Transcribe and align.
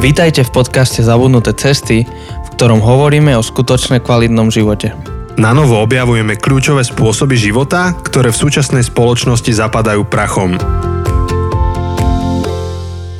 Vítajte 0.00 0.48
v 0.48 0.64
podcaste 0.64 1.04
Zabudnuté 1.04 1.52
cesty, 1.52 2.08
v 2.08 2.48
ktorom 2.56 2.80
hovoríme 2.80 3.36
o 3.36 3.44
skutočne 3.44 4.00
kvalitnom 4.00 4.48
živote. 4.48 4.96
Na 5.36 5.52
novo 5.52 5.76
objavujeme 5.76 6.40
kľúčové 6.40 6.80
spôsoby 6.88 7.36
života, 7.36 7.92
ktoré 8.00 8.32
v 8.32 8.40
súčasnej 8.40 8.80
spoločnosti 8.80 9.52
zapadajú 9.52 10.08
prachom. 10.08 10.56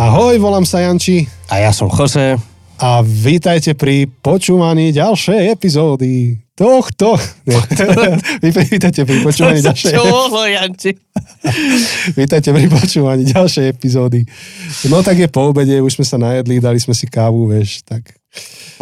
Ahoj, 0.00 0.40
volám 0.40 0.64
sa 0.64 0.80
Janči 0.80 1.29
A 1.52 1.61
ja 1.61 1.68
som 1.68 1.93
Jose. 1.93 2.40
a 2.80 3.04
vítajte 3.04 3.76
pri 3.76 4.08
počúvaní 4.08 4.88
ďalšej 4.96 5.52
epizódy 5.52 6.32
tohto. 6.61 7.16
Vítajte 8.45 9.09
pri 9.09 9.24
počúvaní 9.24 9.64
ďalšej 9.64 9.96
Janči? 10.60 10.92
Vítajte 12.20 12.52
pri 12.52 12.68
počúvaní 12.68 13.24
ďalšej 13.24 13.64
epizódy. 13.72 14.29
No 14.92 15.00
tak 15.00 15.16
je 15.16 15.28
po 15.33 15.48
obede, 15.56 15.80
už 15.80 15.96
sme 15.96 16.05
sa 16.05 16.20
najedli, 16.20 16.60
dali 16.60 16.77
sme 16.77 16.92
si 16.92 17.09
kávu, 17.09 17.48
vieš, 17.48 17.80
tak 17.88 18.12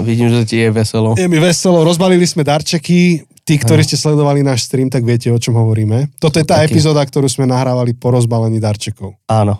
Vidím, 0.02 0.28
že 0.28 0.42
ti 0.44 0.58
je 0.58 0.68
veselo. 0.74 1.14
je 1.14 1.30
mi 1.30 1.38
veselo, 1.38 1.86
rozbalili 1.86 2.26
sme 2.26 2.42
darčeky, 2.42 3.22
tí, 3.46 3.54
ktorí 3.56 3.80
ste 3.86 3.96
sledovali 3.96 4.42
náš 4.42 4.66
stream, 4.66 4.90
tak 4.90 5.06
viete, 5.06 5.30
o 5.30 5.38
čom 5.38 5.54
hovoríme. 5.56 6.12
Toto 6.18 6.36
je 6.42 6.44
tá 6.44 6.60
Taký. 6.60 6.74
epizóda, 6.74 7.00
ktorú 7.00 7.30
sme 7.30 7.46
nahrávali 7.46 7.94
po 7.94 8.10
rozbalení 8.12 8.58
darčekov. 8.58 9.16
Áno. 9.30 9.56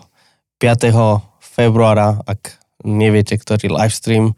5. 0.59 0.91
februára, 1.39 2.19
ak 2.27 2.59
neviete, 2.83 3.39
ktorý 3.39 3.71
livestream. 3.71 4.35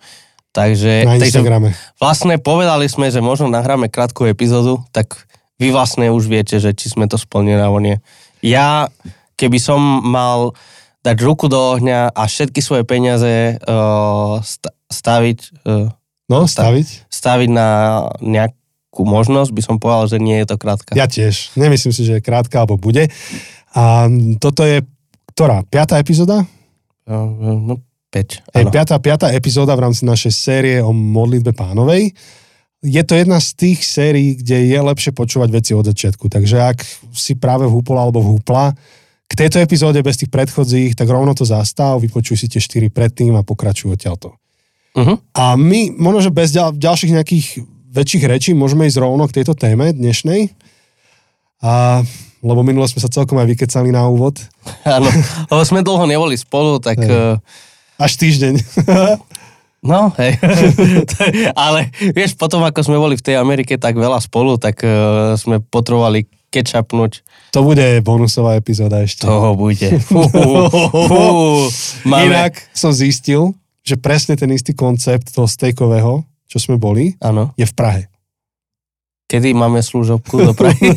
Takže, 0.51 1.07
Na 1.07 1.15
takže 1.15 1.39
Instagrame. 1.39 1.69
vlastne 1.95 2.35
povedali 2.35 2.85
sme, 2.85 3.07
že 3.07 3.23
možno 3.23 3.47
nahráme 3.47 3.87
krátku 3.87 4.27
epizódu, 4.27 4.83
tak 4.91 5.15
vy 5.55 5.71
vlastne 5.71 6.11
už 6.11 6.27
viete, 6.27 6.59
že 6.59 6.75
či 6.75 6.91
sme 6.91 7.07
to 7.07 7.15
splnili 7.15 7.55
alebo 7.55 7.79
nie. 7.79 8.03
Ja, 8.43 8.91
keby 9.39 9.57
som 9.57 9.79
mal 10.03 10.51
dať 11.01 11.17
ruku 11.23 11.47
do 11.47 11.55
ohňa 11.55 12.11
a 12.11 12.21
všetky 12.25 12.59
svoje 12.59 12.83
peniaze 12.83 13.57
uh, 13.57 14.37
sta- 14.43 14.75
staviť, 14.85 15.39
uh, 15.65 15.87
No, 16.27 16.47
staviť? 16.47 17.07
staviť 17.07 17.49
na 17.49 17.67
nejakú 18.19 19.03
možnosť, 19.03 19.51
by 19.51 19.61
som 19.61 19.75
povedal, 19.77 20.07
že 20.07 20.17
nie 20.19 20.39
je 20.39 20.47
to 20.47 20.55
krátka. 20.55 20.95
Ja 20.95 21.07
tiež. 21.07 21.51
Nemyslím 21.55 21.91
si, 21.91 22.03
že 22.03 22.19
je 22.19 22.23
krátka, 22.23 22.59
alebo 22.59 22.75
bude. 22.75 23.07
A 23.71 24.07
toto 24.37 24.63
je, 24.63 24.83
ktorá? 25.31 25.63
Piatá 25.65 25.95
epizóda? 25.95 26.43
Uh, 27.03 27.27
no, 27.57 27.73
5. 28.11 28.59
Je 28.59 28.65
piatá, 28.67 28.99
piatá 28.99 29.31
epizóda 29.31 29.71
v 29.79 29.87
rámci 29.87 30.03
našej 30.03 30.33
série 30.35 30.77
o 30.83 30.91
modlitbe 30.91 31.55
pánovej. 31.55 32.11
Je 32.83 33.01
to 33.07 33.15
jedna 33.15 33.39
z 33.39 33.55
tých 33.55 33.79
sérií, 33.87 34.35
kde 34.35 34.67
je 34.67 34.79
lepšie 34.83 35.15
počúvať 35.15 35.49
veci 35.53 35.71
od 35.71 35.87
začiatku. 35.87 36.27
Takže 36.27 36.57
ak 36.59 36.83
si 37.15 37.39
práve 37.39 37.63
vhúpol 37.69 37.95
alebo 37.95 38.19
vhúpla, 38.19 38.75
k 39.31 39.33
tejto 39.39 39.63
epizóde 39.63 40.03
bez 40.03 40.19
tých 40.19 40.27
predchodzích, 40.27 40.91
tak 40.91 41.07
rovno 41.07 41.31
to 41.31 41.47
zastav, 41.47 42.03
vypočuj 42.03 42.35
si 42.35 42.51
tie 42.51 42.59
štyri 42.59 42.91
predtým 42.91 43.31
a 43.39 43.47
pokračuj 43.47 43.95
odtiaľto. 43.95 44.35
Uh-huh. 44.91 45.15
A 45.31 45.55
my, 45.55 45.95
možno, 45.95 46.19
že 46.19 46.35
bez 46.35 46.51
ďal, 46.51 46.75
ďalších 46.75 47.15
nejakých 47.15 47.47
väčších 47.95 48.23
rečí, 48.27 48.51
môžeme 48.51 48.83
ísť 48.91 48.99
rovno 48.99 49.23
k 49.31 49.39
tejto 49.39 49.55
téme 49.55 49.95
dnešnej. 49.95 50.51
A, 51.63 52.03
lebo 52.43 52.59
minule 52.59 52.91
sme 52.91 52.99
sa 52.99 53.07
celkom 53.07 53.39
aj 53.39 53.47
vykecali 53.55 53.95
na 53.95 54.03
úvod. 54.11 54.35
Áno, 54.83 55.07
lebo 55.47 55.63
sme 55.63 55.79
dlho 55.79 56.03
neboli 56.03 56.35
spolu, 56.35 56.83
tak... 56.83 56.99
Hej. 56.99 57.39
Až 58.01 58.17
týždeň. 58.17 58.57
no, 59.91 60.09
hej. 60.17 60.41
Ale 61.53 61.93
vieš, 62.17 62.33
potom 62.33 62.65
ako 62.65 62.81
sme 62.81 62.97
boli 62.97 63.13
v 63.13 63.25
tej 63.29 63.37
Amerike 63.37 63.77
tak 63.77 63.93
veľa 63.93 64.17
spolu, 64.17 64.57
tak 64.57 64.81
uh, 64.81 65.37
sme 65.37 65.61
potrebovali 65.61 66.25
kečapnúť. 66.51 67.23
to 67.55 67.63
bude 67.63 68.03
bonusová 68.03 68.59
epizóda 68.59 68.99
ešte. 69.05 69.23
Toho 69.23 69.55
bude. 69.55 69.87
Fú, 70.09 70.27
fú, 70.27 71.21
máme... 72.03 72.27
Inak 72.27 72.59
som 72.75 72.91
zistil, 72.91 73.55
že 73.85 73.95
presne 73.95 74.35
ten 74.35 74.51
istý 74.51 74.75
koncept 74.75 75.31
toho 75.31 75.47
stejkového, 75.47 76.27
čo 76.51 76.57
sme 76.59 76.75
boli, 76.75 77.15
Áno. 77.23 77.55
je 77.55 77.63
v 77.63 77.73
Prahe. 77.73 78.03
Kedy 79.31 79.55
máme 79.55 79.79
služobku 79.79 80.43
do 80.43 80.51
Prahy? 80.51 80.91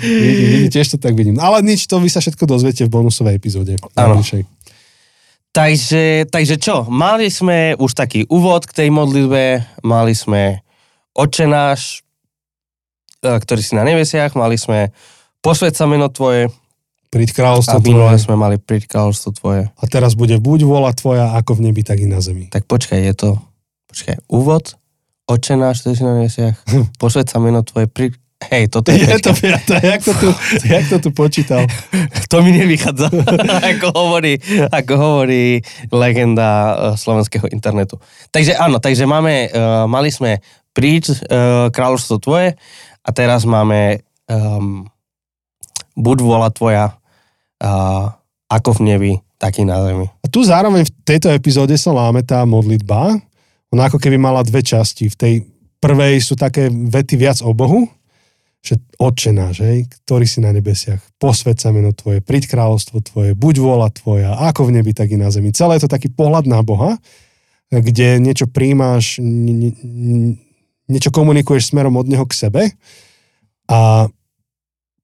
Vidím, 0.00 0.72
tiež 0.72 0.88
to 0.88 0.96
tak 0.96 1.12
vidím. 1.12 1.36
Ale 1.36 1.60
nič, 1.60 1.84
to 1.84 2.00
vy 2.00 2.08
sa 2.08 2.24
všetko 2.24 2.48
dozviete 2.48 2.88
v 2.88 2.90
bonusovej 2.96 3.36
epizóde. 3.36 3.76
Áno. 3.92 4.24
Takže, 5.56 6.28
takže 6.28 6.60
čo? 6.60 6.84
Mali 6.92 7.32
sme 7.32 7.72
už 7.80 7.96
taký 7.96 8.28
úvod 8.28 8.68
k 8.68 8.84
tej 8.84 8.88
modlitbe, 8.92 9.64
mali 9.88 10.12
sme 10.12 10.60
Oče 11.16 11.48
náš, 11.48 12.04
e, 13.24 13.40
ktorý 13.40 13.64
si 13.64 13.72
na 13.72 13.80
nebesiach, 13.88 14.36
mali 14.36 14.60
sme 14.60 14.92
Posved 15.40 15.72
sa 15.72 15.88
meno 15.88 16.12
Tvoje 16.12 16.52
Príď 17.08 17.32
kráľovstvo 17.32 17.80
tvoje. 17.80 18.20
sme 18.20 18.36
mali 18.36 18.60
Príď 18.60 18.92
kráľovstvo 18.92 19.32
Tvoje. 19.32 19.72
A 19.72 19.84
teraz 19.88 20.12
bude 20.12 20.36
buď 20.36 20.68
vola 20.68 20.92
tvoja, 20.92 21.32
ako 21.32 21.56
v 21.56 21.72
nebi, 21.72 21.80
tak 21.80 22.04
i 22.04 22.06
na 22.10 22.20
zemi. 22.20 22.52
Tak 22.52 22.68
počkaj, 22.68 23.00
je 23.00 23.14
to, 23.16 23.30
počkaj, 23.88 24.20
úvod, 24.28 24.76
oče 25.24 25.56
náš, 25.56 25.80
ktorý 25.80 25.94
si 25.96 26.04
na 26.04 26.12
nebesiach, 26.20 26.56
posved 27.00 27.24
sa 27.24 27.40
meno 27.40 27.64
tvoje, 27.64 27.88
pri... 27.88 28.12
Hej, 28.36 28.68
toto 28.68 28.92
je, 28.92 29.00
Je 29.00 29.16
to 29.24 29.32
piatá, 29.32 29.80
jak 29.80 30.04
to 30.04 30.12
tu, 30.12 30.28
jak 30.68 30.84
to 30.92 31.00
tu 31.00 31.08
počítal. 31.08 31.64
to 32.30 32.44
mi 32.44 32.52
nevychádza, 32.52 33.08
ako, 33.72 33.86
hovorí, 33.96 34.36
ako 34.68 34.92
hovorí 34.92 35.64
legenda 35.88 36.48
eh, 36.48 36.76
slovenského 37.00 37.48
internetu. 37.48 37.96
Takže 38.28 38.52
áno, 38.60 38.76
takže 38.76 39.08
máme, 39.08 39.48
uh, 39.48 39.88
mali 39.88 40.12
sme 40.12 40.44
príď 40.76 41.16
uh, 41.16 41.16
kráľovstvo 41.72 42.20
tvoje 42.20 42.60
a 43.00 43.08
teraz 43.16 43.48
máme 43.48 44.04
um, 44.28 44.84
buď 45.96 46.16
vola 46.20 46.52
tvoja 46.52 46.92
uh, 47.64 48.12
ako 48.52 48.76
v 48.76 48.80
nebi, 48.84 49.12
taký 49.40 49.64
na 49.64 49.80
zemi. 49.80 50.12
A 50.20 50.28
tu 50.28 50.44
zároveň 50.44 50.84
v 50.84 50.92
tejto 51.08 51.32
epizóde 51.32 51.72
sa 51.80 51.96
láme 51.96 52.20
tá 52.20 52.44
modlitba. 52.44 53.16
Ona 53.72 53.88
ako 53.88 53.96
keby 53.96 54.20
mala 54.20 54.44
dve 54.44 54.60
časti. 54.60 55.08
V 55.08 55.16
tej 55.16 55.34
prvej 55.80 56.20
sú 56.20 56.36
také 56.36 56.68
vety 56.68 57.16
viac 57.16 57.40
o 57.40 57.56
Bohu, 57.56 57.88
že 58.66 58.82
Otče 58.98 59.30
náš, 59.30 59.62
hej, 59.62 59.86
ktorý 60.02 60.26
si 60.26 60.42
na 60.42 60.50
nebesiach, 60.50 60.98
posved 61.22 61.54
sa 61.54 61.70
meno 61.70 61.94
Tvoje, 61.94 62.18
príď 62.18 62.50
kráľovstvo 62.50 62.98
Tvoje, 63.06 63.38
buď 63.38 63.54
vola 63.62 63.88
Tvoja, 63.94 64.34
ako 64.50 64.66
v 64.66 64.82
nebi, 64.82 64.90
tak 64.90 65.14
i 65.14 65.18
na 65.20 65.30
zemi. 65.30 65.54
Celé 65.54 65.78
je 65.78 65.86
to 65.86 65.94
taký 65.94 66.10
pohľad 66.10 66.50
na 66.50 66.66
Boha, 66.66 66.98
kde 67.70 68.18
niečo 68.18 68.50
n- 69.22 70.38
niečo 70.86 71.10
komunikuješ 71.10 71.70
smerom 71.70 71.98
od 71.98 72.06
Neho 72.10 72.26
k 72.26 72.34
sebe 72.34 72.62
a 73.70 74.10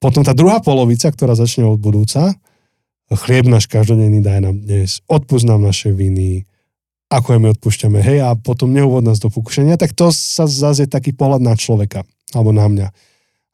potom 0.03 0.27
tá 0.27 0.35
druhá 0.35 0.59
polovica, 0.59 1.11
ktorá 1.11 1.39
začne 1.39 1.63
od 1.63 1.79
budúca, 1.79 2.35
chlieb 3.13 3.47
náš 3.47 3.71
každodenný 3.71 4.25
daj 4.25 4.43
nám 4.43 4.57
dnes, 4.63 5.03
odpúsť 5.07 5.47
nám 5.47 5.63
naše 5.63 5.95
viny, 5.95 6.47
ako 7.13 7.37
aj 7.37 7.39
my 7.39 7.49
odpúšťame, 7.55 7.99
hej, 8.01 8.19
a 8.25 8.35
potom 8.35 8.73
neuvod 8.73 9.05
nás 9.05 9.21
do 9.21 9.29
pokušenia, 9.29 9.77
tak 9.77 9.93
to 9.93 10.09
sa 10.11 10.49
zase 10.49 10.89
je 10.89 10.91
taký 10.91 11.13
pohľad 11.13 11.45
na 11.45 11.55
človeka, 11.55 12.03
alebo 12.33 12.51
na 12.51 12.67
mňa. 12.67 12.89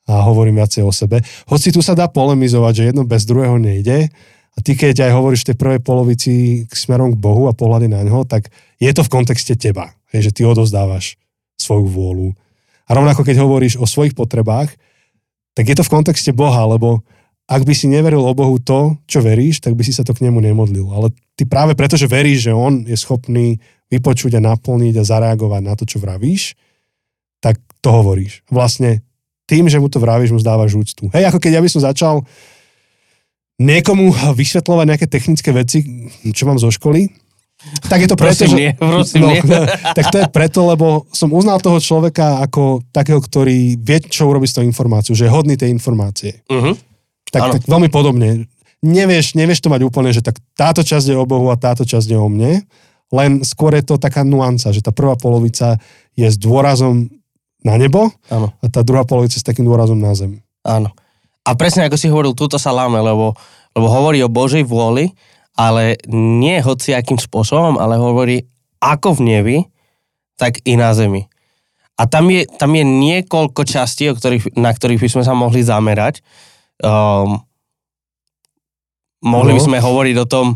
A 0.08 0.24
hovorím 0.24 0.56
viacej 0.56 0.82
o 0.82 0.92
sebe. 0.92 1.20
Hoci 1.46 1.68
tu 1.68 1.84
sa 1.84 1.92
dá 1.92 2.08
polemizovať, 2.08 2.72
že 2.74 2.86
jedno 2.90 3.04
bez 3.04 3.28
druhého 3.28 3.60
nejde, 3.60 4.08
a 4.58 4.58
ty 4.58 4.74
keď 4.74 5.06
aj 5.06 5.12
hovoríš 5.14 5.46
v 5.46 5.48
tej 5.54 5.56
prvej 5.62 5.80
polovici 5.86 6.32
k 6.66 6.72
smerom 6.74 7.14
k 7.14 7.20
Bohu 7.22 7.46
a 7.46 7.54
pohľady 7.54 7.86
na 7.86 8.02
ňo, 8.02 8.26
tak 8.26 8.50
je 8.82 8.90
to 8.90 9.06
v 9.06 9.12
kontexte 9.14 9.54
teba, 9.54 9.94
že 10.10 10.34
ty 10.34 10.42
odozdávaš 10.42 11.14
svoju 11.62 11.86
vôľu. 11.86 12.34
A 12.90 12.98
rovnako 12.98 13.22
keď 13.22 13.38
hovoríš 13.38 13.78
o 13.78 13.86
svojich 13.86 14.18
potrebách, 14.18 14.74
tak 15.54 15.62
je 15.62 15.78
to 15.78 15.86
v 15.86 15.92
kontexte 15.94 16.34
Boha, 16.34 16.66
lebo 16.66 17.06
ak 17.46 17.62
by 17.62 17.70
si 17.70 17.86
neveril 17.86 18.20
o 18.26 18.34
Bohu 18.34 18.58
to, 18.58 18.98
čo 19.06 19.22
veríš, 19.22 19.62
tak 19.62 19.78
by 19.78 19.86
si 19.86 19.94
sa 19.94 20.02
to 20.02 20.10
k 20.10 20.26
nemu 20.26 20.42
nemodlil. 20.42 20.90
Ale 20.90 21.14
ty 21.38 21.46
práve 21.46 21.78
preto, 21.78 21.94
že 21.94 22.10
veríš, 22.10 22.50
že 22.50 22.52
on 22.52 22.82
je 22.82 22.98
schopný 22.98 23.62
vypočuť 23.94 24.36
a 24.36 24.44
naplniť 24.44 24.94
a 24.98 25.06
zareagovať 25.06 25.62
na 25.64 25.74
to, 25.78 25.86
čo 25.86 26.02
vravíš, 26.02 26.58
tak 27.38 27.62
to 27.78 27.88
hovoríš. 27.94 28.42
Vlastne 28.50 29.06
tým, 29.48 29.64
že 29.72 29.80
mu 29.80 29.88
to 29.88 29.96
vravíš, 29.96 30.36
mu 30.36 30.38
zdávaš 30.38 30.76
úctu. 30.76 31.08
Hej, 31.16 31.32
ako 31.32 31.40
keď 31.40 31.56
ja 31.56 31.64
by 31.64 31.68
som 31.72 31.80
začal 31.80 32.14
niekomu 33.58 34.12
vysvetľovať 34.36 34.86
nejaké 34.86 35.06
technické 35.08 35.50
veci, 35.50 35.82
čo 36.30 36.44
mám 36.44 36.60
zo 36.60 36.68
školy, 36.68 37.08
tak 37.90 38.06
je 38.06 38.08
to 38.08 38.14
preto, 38.14 38.46
Prosím 38.46 38.50
že... 38.54 38.58
nie, 38.62 38.70
prosím 38.78 39.20
no, 39.26 39.34
nie. 39.34 39.42
tak 39.98 40.14
to 40.14 40.16
je 40.22 40.26
preto, 40.30 40.62
lebo 40.62 41.10
som 41.10 41.34
uznal 41.34 41.58
toho 41.58 41.82
človeka 41.82 42.38
ako 42.46 42.86
takého, 42.94 43.18
ktorý 43.18 43.74
vie, 43.74 43.98
čo 44.06 44.30
urobiť 44.30 44.48
s 44.48 44.56
tou 44.62 44.64
informáciou, 44.64 45.18
že 45.18 45.26
je 45.26 45.34
hodný 45.34 45.58
tej 45.58 45.74
informácie. 45.74 46.46
Uh-huh. 46.46 46.78
Tak, 47.34 47.58
tak 47.58 47.62
veľmi 47.66 47.90
podobne. 47.90 48.46
Nevieš, 48.78 49.34
nevieš 49.34 49.58
to 49.58 49.74
mať 49.74 49.82
úplne, 49.82 50.14
že 50.14 50.22
tak 50.22 50.38
táto 50.54 50.86
časť 50.86 51.10
je 51.10 51.16
o 51.18 51.26
Bohu 51.26 51.50
a 51.50 51.58
táto 51.58 51.82
časť 51.82 52.14
je 52.14 52.18
o 52.18 52.30
mne, 52.30 52.62
len 53.10 53.42
skôr 53.42 53.74
je 53.74 53.82
to 53.82 53.98
taká 53.98 54.22
nuanca, 54.22 54.70
že 54.70 54.78
tá 54.78 54.94
prvá 54.94 55.18
polovica 55.18 55.82
je 56.14 56.30
s 56.30 56.38
dôrazom 56.38 57.10
na 57.62 57.74
nebo 57.74 58.10
Áno. 58.28 58.54
a 58.58 58.66
tá 58.68 58.80
druhá 58.82 59.02
polovica 59.02 59.34
s 59.34 59.42
takým 59.42 59.66
dôrazom 59.66 59.98
na 59.98 60.14
zem. 60.14 60.38
Áno. 60.62 60.94
A 61.42 61.56
presne 61.56 61.88
ako 61.88 61.96
si 61.96 62.06
hovoril, 62.06 62.36
túto 62.36 62.60
sa 62.60 62.70
láme, 62.70 63.00
lebo, 63.00 63.32
lebo 63.72 63.86
hovorí 63.88 64.20
o 64.20 64.30
Božej 64.30 64.62
vôli, 64.62 65.10
ale 65.58 65.98
nie 66.06 66.60
hociakým 66.60 67.18
spôsobom, 67.18 67.76
ale 67.76 67.98
hovorí 67.98 68.46
ako 68.78 69.18
v 69.18 69.20
nebi, 69.26 69.56
tak 70.38 70.62
i 70.62 70.78
na 70.78 70.94
zemi. 70.94 71.26
A 71.98 72.06
tam 72.06 72.30
je, 72.30 72.46
tam 72.46 72.70
je 72.70 72.84
niekoľko 72.86 73.66
častí, 73.66 74.06
o 74.06 74.14
ktorých, 74.14 74.54
na 74.54 74.70
ktorých 74.70 75.02
by 75.02 75.08
sme 75.10 75.22
sa 75.26 75.34
mohli 75.34 75.66
zamerať. 75.66 76.22
Um, 76.78 77.42
mohli 79.18 79.50
by 79.50 79.60
No. 79.60 79.66
sme 79.66 79.78
hovoriť 79.82 80.16
o 80.22 80.30
tom, 80.30 80.46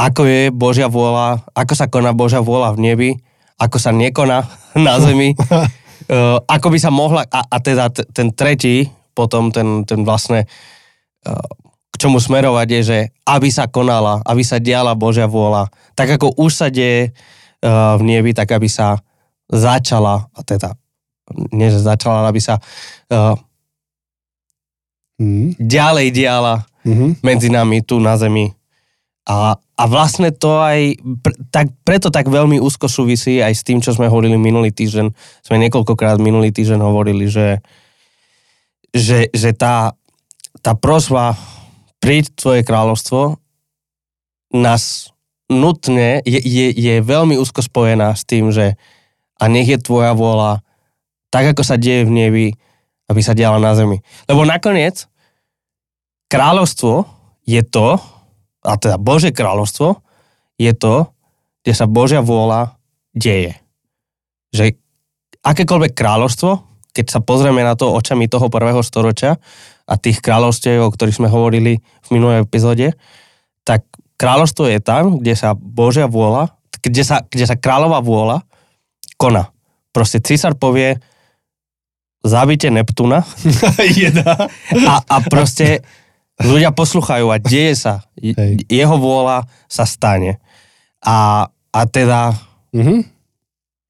ako 0.00 0.24
je 0.24 0.48
Božia 0.48 0.88
vôľa, 0.88 1.44
ako 1.52 1.72
sa 1.76 1.92
koná 1.92 2.16
Božia 2.16 2.40
vôľa 2.40 2.72
v 2.72 2.78
nebi, 2.80 3.10
ako 3.60 3.76
sa 3.76 3.92
nekoná 3.92 4.48
na 4.80 4.96
zemi, 4.96 5.36
uh, 6.10 6.42
ako 6.44 6.66
by 6.74 6.78
sa 6.82 6.90
mohla, 6.90 7.22
a, 7.30 7.40
a 7.46 7.56
teda 7.62 7.88
t- 7.94 8.04
ten 8.10 8.34
tretí, 8.34 8.90
potom 9.14 9.54
ten, 9.54 9.86
ten 9.86 10.02
vlastne, 10.02 10.44
uh, 11.24 11.48
k 11.90 11.94
čomu 11.98 12.18
smerovať 12.18 12.68
je, 12.68 12.80
že 12.82 12.98
aby 13.24 13.48
sa 13.48 13.70
konala, 13.70 14.20
aby 14.26 14.42
sa 14.42 14.58
diala 14.58 14.98
Božia 14.98 15.30
vôľa, 15.30 15.70
tak 15.94 16.18
ako 16.18 16.34
už 16.36 16.52
sa 16.52 16.68
deje 16.68 17.10
uh, 17.62 17.94
v 17.96 18.02
nebi, 18.04 18.34
tak 18.34 18.50
aby 18.50 18.66
sa 18.66 18.98
začala, 19.50 20.26
a 20.34 20.40
teda, 20.42 20.74
nie 21.54 21.70
že 21.70 21.78
začala, 21.82 22.26
aby 22.26 22.42
sa 22.42 22.58
uh, 23.10 23.38
Mm. 25.20 25.52
ďalej 25.60 26.16
diala 26.16 26.64
Mhm. 26.80 27.20
medzi 27.20 27.52
nami 27.52 27.84
tu 27.84 28.00
na 28.00 28.16
Zemi. 28.16 28.56
A, 29.30 29.54
a 29.54 29.84
vlastne 29.86 30.34
to 30.34 30.58
aj, 30.58 30.98
pr- 31.22 31.38
tak, 31.54 31.70
preto 31.86 32.10
tak 32.10 32.26
veľmi 32.26 32.58
úzko 32.58 32.90
súvisí 32.90 33.38
aj 33.38 33.54
s 33.54 33.62
tým, 33.62 33.78
čo 33.78 33.94
sme 33.94 34.10
hovorili 34.10 34.34
minulý 34.34 34.74
týždeň. 34.74 35.06
Sme 35.46 35.62
niekoľkokrát 35.62 36.18
minulý 36.18 36.50
týždeň 36.50 36.82
hovorili, 36.82 37.30
že, 37.30 37.62
že, 38.90 39.30
že 39.30 39.54
tá, 39.54 39.94
tá 40.66 40.74
prosba 40.74 41.38
príď 42.02 42.34
tvoje 42.34 42.66
kráľovstvo 42.66 43.38
nás 44.50 45.14
nutne 45.46 46.26
je, 46.26 46.42
je, 46.42 46.66
je 46.74 46.94
veľmi 46.98 47.38
úzko 47.38 47.62
spojená 47.62 48.10
s 48.18 48.26
tým, 48.26 48.50
že 48.50 48.74
a 49.38 49.46
nech 49.46 49.70
je 49.70 49.78
tvoja 49.78 50.10
vôľa 50.10 50.66
tak, 51.30 51.54
ako 51.54 51.62
sa 51.62 51.78
deje 51.78 52.02
v 52.02 52.12
nebi, 52.12 52.46
aby 53.06 53.20
sa 53.22 53.38
diala 53.38 53.62
na 53.62 53.78
zemi. 53.78 54.02
Lebo 54.26 54.42
nakoniec 54.42 55.06
kráľovstvo 56.26 57.06
je 57.46 57.62
to, 57.62 57.98
a 58.60 58.76
teda 58.76 59.00
Bože 59.00 59.32
kráľovstvo 59.32 60.00
je 60.60 60.72
to, 60.76 61.08
kde 61.64 61.72
sa 61.72 61.88
Božia 61.88 62.20
vôľa 62.20 62.76
deje. 63.16 63.56
Že 64.52 64.76
akékoľvek 65.40 65.92
kráľovstvo, 65.96 66.50
keď 66.92 67.06
sa 67.08 67.20
pozrieme 67.24 67.64
na 67.64 67.76
to 67.76 67.88
očami 67.92 68.28
toho 68.28 68.52
prvého 68.52 68.84
storočia 68.84 69.40
a 69.88 69.94
tých 69.96 70.20
kráľovstiev, 70.20 70.84
o 70.84 70.92
ktorých 70.92 71.16
sme 71.16 71.32
hovorili 71.32 71.80
v 71.80 72.08
minulej 72.12 72.44
epizóde, 72.44 72.92
tak 73.64 73.84
kráľovstvo 74.20 74.68
je 74.68 74.80
tam, 74.84 75.20
kde 75.20 75.32
sa 75.32 75.56
Božia 75.56 76.04
vôľa, 76.04 76.52
kde 76.84 77.02
sa, 77.04 77.24
kde 77.24 77.44
sa 77.48 77.56
kráľová 77.56 78.04
vôľa 78.04 78.44
koná. 79.16 79.52
Proste 79.92 80.20
císar 80.20 80.56
povie, 80.56 81.00
zabite 82.20 82.68
Neptúna 82.68 83.24
Jedá. 84.00 84.48
a, 84.76 84.94
a 85.00 85.16
proste 85.24 85.80
ľudia 86.40 86.72
posluchajú 86.72 87.26
a 87.28 87.36
deje 87.36 87.76
sa. 87.76 87.94
Hej. 88.16 88.64
Jeho 88.66 88.96
vôľa 88.96 89.44
sa 89.68 89.84
stane. 89.84 90.40
A, 91.04 91.48
a 91.72 91.80
teda 91.88 92.36
Mhm. 92.70 93.02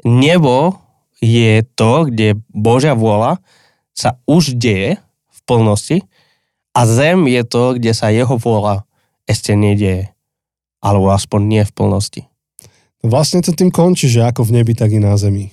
nebo 0.05 0.81
je 1.21 1.61
to, 1.77 2.09
kde 2.09 2.41
Božia 2.49 2.97
vôľa 2.97 3.37
sa 3.93 4.17
už 4.25 4.57
deje 4.57 4.97
v 5.29 5.39
plnosti 5.45 6.01
a 6.73 6.89
zem 6.89 7.29
je 7.29 7.43
to, 7.45 7.77
kde 7.77 7.93
sa 7.93 8.09
jeho 8.09 8.41
vôľa 8.41 8.89
ešte 9.29 9.53
nedieje. 9.53 10.09
Alebo 10.81 11.13
aspoň 11.13 11.41
nie 11.45 11.63
v 11.69 11.73
plnosti. 11.77 12.23
Vlastne 13.05 13.45
to 13.45 13.53
tým 13.53 13.69
končí, 13.69 14.09
že 14.09 14.25
ako 14.25 14.49
v 14.49 14.61
nebi, 14.61 14.73
tak 14.73 14.97
i 14.97 15.01
na 15.01 15.13
zemi. 15.21 15.53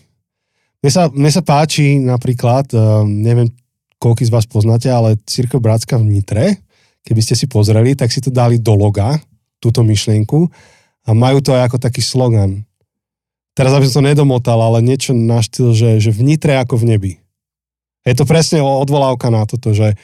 Mne 0.80 0.92
sa, 0.92 1.12
mne 1.12 1.32
sa 1.32 1.44
páči 1.44 2.00
napríklad, 2.00 2.72
uh, 2.72 3.04
neviem, 3.04 3.52
koľko 4.00 4.24
z 4.24 4.32
vás 4.32 4.48
poznáte, 4.48 4.88
ale 4.88 5.20
Církev 5.28 5.60
Bratská 5.60 6.00
v 6.00 6.08
Nitre, 6.08 6.64
keby 7.08 7.22
ste 7.24 7.40
si 7.40 7.48
pozreli, 7.48 7.96
tak 7.96 8.12
si 8.12 8.20
to 8.20 8.28
dali 8.28 8.60
do 8.60 8.76
loga, 8.76 9.16
túto 9.64 9.80
myšlienku 9.88 10.52
a 11.08 11.16
majú 11.16 11.40
to 11.40 11.56
aj 11.56 11.72
ako 11.72 11.78
taký 11.80 12.04
slogan. 12.04 12.68
Teraz 13.56 13.74
aby 13.74 13.88
som 13.88 14.04
to 14.04 14.12
nedomotal, 14.12 14.60
ale 14.60 14.86
niečo 14.86 15.16
na 15.16 15.40
štýl, 15.42 15.74
že, 15.74 16.04
že 16.04 16.12
v 16.14 16.36
ako 16.36 16.76
v 16.78 16.88
nebi. 16.94 17.14
Je 18.06 18.14
to 18.14 18.28
presne 18.28 18.62
odvolávka 18.62 19.34
na 19.34 19.48
toto, 19.50 19.74
že, 19.74 19.98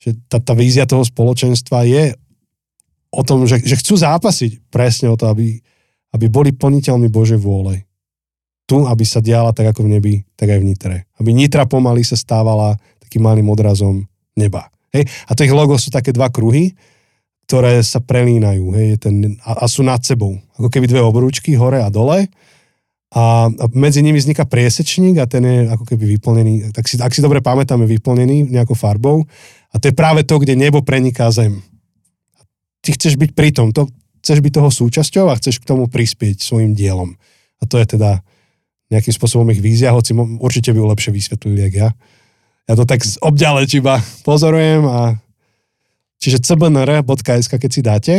že 0.00 0.16
tá, 0.30 0.40
tá 0.40 0.56
vízia 0.56 0.88
toho 0.88 1.04
spoločenstva 1.04 1.84
je 1.84 2.16
o 3.12 3.22
tom, 3.22 3.46
že, 3.46 3.62
že 3.62 3.78
chcú 3.78 3.94
zápasiť 3.94 4.72
presne 4.72 5.12
o 5.12 5.18
to, 5.20 5.30
aby, 5.30 5.60
aby 6.16 6.26
boli 6.26 6.50
plniteľmi 6.50 7.06
Božej 7.12 7.38
vôle. 7.38 7.86
Tu, 8.64 8.80
aby 8.80 9.04
sa 9.04 9.20
diala 9.20 9.52
tak 9.52 9.76
ako 9.76 9.84
v 9.84 9.92
nebi, 10.00 10.14
tak 10.34 10.50
aj 10.50 10.58
v 10.58 10.66
Nitre. 10.66 10.96
Aby 11.20 11.36
Nitra 11.36 11.68
pomaly 11.68 12.00
sa 12.02 12.16
stávala 12.16 12.80
takým 13.04 13.22
malým 13.22 13.46
odrazom 13.52 14.08
neba. 14.34 14.73
Hej? 14.94 15.10
A 15.26 15.34
to 15.34 15.42
ich 15.42 15.52
logo 15.52 15.74
sú 15.74 15.90
také 15.90 16.14
dva 16.14 16.30
kruhy, 16.30 16.72
ktoré 17.44 17.82
sa 17.82 18.00
prelínajú 18.00 18.64
hej? 18.78 18.88
Ten, 19.02 19.36
a, 19.42 19.62
a 19.62 19.68
sú 19.68 19.82
nad 19.82 20.00
sebou. 20.00 20.38
Ako 20.56 20.70
keby 20.70 20.86
dve 20.86 21.02
obrúčky, 21.02 21.58
hore 21.58 21.82
a 21.82 21.90
dole. 21.90 22.30
A, 23.14 23.46
a 23.46 23.64
medzi 23.74 24.02
nimi 24.02 24.18
vzniká 24.18 24.46
priesečník 24.46 25.18
a 25.22 25.26
ten 25.30 25.42
je 25.44 25.58
ako 25.70 25.86
keby 25.86 26.18
vyplnený, 26.18 26.74
tak 26.74 26.90
si, 26.90 26.98
ak 26.98 27.14
si 27.14 27.22
dobre 27.22 27.38
pamätáme, 27.38 27.86
vyplnený 27.86 28.50
nejakou 28.50 28.74
farbou. 28.74 29.22
A 29.70 29.78
to 29.78 29.90
je 29.90 29.94
práve 29.94 30.22
to, 30.26 30.38
kde 30.38 30.58
nebo 30.58 30.82
preniká 30.82 31.30
zem. 31.30 31.62
Ty 32.82 32.94
chceš 32.98 33.14
byť 33.14 33.30
pri 33.34 33.54
tom, 33.54 33.70
to, 33.70 33.86
chceš 34.22 34.42
byť 34.42 34.52
toho 34.56 34.70
súčasťou 34.72 35.30
a 35.30 35.38
chceš 35.38 35.62
k 35.62 35.68
tomu 35.68 35.86
prispieť 35.86 36.42
svojim 36.42 36.74
dielom. 36.74 37.14
A 37.60 37.68
to 37.70 37.78
je 37.78 37.86
teda 37.94 38.24
nejakým 38.90 39.14
spôsobom 39.14 39.46
ich 39.54 39.62
vízia, 39.62 39.94
hoci 39.94 40.16
určite 40.16 40.74
by 40.74 40.78
ju 40.80 40.86
lepšie 40.90 41.10
vysvetlili, 41.14 41.60
jak 41.70 41.74
ja. 41.74 41.88
Ja 42.64 42.74
to 42.80 42.88
tak 42.88 43.04
z 43.04 43.20
obďaleč 43.20 43.76
iba 43.76 44.00
pozorujem 44.24 44.88
a 44.88 45.20
čiže 46.16 46.40
cbnr.sk, 46.40 47.52
keď 47.60 47.70
si 47.70 47.80
dáte, 47.84 48.14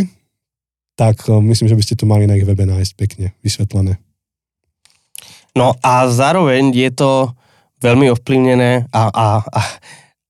tak 0.94 1.25
o, 1.27 1.42
myslím, 1.42 1.68
že 1.68 1.77
by 1.77 1.83
ste 1.83 1.95
to 1.97 2.06
mali 2.06 2.30
na 2.30 2.38
ich 2.38 2.45
webe 2.45 2.63
nájsť 2.63 2.94
pekne 2.94 3.33
vysvetlené. 3.42 3.97
No 5.56 5.74
a 5.81 6.06
zároveň 6.12 6.75
je 6.75 6.92
to 6.92 7.12
veľmi 7.81 8.12
ovplyvnené 8.12 8.92
a, 8.92 9.03
a, 9.09 9.27
a, 9.42 9.62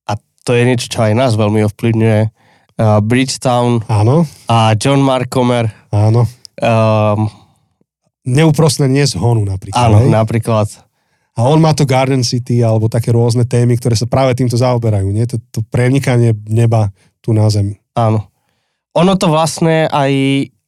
a 0.06 0.12
to 0.46 0.52
je 0.54 0.64
niečo, 0.64 0.88
čo 0.88 1.00
aj 1.06 1.14
nás 1.18 1.32
veľmi 1.34 1.66
ovplyvňuje. 1.66 2.22
Uh, 2.76 3.00
Bridgetown 3.00 3.88
Áno, 3.88 4.28
a 4.52 4.76
John 4.76 5.00
Mark 5.00 5.32
Comer. 5.32 5.72
áno. 5.96 6.28
Um, 6.60 7.32
Neúprostné 8.26 8.90
nie 8.90 9.06
z 9.06 9.16
honu 9.22 9.46
napríklad. 9.46 9.80
áno, 9.80 9.98
hej? 10.02 10.10
napríklad. 10.12 10.68
A 11.36 11.44
on 11.44 11.60
má 11.60 11.76
to 11.76 11.84
Garden 11.84 12.24
City 12.24 12.64
alebo 12.64 12.88
také 12.88 13.12
rôzne 13.12 13.44
témy, 13.44 13.76
ktoré 13.76 14.00
sa 14.00 14.08
práve 14.08 14.40
týmto 14.40 14.56
zaoberajú. 14.56 15.12
Nie? 15.12 15.28
To, 15.28 15.38
to 15.52 15.60
prenikanie 15.68 16.32
neba 16.48 16.96
tu 17.20 17.36
na 17.36 17.52
zemi. 17.52 17.76
Áno. 17.92 18.32
Ono 18.96 19.14
to 19.20 19.28
vlastne 19.28 19.92
aj, 19.92 20.12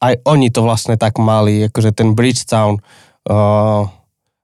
aj 0.04 0.14
oni 0.28 0.52
to 0.52 0.60
vlastne 0.60 1.00
tak 1.00 1.16
mali, 1.16 1.64
akože 1.72 1.96
ten 1.96 2.12
Bridgetown 2.12 2.76
uh, 3.24 3.88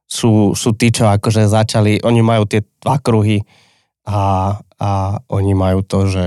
sú, 0.09 0.57
sú 0.57 0.73
tí, 0.73 0.89
čo 0.89 1.05
akože 1.13 1.45
začali, 1.45 2.01
oni 2.01 2.21
majú 2.25 2.49
tie 2.49 2.65
dva 2.81 2.97
kruhy 2.97 3.45
a, 4.09 4.57
a 4.81 4.91
oni 5.29 5.53
majú 5.53 5.85
to, 5.85 6.09
že, 6.09 6.27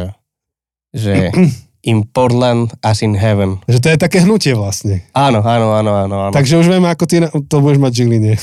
že 0.93 1.33
in 1.87 2.03
Portland 2.03 2.75
as 2.83 2.99
in 2.99 3.15
heaven. 3.15 3.63
Že 3.71 3.79
to 3.79 3.87
je 3.95 3.97
také 3.97 4.19
hnutie 4.19 4.51
vlastne. 4.51 5.07
Áno, 5.15 5.39
áno, 5.39 5.71
áno, 5.71 5.91
áno. 5.95 6.15
áno. 6.27 6.33
Takže 6.35 6.59
už 6.59 6.67
vieme, 6.67 6.91
ako 6.91 7.03
ty 7.07 7.23
na- 7.23 7.31
to 7.31 7.63
budeš 7.63 7.79
mať 7.79 7.91
v 7.95 7.97
Žiline. 8.03 8.33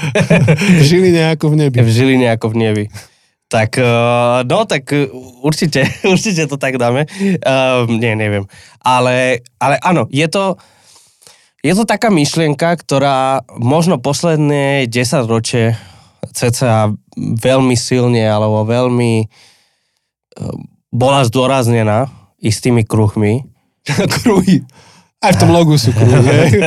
v 0.78 0.82
Žiline 0.86 1.22
ako 1.34 1.44
v 1.50 1.54
nebi. 1.58 1.76
v 1.82 1.90
Žiline 1.90 2.26
ako 2.38 2.46
v 2.54 2.56
nebi. 2.56 2.84
Tak, 3.50 3.82
uh, 3.82 4.46
no 4.46 4.62
tak 4.70 4.86
uh, 4.94 5.10
určite, 5.42 5.82
určite 6.14 6.46
to 6.46 6.54
tak 6.54 6.78
dáme. 6.78 7.10
Uh, 7.42 7.90
nie, 7.90 8.14
neviem. 8.14 8.46
Ale, 8.78 9.42
ale 9.58 9.74
áno, 9.82 10.06
je 10.14 10.30
to, 10.30 10.54
je 11.66 11.74
to 11.74 11.82
taká 11.82 12.14
myšlienka, 12.14 12.78
ktorá 12.78 13.42
možno 13.58 13.98
posledné 13.98 14.86
10 14.86 15.26
ročie 15.26 15.74
cca 16.30 16.94
veľmi 17.18 17.74
silne 17.74 18.22
alebo 18.22 18.62
veľmi 18.62 19.26
bola 20.92 21.26
zdôraznená 21.26 22.17
istými 22.38 22.82
kruhmi. 22.82 23.44
Kruhy. 24.22 24.62
Aj 25.18 25.34
v 25.34 25.38
tom 25.42 25.50
logu 25.50 25.74
sú 25.74 25.90
kruhy. 25.90 26.62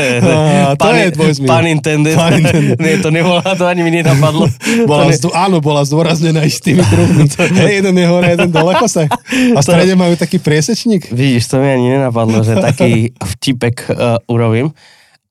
A 0.67 0.75
to 0.79 0.91
je 0.91 1.15
tvoj 1.15 1.31
zmier. 1.39 1.47
Pun 1.47 1.65
intended. 1.71 2.15
Pun 2.19 2.35
intended. 2.35 2.75
Nie, 2.83 2.99
to 2.99 3.07
nebola, 3.07 3.39
to 3.55 3.63
ani 3.63 3.79
mi 3.79 3.95
nenapadlo. 3.95 4.43
Bola 4.83 5.07
zdô, 5.15 5.31
áno, 5.31 5.63
bola 5.63 5.87
zdôraznená 5.87 6.43
aj 6.43 6.51
s 6.51 6.59
tými 6.59 6.83
kruhmi. 6.83 7.31
Hej, 7.31 7.79
jeden 7.79 7.95
je 7.95 8.07
hore, 8.11 8.27
jeden 8.27 8.51
dole 8.51 8.75
kose. 8.75 9.07
A 9.07 9.55
v 9.55 9.63
strede 9.63 9.95
majú 9.95 10.19
taký 10.19 10.43
priesečník. 10.43 11.07
Vidíš, 11.15 11.47
to 11.47 11.63
mi 11.63 11.71
ani 11.71 11.95
nenapadlo, 11.95 12.43
že 12.43 12.59
taký 12.59 13.15
vtipek 13.15 13.87
uh, 13.87 14.19
urobím. 14.27 14.75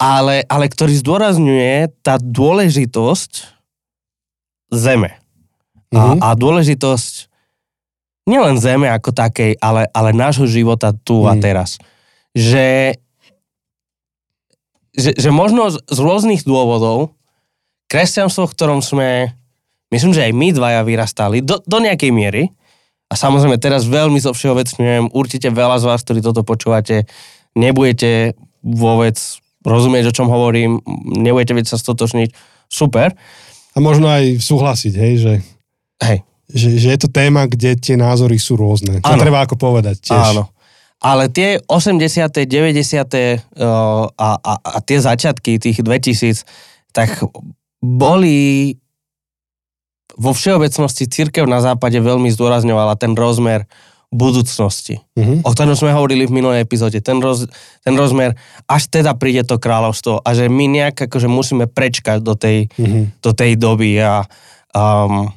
Ale, 0.01 0.41
ale 0.49 0.73
ktorý 0.73 0.97
zdôrazňuje 0.97 2.01
tá 2.01 2.17
dôležitosť 2.17 3.33
zeme. 4.73 5.21
A, 5.93 6.17
Mhm. 6.17 6.25
a 6.25 6.29
dôležitosť 6.33 7.29
nielen 8.25 8.57
zeme 8.57 8.89
ako 8.89 9.13
takej, 9.13 9.57
ale, 9.59 9.89
ale 9.91 10.11
nášho 10.13 10.45
života 10.45 10.93
tu 10.93 11.25
a 11.25 11.37
Mhm. 11.37 11.41
teraz. 11.41 11.77
Že, 12.31 12.95
že, 14.95 15.11
že 15.17 15.31
možno 15.31 15.71
z, 15.71 15.79
z 15.87 15.99
rôznych 15.99 16.43
dôvodov 16.43 17.15
kresťanstvo, 17.91 18.47
v 18.47 18.55
ktorom 18.55 18.81
sme, 18.83 19.35
myslím, 19.91 20.15
že 20.15 20.31
aj 20.31 20.33
my 20.35 20.49
dvaja 20.55 20.81
vyrastali, 20.87 21.43
do, 21.43 21.59
do 21.63 21.79
nejakej 21.83 22.11
miery, 22.11 22.55
a 23.11 23.19
samozrejme 23.19 23.59
teraz 23.59 23.91
veľmi 23.91 24.23
zo 24.23 24.31
všeobecňujem, 24.31 25.11
určite 25.11 25.51
veľa 25.51 25.83
z 25.83 25.85
vás, 25.91 26.01
ktorí 26.07 26.23
toto 26.23 26.47
počúvate, 26.47 27.11
nebudete 27.59 28.39
vôbec 28.63 29.19
rozumieť, 29.67 30.07
o 30.07 30.15
čom 30.15 30.31
hovorím, 30.31 30.79
nebudete 31.19 31.51
vedieť 31.51 31.75
sa 31.75 31.83
stotočniť, 31.83 32.31
super. 32.71 33.11
A 33.75 33.79
možno 33.83 34.07
aj 34.07 34.39
súhlasiť, 34.39 34.95
hej, 34.95 35.15
že, 35.19 35.35
Hej, 36.01 36.23
že, 36.51 36.77
že 36.77 36.89
je 36.93 36.99
to 36.99 37.09
téma, 37.09 37.47
kde 37.47 37.75
tie 37.77 37.95
názory 37.95 38.37
sú 38.37 38.55
rôzne. 38.55 38.99
To 39.01 39.15
treba 39.17 39.43
ako 39.43 39.57
povedať 39.57 40.03
tiež. 40.03 40.35
áno. 40.35 40.51
Ale 41.01 41.33
tie 41.33 41.57
80., 41.65 42.45
90. 42.45 42.45
uh, 42.45 44.05
a, 44.13 44.29
a, 44.37 44.53
a 44.61 44.79
tie 44.85 45.01
začiatky 45.01 45.57
tých 45.57 45.81
2000, 45.81 46.45
tak 46.93 47.25
boli 47.81 48.77
vo 50.21 50.37
všeobecnosti 50.37 51.09
církev 51.09 51.49
na 51.49 51.65
západe 51.65 51.97
veľmi 51.97 52.29
zdôrazňovala 52.29 53.01
ten 53.01 53.17
rozmer 53.17 53.65
budúcnosti. 54.11 54.99
Mhm. 55.15 55.47
o 55.47 55.55
ktorom 55.55 55.79
sme 55.79 55.95
hovorili 55.95 56.27
v 56.27 56.35
minulej 56.35 56.67
epizóde, 56.67 56.99
ten, 56.99 57.23
roz, 57.23 57.47
ten 57.81 57.95
rozmer, 57.95 58.35
až 58.67 58.91
teda 58.91 59.15
príde 59.15 59.47
to 59.47 59.55
kráľovstvo 59.57 60.19
a 60.27 60.29
že 60.35 60.51
my 60.51 60.67
nejak 60.67 61.07
akože 61.07 61.31
musíme 61.31 61.71
prečkať 61.71 62.19
do 62.19 62.35
tej, 62.35 62.67
Mhm. 62.75 63.23
do 63.23 63.31
tej 63.31 63.55
doby 63.55 64.03
a 64.03 64.27
um, 64.75 65.31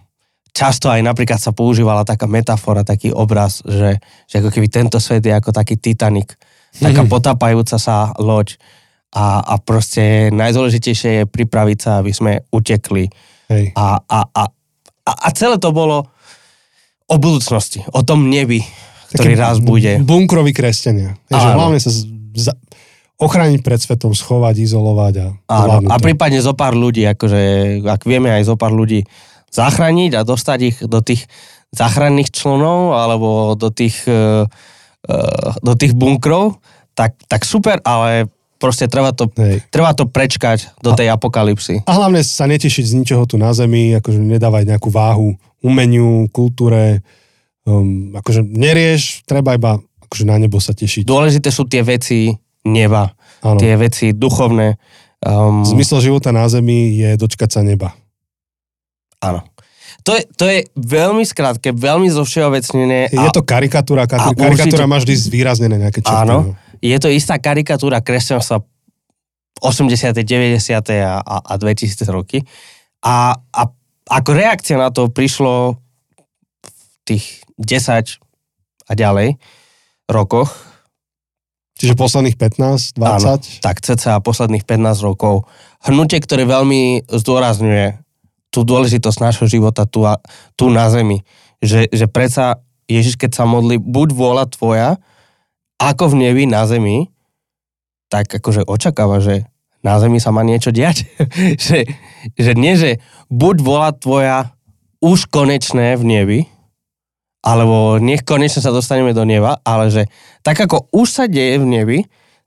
často 0.53 0.87
aj 0.87 1.01
napríklad 1.01 1.41
sa 1.41 1.49
používala 1.49 2.05
taká 2.05 2.29
metafora, 2.29 2.85
taký 2.85 3.09
obraz, 3.09 3.65
že, 3.65 3.97
že 4.29 4.35
ako 4.37 4.53
keby 4.53 4.67
tento 4.69 5.01
svet 5.01 5.25
je 5.25 5.33
ako 5.33 5.49
taký 5.49 5.75
Titanic, 5.75 6.37
taká 6.77 7.03
Mhm. 7.03 7.09
potápajúca 7.09 7.75
sa 7.75 8.13
loď 8.15 8.55
a, 9.13 9.41
a 9.41 9.53
proste 9.57 10.29
najdôležitejšie 10.33 11.09
je 11.19 11.23
pripraviť 11.25 11.77
sa, 11.77 11.91
aby 12.01 12.09
sme 12.09 12.31
utekli 12.49 13.09
Hej. 13.49 13.73
a, 13.77 13.97
a, 14.01 14.19
a, 14.29 14.43
a, 15.05 15.29
celé 15.33 15.57
to 15.57 15.69
bolo 15.69 16.09
o 17.05 17.15
budúcnosti, 17.17 17.85
o 17.93 18.01
tom 18.01 18.29
nebi, 18.29 18.65
ktorý 19.13 19.33
Také 19.33 19.43
raz 19.45 19.57
bude. 19.61 20.01
Bunkroví 20.01 20.49
kresťania. 20.49 21.13
Hej, 21.29 21.37
že 21.37 21.49
Áno. 21.53 21.57
hlavne 21.61 21.77
sa 21.77 21.91
za, 22.33 22.53
ochrániť 23.21 23.61
pred 23.61 23.77
svetom, 23.77 24.17
schovať, 24.17 24.65
izolovať 24.65 25.13
a 25.21 25.25
Áno, 25.45 25.85
a 25.85 25.95
prípadne 26.01 26.41
zo 26.41 26.57
pár 26.57 26.73
ľudí, 26.73 27.05
akože 27.05 27.41
ak 27.85 28.01
vieme 28.09 28.33
aj 28.33 28.49
zo 28.49 28.55
pár 28.57 28.73
ľudí 28.73 29.05
zachrániť 29.53 30.11
a 30.17 30.25
dostať 30.25 30.59
ich 30.65 30.77
do 30.81 30.99
tých 30.99 31.29
záchranných 31.73 32.29
člnov 32.33 32.97
alebo 32.97 33.53
do 33.53 33.69
tých, 33.69 34.05
e, 34.05 34.45
e, 35.05 35.17
do 35.61 35.73
tých 35.73 35.93
bunkrov, 35.93 36.57
tak, 36.93 37.17
tak 37.25 37.45
super, 37.45 37.81
ale 37.85 38.29
proste 38.61 38.85
treba 38.85 39.11
to, 39.11 39.27
Hej. 39.33 39.65
treba 39.73 39.91
to 39.97 40.05
prečkať 40.05 40.77
do 40.79 40.93
tej 40.93 41.09
apokalipsy. 41.09 41.83
A 41.83 41.91
hlavne 41.97 42.21
sa 42.21 42.45
netešiť 42.45 42.85
z 42.85 42.93
ničoho 43.01 43.25
tu 43.25 43.35
na 43.41 43.51
zemi, 43.51 43.97
akože 43.97 44.21
nedávať 44.21 44.69
nejakú 44.69 44.93
váhu 44.93 45.35
umeniu, 45.59 46.29
kultúre, 46.29 47.01
um, 47.65 48.13
akože 48.15 48.45
nerieš, 48.45 49.25
treba 49.25 49.57
iba 49.57 49.81
akože 50.07 50.29
na 50.29 50.37
nebo 50.37 50.61
sa 50.61 50.77
tešiť. 50.77 51.09
Dôležité 51.09 51.49
sú 51.49 51.65
tie 51.65 51.81
veci 51.81 52.29
neba, 52.69 53.11
Áno. 53.41 53.57
tie 53.57 53.73
veci 53.75 54.13
duchovné. 54.13 54.77
Um, 55.23 55.65
Zmysel 55.65 56.03
života 56.05 56.29
na 56.29 56.45
zemi 56.45 56.99
je 56.99 57.17
dočkať 57.17 57.49
sa 57.49 57.61
neba. 57.65 57.95
Áno. 59.23 59.41
To 60.03 60.19
je, 60.19 60.27
to 60.35 60.45
je 60.51 60.67
veľmi 60.75 61.23
skrátke, 61.23 61.71
veľmi 61.71 62.11
zovšeobecnené. 62.11 63.07
Je 63.07 63.29
to 63.31 63.39
karikatúra, 63.39 64.03
a 64.03 64.35
karikatúra 64.35 64.83
určite- 64.83 64.91
má 64.91 64.99
vždy 64.99 65.15
zvýraznené 65.15 65.79
nejaké 65.79 66.03
črty. 66.03 66.27
Áno. 66.27 66.51
no. 66.51 66.79
je 66.83 66.97
to 66.99 67.07
istá 67.07 67.39
karikatúra 67.39 68.03
kresťanstva 68.03 68.67
80., 69.63 70.11
90. 70.27 70.59
a, 70.99 71.23
a, 71.23 71.35
a 71.39 71.53
2000 71.55 72.03
roky. 72.11 72.43
A, 72.99 73.39
a 73.39 73.61
ako 74.11 74.31
reakcia 74.35 74.75
na 74.75 74.91
to 74.91 75.07
prišlo 75.07 75.79
v 76.67 76.95
tých 77.07 77.39
10 77.55 78.19
a 78.83 78.93
ďalej 78.99 79.39
rokoch, 80.11 80.51
Čiže 81.79 81.99
posledných 81.99 82.37
15, 82.37 82.95
20. 82.95 83.01
Áno. 83.01 83.35
tak 83.59 83.81
cca 83.81 84.21
posledných 84.21 84.63
15 84.63 85.03
rokov, 85.03 85.49
hnutie, 85.83 86.21
ktoré 86.21 86.45
veľmi 86.45 87.09
zdôrazňuje 87.09 88.02
tú 88.53 88.61
dôležitosť 88.61 89.17
nášho 89.17 89.49
života 89.49 89.89
tu, 89.89 90.05
a, 90.05 90.21
tu 90.53 90.69
na 90.69 90.85
zemi. 90.93 91.25
Že, 91.57 91.89
že 91.89 92.05
predsa 92.05 92.61
Ježiš, 92.85 93.17
keď 93.17 93.41
sa 93.41 93.49
modlí, 93.49 93.81
buď 93.81 94.13
vôľa 94.13 94.45
tvoja, 94.53 95.01
ako 95.81 96.13
v 96.13 96.29
nebi 96.29 96.45
na 96.45 96.69
zemi, 96.69 97.09
tak 98.13 98.29
akože 98.29 98.69
očakáva, 98.69 99.17
že 99.17 99.49
na 99.81 99.97
zemi 99.97 100.21
sa 100.21 100.29
má 100.29 100.45
niečo 100.45 100.69
diať. 100.69 101.09
že, 101.65 101.89
že 102.37 102.51
nie, 102.53 102.77
že 102.77 103.01
buď 103.33 103.55
vôľa 103.65 103.91
tvoja 103.97 104.37
už 105.01 105.27
konečné 105.33 105.97
v 105.97 106.03
nebi, 106.05 106.39
alebo 107.43 107.99
nech 107.99 108.23
konečne 108.23 108.63
sa 108.63 108.71
dostaneme 108.71 109.11
do 109.11 109.27
neba, 109.27 109.59
ale 109.67 109.91
že 109.91 110.03
tak 110.45 110.55
ako 110.63 110.87
už 110.95 111.07
sa 111.09 111.25
deje 111.27 111.59
v 111.59 111.67
nebi, 111.67 111.99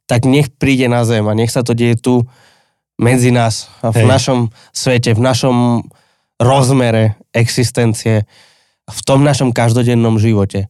tak 0.08 0.24
nech 0.24 0.48
príde 0.56 0.88
na 0.88 1.04
zem 1.04 1.26
a 1.28 1.36
nech 1.36 1.52
sa 1.52 1.60
to 1.60 1.76
deje 1.76 2.00
tu 2.00 2.24
medzi 2.96 3.28
nás, 3.28 3.68
a 3.84 3.92
v 3.92 4.04
Hej. 4.04 4.08
našom 4.08 4.38
svete, 4.72 5.12
v 5.12 5.22
našom 5.22 5.56
rozmere 6.40 7.20
existencie, 7.32 8.24
v 8.86 9.00
tom 9.04 9.24
našom 9.24 9.52
každodennom 9.52 10.16
živote. 10.16 10.68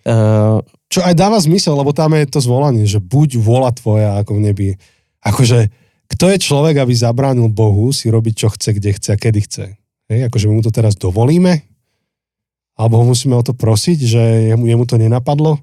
Uh, 0.00 0.64
Čo 0.88 1.04
aj 1.04 1.14
dáva 1.14 1.38
zmysel, 1.38 1.76
lebo 1.76 1.92
tam 1.92 2.16
je 2.16 2.26
to 2.26 2.40
zvolanie, 2.40 2.88
že 2.88 2.98
buď 2.98 3.38
vola 3.38 3.70
tvoja 3.70 4.18
ako 4.18 4.38
v 4.38 4.40
nebi. 4.40 4.68
Akože, 5.20 5.68
kto 6.10 6.24
je 6.32 6.38
človek, 6.40 6.80
aby 6.80 6.90
zabránil 6.96 7.52
Bohu 7.52 7.92
si 7.94 8.10
robiť, 8.10 8.34
čo 8.34 8.48
chce, 8.50 8.74
kde 8.74 8.90
chce 8.96 9.08
a 9.14 9.20
kedy 9.20 9.40
chce. 9.46 9.64
Hej, 10.10 10.26
akože 10.26 10.48
my 10.50 10.58
mu 10.58 10.62
to 10.64 10.74
teraz 10.74 10.98
dovolíme? 10.98 11.62
Alebo 12.74 12.98
ho 12.98 13.04
musíme 13.06 13.36
o 13.36 13.44
to 13.44 13.52
prosiť, 13.52 13.98
že 14.00 14.22
jemu, 14.50 14.64
jemu 14.66 14.84
to 14.88 14.96
nenapadlo? 14.96 15.60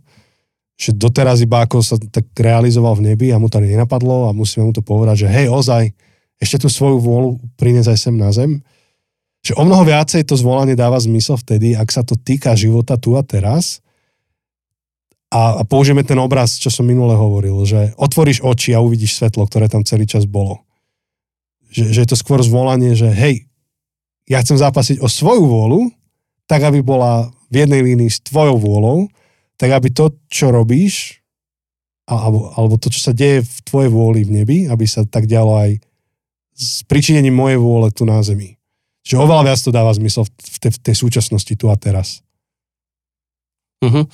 Že 0.78 0.94
doteraz 0.94 1.42
iba 1.42 1.66
ako 1.66 1.82
sa 1.82 1.98
tak 1.98 2.30
realizoval 2.38 2.98
v 2.98 3.14
nebi 3.14 3.34
a 3.34 3.42
mu 3.42 3.50
to 3.50 3.58
nenapadlo 3.58 4.30
a 4.30 4.36
musíme 4.38 4.70
mu 4.70 4.74
to 4.74 4.86
povedať, 4.86 5.26
že 5.26 5.28
hej, 5.34 5.48
ozaj, 5.50 5.90
ešte 6.38 6.62
tú 6.62 6.70
svoju 6.70 7.02
vôľu 7.02 7.42
priniesť 7.58 7.90
aj 7.94 8.00
sem 8.00 8.16
na 8.16 8.30
zem. 8.30 8.62
Že 9.42 9.58
o 9.58 9.64
mnoho 9.66 9.84
viacej 9.90 10.22
to 10.26 10.38
zvolanie 10.38 10.78
dáva 10.78 11.02
zmysel 11.02 11.38
vtedy, 11.42 11.74
ak 11.74 11.90
sa 11.90 12.06
to 12.06 12.14
týka 12.14 12.54
života 12.54 12.94
tu 13.02 13.18
a 13.18 13.26
teraz, 13.26 13.82
a, 15.28 15.60
a 15.60 15.62
použijeme 15.68 16.08
ten 16.08 16.16
obraz, 16.20 16.56
čo 16.56 16.72
som 16.72 16.88
minule 16.88 17.12
hovoril, 17.12 17.60
že 17.68 17.92
otvoríš 18.00 18.40
oči 18.40 18.72
a 18.72 18.80
uvidíš 18.80 19.20
svetlo, 19.20 19.44
ktoré 19.44 19.68
tam 19.68 19.84
celý 19.84 20.08
čas 20.08 20.24
bolo. 20.24 20.64
Že, 21.68 21.84
že 21.92 22.00
je 22.04 22.10
to 22.16 22.18
skôr 22.18 22.40
zvolanie, 22.40 22.96
že 22.96 23.12
hej, 23.12 23.44
ja 24.28 24.40
chcem 24.40 24.56
zápasiť 24.56 25.04
o 25.04 25.08
svoju 25.12 25.44
vôľu, 25.44 25.92
tak 26.48 26.64
aby 26.64 26.80
bola 26.80 27.28
v 27.52 27.64
jednej 27.64 27.84
línii 27.84 28.08
s 28.08 28.24
tvojou 28.24 28.56
vôľou, 28.56 29.12
tak 29.58 29.70
aby 29.74 29.90
to, 29.90 30.14
čo 30.30 30.54
robíš, 30.54 31.22
alebo, 32.08 32.56
alebo 32.56 32.80
to, 32.80 32.88
čo 32.88 33.12
sa 33.12 33.14
deje 33.14 33.44
v 33.44 33.58
tvojej 33.68 33.90
vôli 33.92 34.24
v 34.24 34.42
nebi, 34.42 34.58
aby 34.72 34.86
sa 34.88 35.04
tak 35.04 35.28
dialo 35.28 35.60
aj 35.60 35.82
s 36.58 36.82
pričinením 36.88 37.36
mojej 37.36 37.60
vôle 37.60 37.92
tu 37.92 38.08
na 38.08 38.24
zemi. 38.24 38.56
Že 39.04 39.28
oveľa 39.28 39.44
viac 39.52 39.60
to 39.60 39.76
dáva 39.76 39.92
zmysel 39.92 40.24
v 40.26 40.58
tej, 40.62 40.72
v 40.72 40.80
tej 40.80 40.96
súčasnosti 40.96 41.54
tu 41.54 41.68
a 41.68 41.76
teraz. 41.76 42.24
uh-huh. 43.84 44.08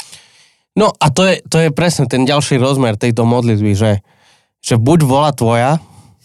No 0.73 0.89
a 0.97 1.05
to 1.13 1.29
je, 1.29 1.35
to 1.45 1.57
je 1.61 1.69
presne 1.69 2.09
ten 2.09 2.25
ďalší 2.25 2.57
rozmer 2.57 2.97
tejto 2.97 3.29
modlitby, 3.29 3.77
že, 3.77 4.01
že 4.57 4.75
buď 4.81 4.99
vola 5.05 5.29
tvoja, 5.29 5.77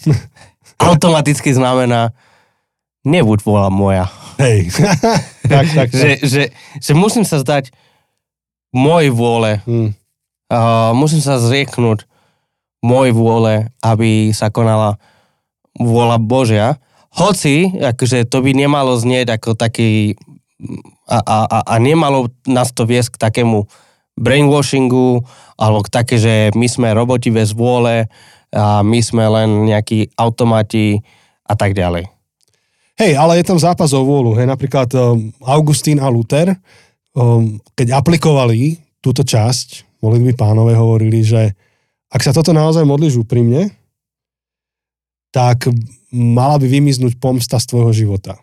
automaticky 0.89 1.53
znamená 1.53 2.17
nebuď 3.05 3.39
vola 3.45 3.69
moja. 3.69 4.09
Hej. 4.41 4.73
tak, 4.73 4.97
tak, 5.45 5.67
tak. 5.75 5.89
Že, 5.93 6.11
že, 6.25 6.43
že 6.81 6.93
musím 6.97 7.29
sa 7.29 7.41
zdať 7.45 7.73
mojej 8.75 9.11
vôle, 9.13 9.61
Hm. 9.65 9.93
uh, 10.53 10.93
musím 10.93 11.21
sa 11.25 11.41
zrieknúť 11.41 12.05
mojej 12.85 13.13
vôle, 13.13 13.69
aby 13.83 14.31
sa 14.31 14.53
konala 14.55 15.03
vôľa 15.79 16.19
Božia. 16.23 16.79
Hoci, 17.15 17.75
akože 17.75 18.29
to 18.29 18.45
by 18.45 18.55
nemalo 18.55 18.95
znieť 18.95 19.35
ako 19.35 19.59
taký 19.59 20.15
a, 21.07 21.19
a, 21.23 21.37
a, 21.47 21.59
a 21.71 21.75
nemalo 21.79 22.29
nás 22.47 22.75
to 22.75 22.83
viesť 22.83 23.15
k 23.17 23.23
takému 23.31 23.67
brainwashingu 24.19 25.23
alebo 25.55 25.87
k 25.87 25.93
také, 25.95 26.19
že 26.19 26.35
my 26.59 26.67
sme 26.67 26.91
roboti 26.91 27.31
bez 27.31 27.55
vôle 27.55 28.11
a 28.51 28.83
my 28.83 28.99
sme 28.99 29.25
len 29.31 29.71
nejakí 29.71 30.11
automati 30.19 31.01
a 31.47 31.55
tak 31.55 31.79
ďalej. 31.79 32.11
Hej, 32.99 33.15
ale 33.15 33.39
je 33.39 33.47
tam 33.47 33.63
zápas 33.63 33.95
o 33.95 34.03
vôľu. 34.03 34.35
Hej, 34.35 34.51
napríklad 34.51 34.91
um, 34.99 35.31
Augustín 35.47 36.03
a 36.03 36.11
Luther, 36.11 36.59
um, 37.19 37.59
keď 37.75 37.99
aplikovali 37.99 38.79
túto 39.03 39.27
časť 39.27 39.99
modlitby 39.99 40.39
pánovej, 40.39 40.79
hovorili, 40.79 41.27
že 41.27 41.59
ak 42.09 42.23
sa 42.23 42.31
toto 42.31 42.55
naozaj 42.55 42.87
modlíš 42.87 43.27
úprimne, 43.27 43.75
tak 45.35 45.69
mala 46.15 46.57
by 46.57 46.67
vymiznúť 46.71 47.21
pomsta 47.21 47.61
z 47.61 47.69
tvojho 47.69 47.93
života. 47.93 48.39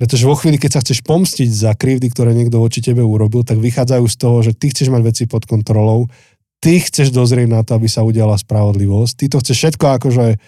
Pretože 0.00 0.24
vo 0.24 0.32
chvíli, 0.32 0.56
keď 0.56 0.80
sa 0.80 0.82
chceš 0.82 1.04
pomstiť 1.04 1.48
za 1.52 1.76
krivdy, 1.76 2.08
ktoré 2.08 2.32
niekto 2.32 2.56
voči 2.56 2.80
tebe 2.80 3.04
urobil, 3.04 3.44
tak 3.44 3.60
vychádzajú 3.60 4.04
z 4.08 4.16
toho, 4.16 4.38
že 4.40 4.56
ty 4.56 4.72
chceš 4.72 4.88
mať 4.88 5.02
veci 5.04 5.24
pod 5.28 5.44
kontrolou, 5.44 6.08
ty 6.64 6.80
chceš 6.80 7.12
dozrieť 7.12 7.52
na 7.52 7.60
to, 7.60 7.76
aby 7.76 7.84
sa 7.84 8.00
udiala 8.00 8.40
spravodlivosť, 8.40 9.12
ty 9.20 9.24
to 9.28 9.38
chceš 9.44 9.56
všetko 9.60 10.00
akože, 10.00 10.40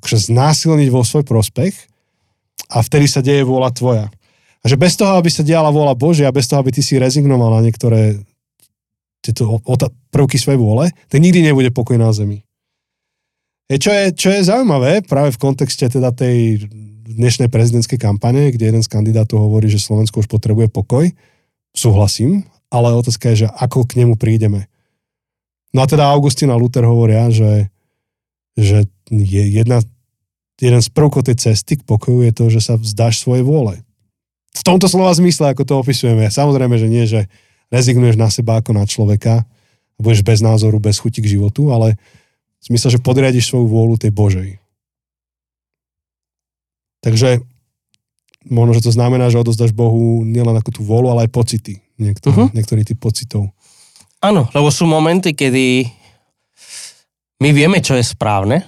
akože 0.00 0.18
znásilniť 0.32 0.88
vo 0.88 1.04
svoj 1.04 1.28
prospech 1.28 1.76
a 2.72 2.80
vtedy 2.80 3.06
sa 3.06 3.20
deje 3.20 3.44
vôľa 3.44 3.76
tvoja. 3.76 4.06
A 4.64 4.72
že 4.72 4.80
bez 4.80 4.96
toho, 4.96 5.20
aby 5.20 5.28
sa 5.28 5.44
diala 5.44 5.68
vôľa 5.68 5.92
Božia, 5.92 6.32
bez 6.32 6.48
toho, 6.48 6.64
aby 6.64 6.72
ty 6.72 6.80
si 6.80 6.96
rezignoval 6.96 7.52
na 7.52 7.60
niektoré 7.60 8.16
tieto 9.20 9.60
prvky 10.08 10.40
svojej 10.40 10.60
vôle, 10.60 10.88
tak 11.12 11.20
nikdy 11.20 11.44
nebude 11.44 11.68
pokoj 11.68 12.00
na 12.00 12.08
zemi. 12.16 12.44
E, 13.68 13.76
čo, 13.76 13.92
je, 13.92 14.12
čo 14.12 14.28
je 14.32 14.44
zaujímavé, 14.44 15.04
práve 15.04 15.32
v 15.32 15.40
kontexte 15.40 15.88
teda 15.88 16.12
tej 16.12 16.68
dnešnej 17.04 17.52
prezidentskej 17.52 18.00
kampane, 18.00 18.52
kde 18.52 18.72
jeden 18.72 18.84
z 18.84 18.88
kandidátov 18.88 19.48
hovorí, 19.48 19.68
že 19.68 19.80
Slovensko 19.80 20.24
už 20.24 20.28
potrebuje 20.28 20.72
pokoj, 20.72 21.08
súhlasím, 21.76 22.48
ale 22.72 22.96
otázka 22.96 23.32
je, 23.32 23.44
že 23.44 23.48
ako 23.52 23.84
k 23.84 24.04
nemu 24.04 24.16
prídeme. 24.16 24.68
No 25.76 25.84
a 25.84 25.86
teda 25.88 26.08
Augustín 26.08 26.48
a 26.48 26.56
Luther 26.56 26.84
hovoria, 26.86 27.28
že, 27.28 27.68
že 28.56 28.88
je 29.10 29.42
jedna, 29.52 29.84
jeden 30.56 30.80
z 30.80 30.88
prvkov 30.92 31.28
tej 31.28 31.36
cesty 31.50 31.80
k 31.80 31.86
pokoju 31.86 32.24
je 32.24 32.32
to, 32.32 32.44
že 32.48 32.60
sa 32.62 32.74
vzdáš 32.78 33.20
svojej 33.20 33.44
vôle. 33.44 33.84
V 34.54 34.62
tomto 34.62 34.86
slova 34.86 35.10
zmysle, 35.10 35.50
ako 35.50 35.62
to 35.66 35.74
opisujeme. 35.82 36.30
Samozrejme, 36.30 36.78
že 36.78 36.88
nie, 36.88 37.04
že 37.04 37.26
rezignuješ 37.74 38.14
na 38.14 38.30
seba 38.30 38.62
ako 38.62 38.70
na 38.70 38.86
človeka, 38.86 39.42
budeš 39.98 40.22
bez 40.22 40.38
názoru, 40.42 40.78
bez 40.78 41.02
chuti 41.02 41.18
k 41.18 41.38
životu, 41.38 41.74
ale 41.74 41.98
v 42.62 42.64
zmysle, 42.70 42.94
že 42.94 43.02
podriadiš 43.02 43.50
svoju 43.50 43.66
vôľu 43.66 43.98
tej 43.98 44.14
Božej. 44.14 44.50
Takže 47.04 47.44
možno, 48.48 48.72
že 48.78 48.86
to 48.88 48.92
znamená, 48.94 49.28
že 49.28 49.42
odozdaš 49.42 49.76
Bohu 49.76 50.24
nielen 50.24 50.56
ako 50.56 50.70
tú 50.70 50.80
vôľu, 50.80 51.12
ale 51.12 51.28
aj 51.28 51.34
pocity. 51.34 51.74
Niektor, 52.00 52.32
uh-huh. 52.32 52.48
Niektorých 52.54 52.88
tých 52.88 52.98
pocitov. 52.98 53.52
Áno, 54.24 54.48
lebo 54.56 54.72
sú 54.72 54.88
momenty, 54.88 55.36
kedy 55.36 55.84
my 57.44 57.50
vieme, 57.52 57.78
čo 57.84 57.92
je 57.92 58.02
správne, 58.06 58.64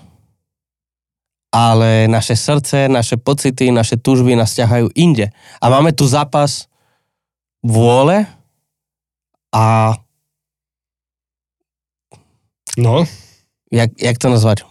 ale 1.57 2.05
naše 2.05 2.37
srdce, 2.37 2.85
naše 2.85 3.17
pocity, 3.17 3.73
naše 3.73 3.97
túžby 3.97 4.37
nás 4.37 4.53
ťahajú 4.53 4.93
inde. 4.93 5.33
A 5.57 5.73
máme 5.73 5.97
tu 5.97 6.05
zápas 6.05 6.69
vôle 7.65 8.29
a 9.57 9.97
No, 12.77 13.09
jak, 13.73 13.89
jak 13.97 14.21
to 14.21 14.29
nazvať? 14.29 14.69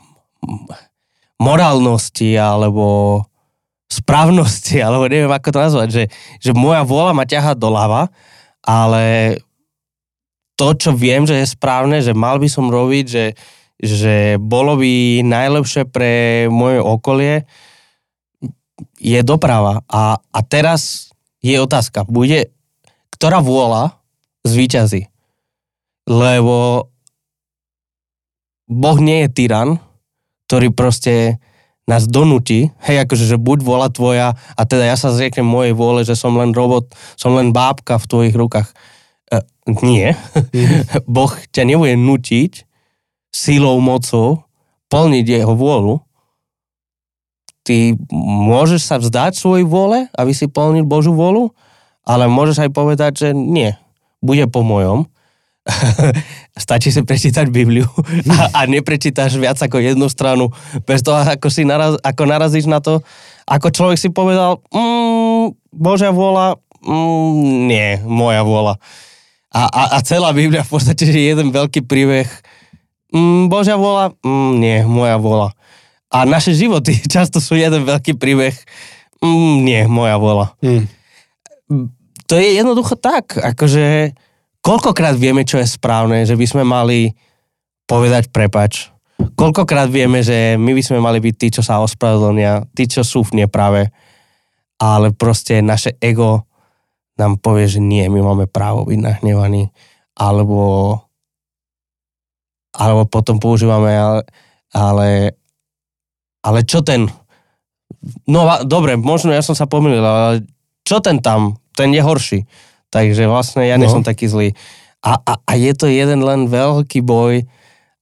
Morálnosti 1.41 2.37
alebo 2.37 3.25
správnosti, 3.89 4.77
alebo 4.85 5.09
neviem, 5.09 5.33
ako 5.33 5.49
to 5.49 5.59
nazvať, 5.59 5.89
že, 5.89 6.03
že 6.37 6.51
moja 6.53 6.85
vôľa 6.85 7.17
ma 7.17 7.25
ťaha 7.25 7.57
doľava, 7.57 8.13
ale 8.61 9.37
to, 10.53 10.77
čo 10.77 10.93
viem, 10.93 11.25
že 11.25 11.41
je 11.41 11.49
správne, 11.49 11.97
že 11.99 12.13
mal 12.13 12.37
by 12.37 12.45
som 12.45 12.69
robiť, 12.69 13.05
že, 13.09 13.33
že 13.79 14.39
bolo 14.39 14.79
by 14.79 15.24
najlepšie 15.25 15.88
pre 15.89 16.46
moje 16.48 16.79
okolie, 16.79 17.44
je 19.00 19.20
doprava. 19.24 19.84
A, 19.88 20.20
a 20.20 20.39
teraz 20.44 21.12
je 21.44 21.55
otázka, 21.60 22.08
bude, 22.08 22.51
ktorá 23.15 23.39
vôľa 23.39 24.00
zvíťazí? 24.48 25.08
Lebo 26.05 26.89
Boh 28.65 28.98
nie 29.01 29.25
je 29.25 29.29
tyran, 29.34 29.77
ktorý 30.46 30.74
proste 30.74 31.41
nás 31.86 32.10
donúti, 32.10 32.74
hej, 32.82 33.05
akože, 33.05 33.29
že 33.29 33.38
buď 33.38 33.62
vola 33.62 33.94
tvoja 33.94 34.34
a 34.58 34.62
teda 34.65 34.89
ja 34.89 34.98
sa 34.98 35.13
zrieknem 35.13 35.46
mojej 35.46 35.74
vôle, 35.77 36.01
že 36.01 36.17
som 36.17 36.34
len 36.34 36.50
robot, 36.50 36.89
som 37.13 37.38
len 37.38 37.53
bábka 37.53 38.01
v 38.01 38.10
tvojich 38.10 38.36
rukách. 38.36 38.74
E, 39.29 39.46
nie. 39.86 40.17
Mm. 40.50 40.82
boh 41.15 41.29
ťa 41.53 41.62
nebude 41.70 41.94
nutiť 41.94 42.65
silou, 43.35 43.83
mocou 43.83 44.47
plniť 44.87 45.43
jeho 45.43 45.51
vôľu. 45.51 45.99
Ty 47.67 47.99
môžeš 48.15 48.87
sa 48.87 48.95
vzdať 48.95 49.35
svojej 49.35 49.67
vôle, 49.67 50.07
aby 50.15 50.31
si 50.31 50.47
plnil 50.47 50.87
Božú 50.87 51.11
vôľu, 51.11 51.51
ale 52.07 52.31
môžeš 52.31 52.63
aj 52.63 52.71
povedať, 52.71 53.11
že 53.27 53.29
nie, 53.35 53.75
bude 54.23 54.47
po 54.47 54.63
mojom 54.63 55.09
stačí 56.65 56.93
si 56.93 57.01
prečítať 57.01 57.49
Bibliu 57.49 57.89
a, 58.29 58.61
a 58.63 58.69
neprečítaš 58.69 59.37
viac 59.41 59.57
ako 59.57 59.81
jednu 59.81 60.05
stranu, 60.07 60.53
bez 60.85 61.01
toho, 61.01 61.17
ako, 61.17 61.50
si 61.50 61.65
naraz, 61.65 61.98
ako 62.05 62.24
narazíš 62.29 62.69
na 62.69 62.77
to, 62.79 63.01
ako 63.50 63.74
človek 63.74 63.98
si 63.98 64.13
povedal, 64.13 64.61
mm, 64.69 65.57
Božia 65.74 66.13
vôľa, 66.13 66.61
mm, 66.85 67.33
nie, 67.65 67.89
moja 68.05 68.45
vôľa. 68.45 68.77
A, 69.55 69.61
a, 69.65 69.83
a 69.95 70.00
celá 70.05 70.35
Biblia 70.35 70.61
v 70.61 70.71
podstate 70.77 71.07
je 71.07 71.33
jeden 71.33 71.50
veľký 71.50 71.87
príbeh, 71.87 72.29
mm, 73.13 73.51
Božia 73.51 73.75
vôľa, 73.75 74.15
mm, 74.24 74.51
nie, 74.57 74.77
moja 74.87 75.20
vôľa. 75.20 75.50
A 76.09 76.24
naše 76.24 76.55
životy 76.55 76.96
často 77.13 77.44
sú 77.44 77.59
jeden 77.59 77.83
veľký 77.83 78.15
príbeh, 78.15 78.55
mm, 79.20 79.55
nie, 79.61 79.81
moja 79.85 80.15
vôľa. 80.18 80.55
Mm. 80.63 80.85
To 82.25 82.33
je 82.37 82.57
jednoducho 82.57 82.98
tak, 82.98 83.37
akože 83.37 84.15
Koľkokrát 84.65 85.13
vieme, 85.13 85.46
čo 85.46 85.61
je 85.61 85.70
správne, 85.70 86.25
že 86.25 86.33
by 86.33 86.46
sme 86.50 86.63
mali 86.65 87.13
povedať 87.85 88.33
prepač. 88.33 88.89
Koľkokrát 89.37 89.94
vieme, 89.94 90.25
že 90.25 90.57
my 90.57 90.74
by 90.74 90.81
sme 90.81 90.98
mali 90.98 91.22
byť 91.22 91.35
tí, 91.37 91.48
čo 91.53 91.61
sa 91.61 91.85
ospravedlnia, 91.85 92.65
tí, 92.74 92.89
čo 92.89 93.05
sú 93.05 93.22
v 93.22 93.46
neprave, 93.46 93.94
ale 94.81 95.13
proste 95.13 95.61
naše 95.61 95.94
ego 96.01 96.50
nám 97.13 97.37
povie, 97.37 97.70
že 97.70 97.77
nie, 97.77 98.09
my 98.09 98.25
máme 98.25 98.50
právo 98.50 98.89
byť 98.89 99.00
nahnevaní, 99.05 99.70
alebo, 100.18 100.98
alebo 102.75 103.07
potom 103.07 103.40
používame, 103.40 103.96
ale, 103.96 104.22
ale, 104.75 105.09
ale 106.44 106.59
čo 106.68 106.83
ten, 106.83 107.07
no 108.27 108.40
dobre, 108.68 109.00
možno 109.00 109.31
ja 109.31 109.42
som 109.42 109.55
sa 109.55 109.66
pomýlil, 109.66 110.03
ale 110.03 110.44
čo 110.83 111.00
ten 111.00 111.24
tam, 111.24 111.55
ten 111.74 111.96
je 111.96 112.03
horší 112.03 112.40
Takže 112.96 113.27
vlastne 113.27 113.68
ja 113.68 113.75
no. 113.75 113.92
som 113.92 114.07
taký 114.07 114.31
zlý. 114.31 114.55
A, 115.03 115.20
a, 115.20 115.33
a 115.44 115.51
je 115.59 115.75
to 115.75 115.92
jeden 115.92 116.24
len 116.24 116.48
veľký 116.48 117.03
boj, 117.03 117.44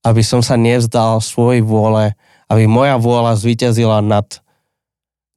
aby 0.05 0.21
som 0.21 0.45
sa 0.45 0.53
nevzdal 0.53 1.17
svojej 1.17 1.65
vôle, 1.65 2.13
aby 2.45 2.69
moja 2.69 3.01
vôľa 3.01 3.33
zvíťazila 3.33 4.05
nad, 4.05 4.29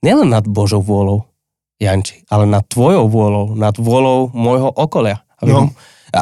nielen 0.05 0.29
nad 0.29 0.45
Božou 0.45 0.85
vôľou, 0.85 1.25
Janči, 1.81 2.21
ale 2.29 2.45
nad 2.45 2.69
tvojou 2.69 3.09
vôľou, 3.09 3.57
nad 3.57 3.73
vôľou 3.81 4.29
môjho 4.37 4.69
okolia. 4.77 5.25
Aby 5.41 5.57
no. 5.57 5.73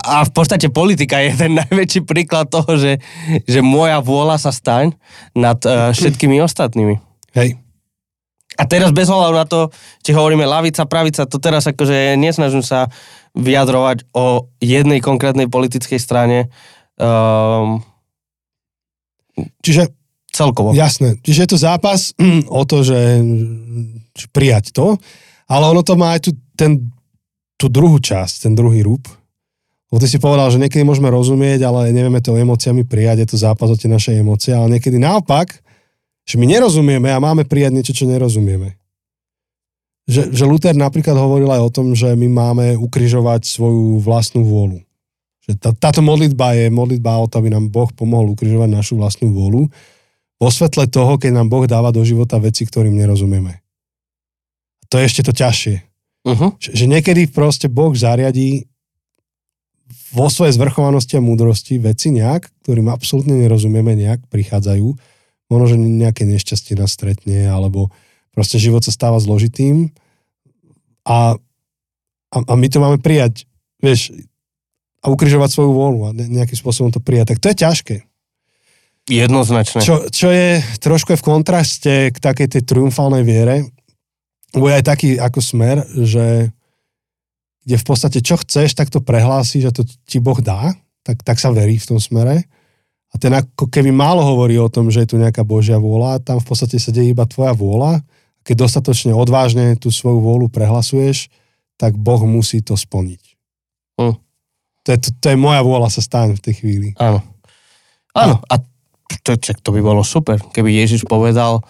A 0.00 0.26
v 0.26 0.32
podstate 0.34 0.70
politika 0.72 1.22
je 1.22 1.34
ten 1.38 1.52
najväčší 1.62 2.02
príklad 2.02 2.50
toho, 2.50 2.74
že, 2.74 2.98
že 3.46 3.60
moja 3.62 4.02
vôľa 4.02 4.40
sa 4.40 4.50
staň 4.50 4.94
nad 5.36 5.58
uh, 5.66 5.94
všetkými 5.94 6.40
ostatnými. 6.42 6.98
Hej. 7.34 7.58
A 8.54 8.70
teraz 8.70 8.94
bez 8.94 9.10
ohľadu 9.10 9.34
na 9.34 9.46
to, 9.50 9.74
či 10.06 10.14
hovoríme 10.14 10.46
lavica, 10.46 10.86
pravica, 10.86 11.26
to 11.26 11.42
teraz 11.42 11.66
akože 11.66 12.14
nesnažím 12.14 12.62
sa 12.62 12.86
vyjadrovať 13.34 14.06
o 14.14 14.46
jednej 14.62 15.02
konkrétnej 15.02 15.50
politickej 15.50 15.98
strane. 15.98 16.54
Um, 16.94 17.82
Čiže 19.34 19.90
celkovo. 20.30 20.74
Jasné. 20.74 21.18
Čiže 21.22 21.42
je 21.46 21.50
to 21.50 21.58
zápas 21.58 22.14
o 22.60 22.62
to, 22.66 22.86
že 22.86 22.98
prijať 24.30 24.74
to, 24.74 24.98
ale 25.50 25.64
ono 25.70 25.82
to 25.82 25.98
má 25.98 26.14
aj 26.14 26.30
tu, 26.30 26.30
ten, 26.54 26.90
tú 27.58 27.66
druhú 27.66 27.98
časť, 27.98 28.50
ten 28.50 28.52
druhý 28.54 28.82
rúb. 28.82 29.06
Lebo 29.94 30.02
ty 30.02 30.10
si 30.10 30.18
povedal, 30.18 30.50
že 30.50 30.58
niekedy 30.58 30.82
môžeme 30.82 31.06
rozumieť, 31.06 31.70
ale 31.70 31.94
nevieme 31.94 32.18
to 32.18 32.34
emóciami 32.34 32.82
prijať, 32.82 33.22
je 33.22 33.28
to 33.30 33.38
zápas 33.38 33.70
o 33.70 33.78
tie 33.78 33.86
naše 33.86 34.10
emócie, 34.18 34.50
ale 34.50 34.74
niekedy 34.74 34.98
naopak, 34.98 35.54
že 36.26 36.34
my 36.34 36.50
nerozumieme 36.50 37.14
a 37.14 37.22
máme 37.22 37.46
prijať 37.46 37.72
niečo, 37.78 37.94
čo 37.94 38.10
nerozumieme. 38.10 38.74
Že, 40.10 40.34
že 40.34 40.44
Luther 40.50 40.74
napríklad 40.74 41.14
hovoril 41.14 41.46
aj 41.46 41.62
o 41.62 41.70
tom, 41.70 41.94
že 41.94 42.10
my 42.10 42.26
máme 42.26 42.66
ukrižovať 42.74 43.46
svoju 43.46 44.02
vlastnú 44.02 44.42
vôľu. 44.42 44.82
Že 45.46 45.62
tá, 45.62 45.70
táto 45.70 46.02
modlitba 46.02 46.58
je 46.58 46.74
modlitba 46.74 47.14
o 47.22 47.30
to, 47.30 47.38
aby 47.38 47.54
nám 47.54 47.70
Boh 47.70 47.86
pomohol 47.94 48.34
ukrižovať 48.34 48.74
našu 48.74 48.98
vlastnú 48.98 49.30
vôľu 49.30 49.70
vo 50.42 50.48
svetle 50.50 50.90
toho, 50.90 51.22
keď 51.22 51.38
nám 51.38 51.46
Boh 51.46 51.70
dáva 51.70 51.94
do 51.94 52.02
života 52.02 52.42
veci, 52.42 52.66
ktorým 52.66 52.98
nerozumieme. 52.98 53.62
To 54.90 54.98
je 54.98 55.06
ešte 55.06 55.22
to 55.22 55.30
ťažšie. 55.30 55.76
Uh-huh. 56.26 56.50
Že, 56.58 56.70
že 56.82 56.84
niekedy 56.90 57.30
proste 57.30 57.70
Boh 57.70 57.94
zariadí 57.94 58.66
vo 60.14 60.30
svojej 60.30 60.54
zvrchovanosti 60.54 61.18
a 61.18 61.24
múdrosti 61.26 61.82
veci 61.82 62.14
nejak, 62.14 62.48
ktorým 62.62 62.86
absolútne 62.86 63.34
nerozumieme, 63.34 63.98
nejak 63.98 64.30
prichádzajú 64.30 64.94
možno, 65.50 65.66
že 65.68 65.76
nejaké 65.76 66.24
nešťastie 66.24 66.78
nás 66.78 66.94
stretne, 66.94 67.50
alebo 67.50 67.92
proste 68.32 68.56
život 68.56 68.82
sa 68.82 68.94
stáva 68.94 69.20
zložitým 69.20 69.92
a, 71.04 71.36
a, 72.32 72.36
a 72.40 72.54
my 72.56 72.66
to 72.70 72.78
máme 72.80 72.98
prijať, 72.98 73.44
vieš, 73.78 74.14
a 75.04 75.12
ukrižovať 75.12 75.52
svoju 75.52 75.70
vôľu 75.76 76.00
a 76.08 76.10
nejakým 76.16 76.56
spôsobom 76.56 76.88
to 76.88 76.96
prijať. 76.96 77.36
Tak 77.36 77.38
to 77.44 77.48
je 77.52 77.60
ťažké. 77.60 77.96
Jednoznačne. 79.04 79.84
Čo, 79.84 80.08
čo 80.08 80.32
je 80.32 80.64
trošku 80.80 81.12
je 81.12 81.20
v 81.20 81.28
kontraste 81.28 81.92
k 82.08 82.16
takej 82.16 82.56
tej 82.56 82.62
triumfálnej 82.64 83.20
viere, 83.20 83.68
bo 84.56 84.64
je 84.72 84.80
aj 84.80 84.84
taký 84.88 85.08
ako 85.20 85.44
smer, 85.44 85.84
že 85.92 86.53
kde 87.64 87.76
v 87.80 87.84
podstate 87.84 88.20
čo 88.20 88.36
chceš, 88.36 88.76
tak 88.76 88.92
to 88.92 89.00
prehlási, 89.00 89.64
že 89.64 89.72
to 89.72 89.82
ti 90.04 90.20
Boh 90.20 90.36
dá, 90.38 90.76
tak, 91.04 91.24
tak 91.24 91.40
sa 91.40 91.48
verí 91.52 91.80
v 91.80 91.96
tom 91.96 91.98
smere. 92.00 92.44
A 93.12 93.18
ten 93.20 93.30
ako 93.30 93.70
keby 93.70 93.94
málo 93.94 94.20
hovorí 94.20 94.58
o 94.60 94.68
tom, 94.68 94.90
že 94.90 95.06
je 95.06 95.14
tu 95.14 95.16
nejaká 95.16 95.46
Božia 95.46 95.80
vôľa, 95.80 96.20
tam 96.20 96.42
v 96.42 96.46
podstate 96.46 96.76
sa 96.76 96.90
deje 96.90 97.14
iba 97.14 97.24
tvoja 97.24 97.54
vôľa. 97.56 98.02
Keď 98.44 98.54
dostatočne 98.60 99.12
odvážne 99.16 99.78
tú 99.80 99.88
svoju 99.88 100.20
vôľu 100.20 100.52
prehlasuješ, 100.52 101.32
tak 101.80 101.96
Boh 101.96 102.20
musí 102.28 102.60
to 102.60 102.76
splniť. 102.76 103.22
Hm. 103.96 104.14
To 104.84 104.88
je, 104.92 104.98
to, 105.00 105.08
to 105.16 105.26
je 105.32 105.36
moja 105.40 105.64
vôľa 105.64 105.88
sa 105.88 106.04
stane 106.04 106.36
v 106.36 106.44
tej 106.44 106.54
chvíli. 106.60 106.88
Áno. 107.00 107.24
Áno. 108.12 108.36
A 108.52 108.60
to, 109.24 109.40
čak, 109.40 109.64
to 109.64 109.72
by 109.72 109.80
bolo 109.80 110.04
super, 110.04 110.36
keby 110.52 110.74
Ježiš 110.84 111.08
povedal, 111.08 111.64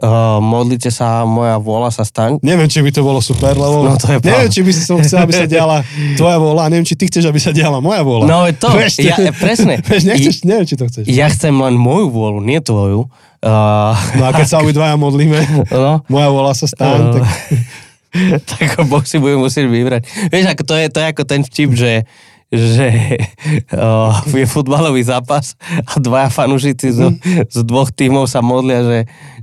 uh, 0.00 0.40
modlite 0.40 0.88
sa, 0.88 1.28
moja 1.28 1.60
vôľa 1.60 1.92
sa 1.92 2.06
staň. 2.06 2.40
Neviem, 2.40 2.70
či 2.72 2.80
by 2.80 2.88
to 2.88 3.04
bolo 3.04 3.20
super, 3.20 3.52
lebo 3.52 3.84
No, 3.84 3.98
to 4.00 4.08
je 4.08 4.18
neviem, 4.24 4.48
či 4.48 4.64
by 4.64 4.72
si 4.72 4.82
som 4.86 4.96
chcel, 5.04 5.20
aby 5.26 5.34
sa 5.36 5.44
diala 5.44 5.84
tvoja 6.18 6.38
vôľa 6.40 6.62
a 6.64 6.68
neviem, 6.72 6.88
či 6.88 6.96
ty 6.96 7.04
chceš, 7.12 7.28
aby 7.28 7.40
sa 7.42 7.52
diala 7.52 7.84
moja 7.84 8.00
vôľa. 8.00 8.24
No 8.24 8.48
je 8.48 8.54
to, 8.56 8.72
Vieš, 8.80 9.04
ja, 9.04 9.16
presne. 9.44 9.84
Vieš, 9.84 10.02
nechceš, 10.08 10.36
neviem, 10.48 10.64
či 10.64 10.76
to 10.80 10.88
chceš. 10.88 11.04
Ja 11.12 11.28
chcem 11.28 11.52
len 11.52 11.76
moju 11.76 12.08
vôľu, 12.08 12.40
nie 12.40 12.62
tvoju. 12.62 13.10
Uh, 13.42 13.92
No 14.16 14.22
a 14.28 14.30
keď 14.30 14.46
sa 14.46 14.56
obidvaja 14.62 14.94
modlíme, 14.94 15.66
no, 15.68 16.06
moja 16.06 16.28
vôľa 16.30 16.54
sa 16.54 16.66
stane, 16.70 17.10
No. 17.10 17.18
tak 18.44 18.76
tak 18.76 18.76
Boh 18.92 19.00
si 19.08 19.16
bude 19.16 19.40
musieť 19.40 19.72
vybrať. 19.72 20.04
Vieš, 20.28 20.46
ako 20.52 20.62
to 20.68 20.74
je, 20.76 20.86
to 20.92 20.98
je 21.00 21.06
ako 21.10 21.22
ten 21.24 21.40
vtip, 21.42 21.72
že 21.72 22.04
že 22.52 22.92
uh, 23.72 24.12
je 24.28 24.44
futbalový 24.44 25.00
zápas 25.00 25.56
a 25.88 25.96
dvaja 25.96 26.28
fanúšici 26.28 26.92
zo, 26.92 27.08
z 27.48 27.58
dvoch 27.64 27.88
tímov 27.88 28.28
sa 28.28 28.44
modlia, 28.44 28.84
že, 28.84 28.98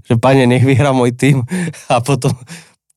že 0.10 0.17
pane, 0.17 0.50
nech 0.50 0.65
vyhrá 0.65 0.89
môj 0.89 1.13
tým 1.13 1.45
a 1.93 2.02
potom 2.02 2.34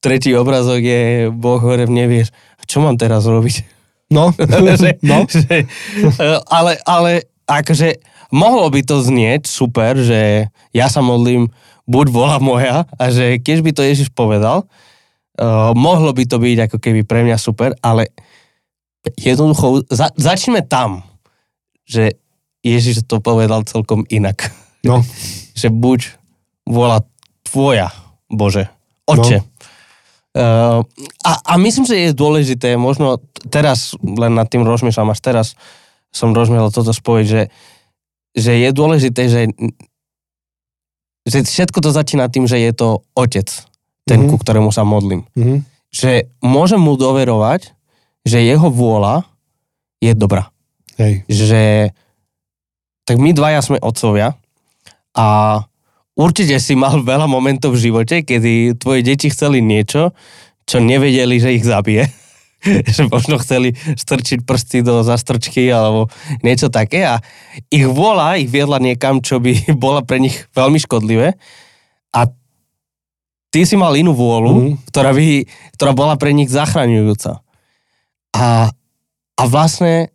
tretí 0.01 0.33
obrazok 0.33 0.81
je 0.81 1.29
Boh 1.29 1.61
hore 1.61 1.85
v 1.85 1.93
nevieš. 1.93 2.33
A 2.57 2.65
čo 2.65 2.81
mám 2.81 2.97
teraz 2.97 3.29
robiť? 3.29 3.63
no, 4.13 4.33
že, 4.81 4.97
no. 5.05 5.25
že, 5.29 5.65
eh, 5.65 6.39
ale, 6.49 6.81
ale 6.89 7.29
akože 7.45 8.01
mohlo 8.33 8.69
by 8.73 8.81
to 8.85 9.01
znieť 9.01 9.49
super, 9.49 9.97
že 10.01 10.49
ja 10.73 10.87
sa 10.89 11.05
modlím 11.05 11.53
buď 11.85 12.07
vola 12.09 12.37
moja 12.41 12.89
a 12.97 13.05
že 13.13 13.41
keď 13.41 13.59
by 13.61 13.71
to 13.77 13.83
Ježiš 13.85 14.09
povedal, 14.15 14.65
uh, 14.65 15.73
mohlo 15.77 16.13
by 16.15 16.25
to 16.25 16.39
byť 16.39 16.59
ako 16.71 16.77
keby 16.79 17.03
pre 17.03 17.27
mňa 17.27 17.37
super, 17.37 17.75
ale 17.83 18.09
jednoducho 19.19 19.85
za, 19.91 20.15
začneme 20.15 20.63
tam, 20.63 21.03
že 21.85 22.17
Ježiš 22.63 23.05
to 23.11 23.19
povedal 23.19 23.67
celkom 23.67 24.07
inak. 24.09 24.49
no. 24.87 25.03
Že 25.53 25.69
buď 25.69 26.01
vola 26.73 27.05
tvoja, 27.45 27.93
Bože, 28.33 28.73
Oče. 29.05 29.39
No. 29.39 29.47
Uh, 30.33 30.81
a, 31.21 31.33
a 31.45 31.53
myslím, 31.61 31.85
že 31.85 32.09
je 32.09 32.17
dôležité, 32.17 32.81
možno 32.81 33.21
teraz 33.53 33.93
len 34.01 34.33
nad 34.33 34.49
tým 34.49 34.65
rozmýšľam, 34.65 35.13
až 35.13 35.21
teraz 35.21 35.47
som 36.09 36.33
rozmýšľal 36.33 36.73
toto 36.73 36.97
spojiť, 36.97 37.27
že, 37.29 37.43
že 38.33 38.53
je 38.57 38.69
dôležité, 38.73 39.29
že, 39.29 39.53
že 41.29 41.45
všetko 41.45 41.85
to 41.85 41.93
začína 41.93 42.33
tým, 42.33 42.49
že 42.49 42.57
je 42.57 42.73
to 42.73 43.05
otec, 43.13 43.45
ten, 44.09 44.25
Mhm. 44.25 44.29
ku 44.33 44.37
ktorému 44.41 44.73
sa 44.73 44.89
modlím. 44.89 45.29
Mhm. 45.37 45.69
Že 45.93 46.33
môžem 46.41 46.81
mu 46.81 46.97
doverovať, 46.97 47.77
že 48.25 48.41
jeho 48.41 48.73
vôľa 48.73 49.29
je 50.01 50.17
dobrá 50.17 50.49
Hej. 50.97 51.29
že 51.29 51.63
tak 53.05 53.21
my 53.21 53.37
dvaja 53.37 53.61
sme 53.61 53.77
otcovia 53.83 54.33
a 55.13 55.27
určite 56.19 56.57
si 56.61 56.75
mal 56.77 57.01
veľa 57.01 57.27
momentov 57.27 57.77
v 57.77 57.91
živote, 57.91 58.23
kedy 58.25 58.77
tvoje 58.77 59.01
deti 59.05 59.33
chceli 59.33 59.65
niečo, 59.65 60.13
čo 60.69 60.79
nevedeli, 60.79 61.41
že 61.41 61.57
ich 61.57 61.65
zabije. 61.67 62.09
že 62.95 63.11
možno 63.11 63.43
chceli 63.43 63.75
strčiť 63.75 64.47
prsty 64.47 64.87
do 64.87 65.03
zastrčky 65.03 65.67
alebo 65.67 66.07
niečo 66.47 66.71
také 66.71 67.03
a 67.03 67.19
ich 67.75 67.83
vôľa 67.83 68.39
ich 68.39 68.47
viedla 68.47 68.79
niekam, 68.79 69.19
čo 69.19 69.43
by 69.43 69.67
bola 69.83 70.07
pre 70.07 70.23
nich 70.23 70.47
veľmi 70.55 70.79
škodlivé 70.79 71.35
a 72.15 72.21
ty 73.51 73.67
si 73.67 73.75
mal 73.75 73.93
inú 73.99 74.15
vôľu, 74.15 74.55
Mhm. 74.55 74.73
ktorá, 74.89 75.11
by, 75.11 75.27
ktorá 75.75 75.93
bola 75.93 76.15
pre 76.17 76.31
nich 76.33 76.49
zachraňujúca. 76.49 77.43
A, 78.33 78.73
a 79.37 79.43
vlastne 79.45 80.09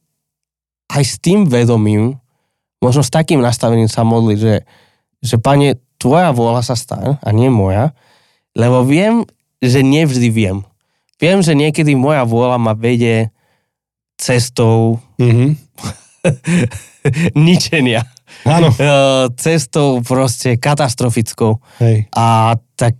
aj 0.89 1.03
s 1.03 1.15
tým 1.19 1.45
vedomím, 1.45 2.17
možno 2.81 3.03
s 3.05 3.11
takým 3.13 3.43
nastavením 3.43 3.91
sa 3.91 4.01
modliť, 4.07 4.37
že, 4.39 4.55
že 5.21 5.35
pane, 5.37 5.77
tvoja 5.97 6.29
vôľa 6.31 6.61
sa 6.61 6.73
stane 6.73 7.17
a 7.17 7.29
nie 7.29 7.49
moja, 7.49 7.93
lebo 8.53 8.81
viem, 8.81 9.25
že 9.57 9.81
nevždy 9.81 10.29
viem. 10.29 10.61
Viem, 11.17 11.41
že 11.41 11.53
niekedy 11.53 11.93
moja 11.93 12.21
vôľa 12.23 12.57
ma 12.57 12.73
vedie 12.73 13.33
cestou 14.15 15.01
Mhm. 15.17 15.57
ničenia. 17.33 18.03
Áno, 18.43 18.69
Eh, 18.69 19.25
Cestou 19.35 20.03
proste 20.03 20.55
katastrofickou. 20.55 21.57
hej. 21.79 22.05
A, 22.11 22.55
tak, 22.75 22.93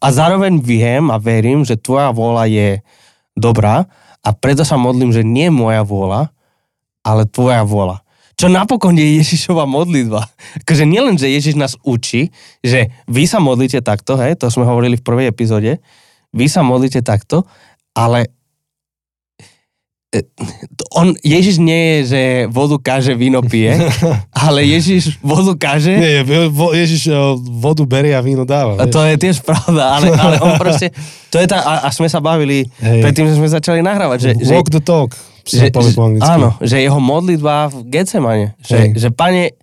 a 0.00 0.08
zároveň 0.10 0.58
viem 0.58 1.08
a 1.08 1.16
verím, 1.16 1.62
že 1.62 1.76
tvoja 1.76 2.10
vôľa 2.10 2.48
je 2.48 2.68
dobrá 3.36 3.86
a 4.20 4.28
preto 4.32 4.64
sa 4.64 4.74
modlím, 4.74 5.12
že 5.12 5.22
nie 5.22 5.48
moja 5.48 5.84
vôľa, 5.84 6.32
ale 7.02 7.22
tvoja 7.24 7.62
vôľa. 7.62 8.02
Čo 8.40 8.48
napokon 8.48 8.96
je 8.96 9.20
Ježišova 9.20 9.68
modlitba. 9.68 10.24
Akože 10.64 10.88
nielen, 10.88 11.20
že 11.20 11.28
Ježiš 11.28 11.60
nás 11.60 11.76
učí, 11.84 12.32
že 12.64 12.88
vy 13.04 13.28
sa 13.28 13.36
modlíte 13.36 13.84
takto, 13.84 14.16
hej, 14.16 14.40
to 14.40 14.48
sme 14.48 14.64
hovorili 14.64 14.96
v 14.96 15.04
prvej 15.04 15.28
epizóde, 15.28 15.76
vy 16.32 16.48
sa 16.48 16.64
modlíte 16.64 17.04
takto, 17.04 17.44
ale 17.92 18.32
e, 20.08 20.24
on, 20.96 21.12
Ježiš 21.20 21.60
nie 21.60 22.00
je, 22.00 22.16
že 22.16 22.22
vodu 22.48 22.80
káže, 22.80 23.12
víno 23.12 23.44
pije, 23.44 23.76
ale 24.48 24.64
Ježiš 24.64 25.20
vodu 25.20 25.52
káže 25.52 25.92
Nie, 25.92 26.24
Ježiš 26.80 27.12
eh, 27.12 27.20
vodu 27.60 27.84
berie 27.84 28.16
a 28.16 28.24
víno 28.24 28.48
dáva. 28.48 28.80
vieš. 28.80 28.88
to 28.88 29.00
je 29.04 29.14
tiež 29.20 29.36
pravda, 29.44 30.00
ale, 30.00 30.16
ale 30.16 30.36
on 30.40 30.56
proste, 30.62 30.88
to 31.28 31.36
je 31.36 31.44
tá, 31.44 31.60
a, 31.60 31.74
a 31.84 31.88
sme 31.92 32.08
sa 32.08 32.24
bavili 32.24 32.64
Hej. 32.80 33.04
predtým, 33.04 33.28
že 33.28 33.36
sme 33.36 33.52
začali 33.52 33.84
nahrávať, 33.84 34.18
že, 34.22 34.30
že, 34.48 34.52
Walk 34.56 34.72
the 34.72 34.80
talk, 34.80 35.12
že, 35.46 35.70
anglicky. 35.72 36.26
áno, 36.26 36.48
že 36.60 36.76
jeho 36.80 37.00
modlitba 37.00 37.70
v 37.70 37.76
Getsemane, 37.88 38.46
že, 38.60 38.76
Hej. 38.76 38.88
že 38.96 39.08
pane, 39.12 39.54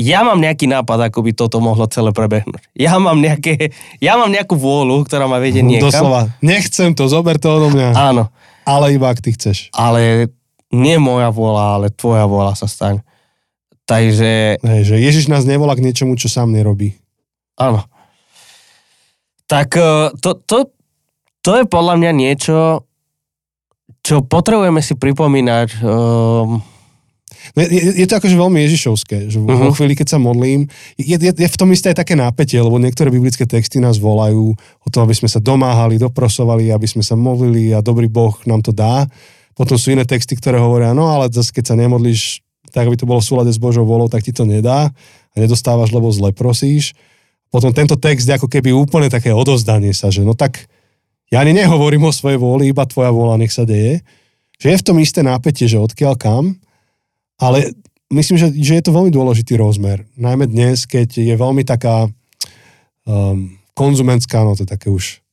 ja 0.00 0.24
mám 0.24 0.40
nejaký 0.40 0.64
nápad, 0.64 1.12
ako 1.12 1.26
by 1.26 1.32
toto 1.36 1.60
mohlo 1.60 1.84
celé 1.90 2.08
prebehnúť. 2.14 2.62
Ja 2.72 2.96
mám, 2.96 3.20
nejaké, 3.20 3.74
ja 4.00 4.16
mám 4.16 4.32
nejakú 4.32 4.56
vôľu, 4.56 5.04
ktorá 5.04 5.28
ma 5.28 5.36
vedie 5.36 5.60
niekam. 5.60 5.92
Doslova, 5.92 6.32
nechcem 6.40 6.96
to, 6.96 7.04
zober 7.10 7.36
to 7.36 7.52
odo 7.52 7.68
mňa, 7.72 7.92
Áno, 7.92 8.32
ale 8.64 8.96
iba 8.96 9.12
ak 9.12 9.20
ty 9.20 9.36
chceš. 9.36 9.68
ale 9.76 10.32
nie 10.70 10.96
moja 10.96 11.28
vôľa, 11.34 11.64
ale 11.76 11.86
tvoja 11.90 12.24
vôľa 12.24 12.54
sa 12.54 12.70
staň. 12.70 13.02
Takže 13.84 14.62
Hej, 14.62 14.82
že 14.86 14.96
Ježiš 15.02 15.26
nás 15.26 15.42
nevolá 15.42 15.74
k 15.74 15.82
niečomu, 15.82 16.14
čo 16.14 16.30
sám 16.30 16.54
nerobí. 16.54 16.94
Áno. 17.58 17.82
Tak 19.50 19.74
eh, 19.74 20.14
to, 20.22 20.38
to, 20.46 20.70
to 21.42 21.50
je 21.58 21.64
podľa 21.66 21.98
mňa 21.98 22.12
niečo, 22.14 22.86
čo 24.00 24.24
potrebujeme 24.24 24.80
si 24.80 24.96
pripomínať. 24.96 25.84
Um, 25.84 26.60
No 27.56 27.66
je, 27.66 28.04
je, 28.04 28.06
to 28.06 28.20
akože 28.20 28.36
veľmi 28.36 28.58
ježišovské, 28.68 29.32
že 29.32 29.40
uh-huh. 29.40 29.48
vo 29.48 29.72
Mhm. 29.72 29.76
chvíli, 29.78 29.94
keď 29.96 30.08
sa 30.12 30.18
modlím, 30.20 30.68
je, 31.00 31.16
je, 31.18 31.32
je 31.32 31.48
v 31.48 31.58
tom 31.58 31.72
isté 31.72 31.90
aj 31.90 32.04
také 32.04 32.14
nápetie, 32.14 32.60
lebo 32.60 32.78
niektoré 32.78 33.08
biblické 33.10 33.48
texty 33.48 33.80
nás 33.82 33.98
volajú 33.98 34.54
o 34.54 34.88
to, 34.92 34.98
aby 35.02 35.16
sme 35.16 35.26
sa 35.26 35.40
domáhali, 35.42 35.98
doprosovali, 35.98 36.70
aby 36.70 36.86
sme 36.86 37.02
sa 37.02 37.16
modlili 37.18 37.72
a 37.74 37.82
dobrý 37.82 38.06
Boh 38.06 38.36
nám 38.46 38.62
to 38.62 38.70
dá. 38.70 39.08
Potom 39.56 39.74
sú 39.80 39.90
iné 39.90 40.06
texty, 40.06 40.36
ktoré 40.38 40.60
hovoria, 40.62 40.94
no 40.94 41.10
ale 41.10 41.32
zase 41.32 41.50
keď 41.50 41.74
sa 41.74 41.76
nemodlíš 41.80 42.44
tak, 42.70 42.86
aby 42.86 42.94
to 42.94 43.08
bolo 43.08 43.18
v 43.18 43.28
súlade 43.34 43.50
s 43.50 43.58
Božou 43.58 43.82
volou, 43.82 44.06
tak 44.06 44.22
ti 44.22 44.30
to 44.30 44.46
nedá 44.46 44.94
a 45.32 45.36
nedostávaš, 45.36 45.90
lebo 45.90 46.06
zle 46.14 46.30
prosíš. 46.30 46.94
Potom 47.50 47.74
tento 47.74 47.98
text 47.98 48.30
je 48.30 48.36
ako 48.38 48.46
keby 48.46 48.70
úplne 48.70 49.10
také 49.10 49.34
odozdanie 49.34 49.90
sa, 49.90 50.06
že 50.14 50.22
no 50.22 50.38
tak 50.38 50.70
ja 51.30 51.38
ani 51.40 51.54
nehovorím 51.54 52.10
o 52.10 52.12
svojej 52.12 52.38
vôli, 52.38 52.70
iba 52.70 52.82
tvoja 52.86 53.14
vôľa 53.14 53.38
nech 53.38 53.54
sa 53.54 53.62
deje. 53.62 54.02
Že 54.58 54.66
je 54.74 54.80
v 54.82 54.86
tom 54.86 54.96
isté 54.98 55.20
nápetie, 55.22 55.70
že 55.70 55.80
odkiaľ 55.80 56.14
kam, 56.18 56.58
ale 57.40 57.72
myslím, 58.12 58.36
že, 58.36 58.52
že 58.52 58.76
je 58.76 58.84
to 58.84 58.92
veľmi 58.92 59.14
dôležitý 59.14 59.56
rozmer. 59.56 60.04
Najmä 60.18 60.50
dnes, 60.50 60.84
keď 60.84 61.16
je 61.16 61.34
veľmi 61.38 61.62
taká 61.64 62.10
um, 63.06 63.56
konzumentská, 63.72 64.44
no 64.44 64.58
to 64.58 64.66
je 64.66 64.74
také 64.74 64.92
už 64.92 65.24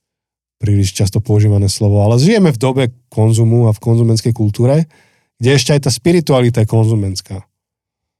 príliš 0.57 0.93
často 0.93 1.21
používané 1.21 1.69
slovo, 1.69 2.01
ale 2.01 2.17
žijeme 2.17 2.49
v 2.49 2.61
dobe 2.61 2.83
konzumu 3.13 3.69
a 3.69 3.75
v 3.75 3.83
konzumentskej 3.83 4.33
kultúre, 4.33 4.89
kde 5.37 5.49
ešte 5.53 5.73
aj 5.77 5.85
tá 5.85 5.91
spiritualita 5.93 6.65
je 6.65 6.71
konzumentská. 6.71 7.45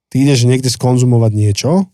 Ty 0.08 0.16
ideš 0.16 0.46
niekde 0.46 0.70
skonzumovať 0.70 1.32
niečo 1.34 1.90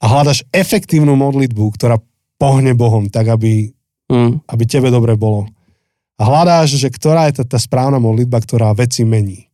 a 0.00 0.04
hľadaš 0.08 0.48
efektívnu 0.50 1.12
modlitbu, 1.12 1.64
ktorá 1.76 2.00
pohne 2.40 2.72
Bohom, 2.72 3.12
tak 3.12 3.28
aby, 3.28 3.75
hm, 4.10 4.42
aby 4.46 4.64
tebe 4.66 4.88
dobre 4.90 5.14
bolo. 5.18 5.46
A 6.16 6.22
hľadáš, 6.24 6.80
že 6.80 6.88
ktorá 6.88 7.28
je 7.28 7.42
tá, 7.42 7.56
tá 7.56 7.58
správna 7.60 8.00
modlitba, 8.00 8.40
ktorá 8.40 8.72
veci 8.72 9.04
mení. 9.04 9.52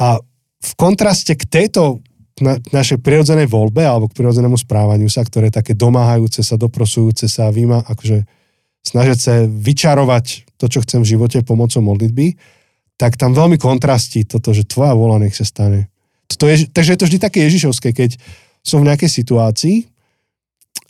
A 0.00 0.16
v 0.62 0.72
kontraste 0.78 1.36
k 1.36 1.44
tejto 1.44 2.00
na, 2.40 2.56
našej 2.72 3.04
prirodzenej 3.04 3.50
voľbe 3.50 3.84
alebo 3.84 4.08
k 4.08 4.16
prirodzenému 4.16 4.56
správaniu 4.56 5.10
sa, 5.12 5.20
ktoré 5.20 5.52
je 5.52 5.58
také 5.60 5.76
domáhajúce 5.76 6.40
sa, 6.40 6.56
doprosujúce 6.56 7.28
sa, 7.28 7.52
výma, 7.52 7.84
akože 7.84 8.24
snažiť 8.82 9.18
sa 9.18 9.44
vyčarovať 9.44 10.56
to, 10.56 10.66
čo 10.66 10.80
chcem 10.82 11.04
v 11.04 11.10
živote 11.18 11.38
pomocou 11.44 11.84
modlitby, 11.84 12.34
tak 12.96 13.20
tam 13.20 13.36
veľmi 13.36 13.60
kontrastí 13.60 14.24
toto, 14.24 14.56
že 14.56 14.64
tvoja 14.64 14.96
vola 14.96 15.20
nech 15.20 15.36
sa 15.36 15.44
stane. 15.44 15.92
To 16.32 16.48
je, 16.48 16.66
takže 16.70 16.96
je 16.96 16.98
to 16.98 17.06
vždy 17.10 17.18
také 17.20 17.38
ježišovské, 17.44 17.92
keď 17.92 18.16
som 18.64 18.80
v 18.80 18.88
nejakej 18.88 19.10
situácii 19.10 19.91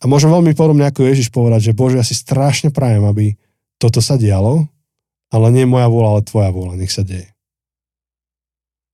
a 0.03 0.11
môžem 0.11 0.35
veľmi 0.35 0.53
podobne 0.59 0.83
ako 0.83 1.07
Ježiš 1.07 1.31
povedať, 1.31 1.71
že 1.71 1.79
Bože, 1.79 1.97
ja 1.97 2.07
si 2.07 2.19
strašne 2.19 2.75
prajem, 2.75 3.07
aby 3.07 3.39
toto 3.79 4.03
sa 4.03 4.19
dialo, 4.19 4.67
ale 5.31 5.47
nie 5.55 5.63
moja 5.63 5.87
vôľa, 5.87 6.09
ale 6.19 6.27
tvoja 6.27 6.51
vôľa, 6.51 6.75
nech 6.75 6.91
sa 6.91 7.07
deje. 7.07 7.31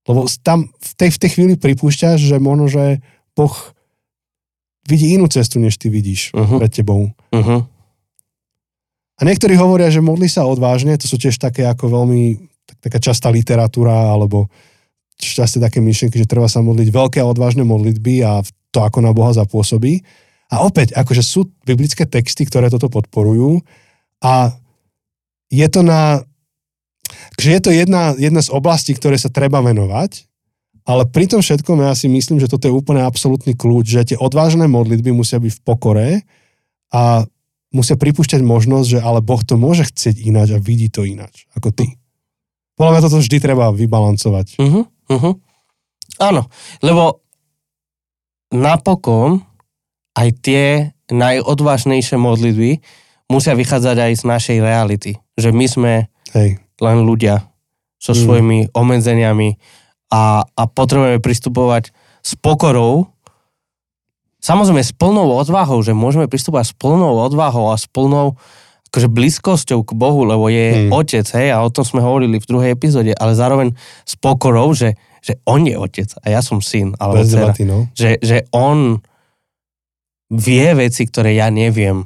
Lebo 0.04 0.28
tam 0.44 0.68
v 0.68 0.92
tej, 0.96 1.10
v 1.16 1.20
tej 1.20 1.30
chvíli 1.32 1.54
pripúšťaš, 1.56 2.20
že 2.20 2.36
možno, 2.40 2.68
že 2.68 3.00
Boh 3.32 3.52
vidí 4.88 5.12
inú 5.12 5.28
cestu, 5.28 5.60
než 5.60 5.76
ty 5.76 5.92
vidíš 5.92 6.32
Mhm. 6.32 6.56
pred 6.60 6.72
tebou. 6.72 7.12
Uh-huh. 7.32 7.60
A 9.18 9.20
niektorí 9.26 9.58
hovoria, 9.58 9.90
že 9.92 10.00
modli 10.00 10.30
sa 10.30 10.46
odvážne, 10.46 10.96
to 10.96 11.10
sú 11.10 11.18
tiež 11.20 11.36
také 11.36 11.66
ako 11.66 11.90
veľmi, 11.90 12.38
tak, 12.64 12.76
taká 12.88 12.98
častá 13.02 13.28
literatúra, 13.28 14.14
alebo 14.14 14.48
časté 15.18 15.58
také 15.58 15.82
myšlienky, 15.82 16.16
že 16.22 16.30
treba 16.30 16.46
sa 16.46 16.62
modliť 16.62 16.88
veľké 16.88 17.18
a 17.18 17.26
odvážne 17.28 17.66
modlitby 17.66 18.22
a 18.22 18.40
to, 18.70 18.78
ako 18.78 19.02
na 19.02 19.10
Boha 19.10 19.34
zapôsobí. 19.34 20.06
A 20.48 20.64
opäť, 20.64 20.96
akože 20.96 21.20
sú 21.20 21.52
biblické 21.68 22.08
texty, 22.08 22.48
ktoré 22.48 22.72
toto 22.72 22.88
podporujú 22.88 23.60
a 24.24 24.56
je 25.52 25.66
to 25.68 25.84
na... 25.84 26.24
že 27.36 27.56
je 27.56 27.60
to 27.60 27.70
jedna, 27.72 28.16
jedna 28.16 28.40
z 28.40 28.52
oblastí, 28.52 28.96
ktoré 28.96 29.20
sa 29.20 29.28
treba 29.28 29.60
venovať, 29.60 30.28
ale 30.88 31.04
pri 31.04 31.28
tom 31.28 31.44
všetkom 31.44 31.84
ja 31.84 31.92
si 31.92 32.08
myslím, 32.08 32.40
že 32.40 32.48
toto 32.48 32.64
je 32.64 32.72
úplne 32.72 33.04
absolútny 33.04 33.52
kľúč, 33.52 33.92
že 33.92 34.08
tie 34.14 34.18
odvážne 34.20 34.64
modlitby 34.72 35.12
musia 35.12 35.36
byť 35.36 35.52
v 35.60 35.64
pokore 35.64 36.08
a 36.88 37.28
musia 37.68 38.00
pripúšťať 38.00 38.40
možnosť, 38.40 38.96
že 38.96 38.98
ale 39.04 39.20
Boh 39.20 39.44
to 39.44 39.60
môže 39.60 39.84
chcieť 39.92 40.16
ináč 40.24 40.56
a 40.56 40.62
vidí 40.62 40.88
to 40.88 41.04
ináč, 41.04 41.44
ako 41.52 41.76
ty. 41.76 42.00
Podľa 42.80 42.90
mňa 42.96 43.04
toto 43.04 43.20
vždy 43.20 43.36
treba 43.36 43.68
vybalancovať. 43.74 44.56
Uh-huh. 44.56 44.88
Uh-huh. 45.12 45.34
Áno, 46.22 46.48
lebo 46.80 47.20
napokon 48.48 49.44
aj 50.18 50.28
tie 50.42 50.62
najodvážnejšie 51.08 52.18
modlitby 52.18 52.82
musia 53.30 53.54
vychádzať 53.54 53.96
aj 53.96 54.12
z 54.18 54.24
našej 54.24 54.58
reality. 54.58 55.12
Že 55.38 55.50
my 55.54 55.66
sme 55.68 55.92
Hej. 56.34 56.58
len 56.80 56.98
ľudia 57.06 57.46
so 57.98 58.10
Mm. 58.14 58.18
svojimi 58.18 58.58
obmedzeniami 58.74 59.48
a, 60.10 60.42
a 60.42 60.62
potrebujeme 60.66 61.18
pristupovať 61.18 61.90
s 62.22 62.32
pokorou, 62.34 63.10
samozrejme 64.38 64.80
s 64.80 64.94
plnou 64.94 65.28
odvahou, 65.34 65.82
že 65.82 65.92
môžeme 65.92 66.30
pristupovať 66.30 66.72
s 66.72 66.74
plnou 66.74 67.18
odvahou 67.18 67.70
a 67.70 67.76
s 67.76 67.86
plnou 67.86 68.38
akože 68.88 69.08
blízkosťou 69.12 69.84
k 69.84 69.90
Bohu, 69.92 70.24
lebo 70.24 70.48
je 70.48 70.88
Mm. 70.88 70.90
otec, 70.96 71.26
hej, 71.36 71.52
a 71.52 71.60
o 71.60 71.68
tom 71.68 71.84
sme 71.84 72.00
hovorili 72.00 72.40
v 72.40 72.48
druhej 72.48 72.70
epizóde, 72.72 73.12
ale 73.12 73.36
zároveň 73.36 73.76
s 74.08 74.16
pokorou, 74.16 74.72
že, 74.72 74.96
že 75.20 75.36
on 75.44 75.60
je 75.68 75.76
otec 75.76 76.08
a 76.24 76.32
ja 76.32 76.40
som 76.40 76.64
syn, 76.64 76.96
alebo 76.96 77.20
dcera. 77.20 77.52
no. 77.68 77.84
Že, 77.92 78.10
že 78.24 78.36
on 78.48 79.04
vie 80.28 80.68
veci, 80.76 81.08
ktoré 81.08 81.36
ja 81.36 81.48
neviem. 81.48 82.04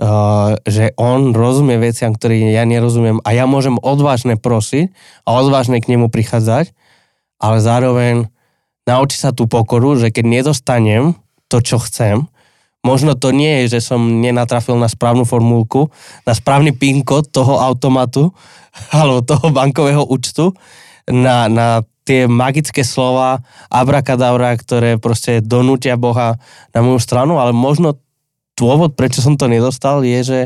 Uh, 0.00 0.56
že 0.64 0.96
on 0.96 1.36
rozumie 1.36 1.76
veciam, 1.76 2.16
ktoré 2.16 2.40
ja 2.40 2.64
nerozumiem 2.64 3.20
a 3.20 3.36
ja 3.36 3.44
môžem 3.44 3.76
odvážne 3.84 4.40
prosiť 4.40 4.96
a 5.28 5.36
odvážne 5.36 5.76
k 5.76 5.92
nemu 5.92 6.08
prichádzať, 6.08 6.72
ale 7.36 7.60
zároveň 7.60 8.32
naučiť 8.88 9.18
sa 9.20 9.30
tú 9.36 9.44
pokoru, 9.44 10.00
že 10.00 10.08
keď 10.08 10.24
nedostanem 10.24 11.20
to, 11.52 11.60
čo 11.60 11.76
chcem, 11.84 12.24
možno 12.80 13.12
to 13.12 13.28
nie 13.28 13.64
je, 13.64 13.76
že 13.76 13.92
som 13.92 14.24
nenatrafil 14.24 14.80
na 14.80 14.88
správnu 14.88 15.28
formulku, 15.28 15.92
na 16.24 16.32
správny 16.32 16.72
PIN 16.72 17.04
kód 17.04 17.28
toho 17.28 17.60
automatu 17.60 18.32
alebo 18.96 19.20
toho 19.20 19.52
bankového 19.52 20.08
účtu, 20.08 20.56
na, 21.10 21.50
na 21.52 21.84
tie 22.04 22.26
magické 22.26 22.82
slova 22.82 23.44
abrakadabra, 23.68 24.56
ktoré 24.56 24.96
proste 24.96 25.44
donútia 25.44 26.00
Boha 26.00 26.40
na 26.72 26.80
moju 26.80 27.00
stranu, 27.00 27.36
ale 27.38 27.52
možno 27.52 28.00
dôvod, 28.56 28.96
prečo 28.96 29.24
som 29.24 29.36
to 29.36 29.48
nedostal, 29.48 30.04
je, 30.04 30.20
že 30.20 30.40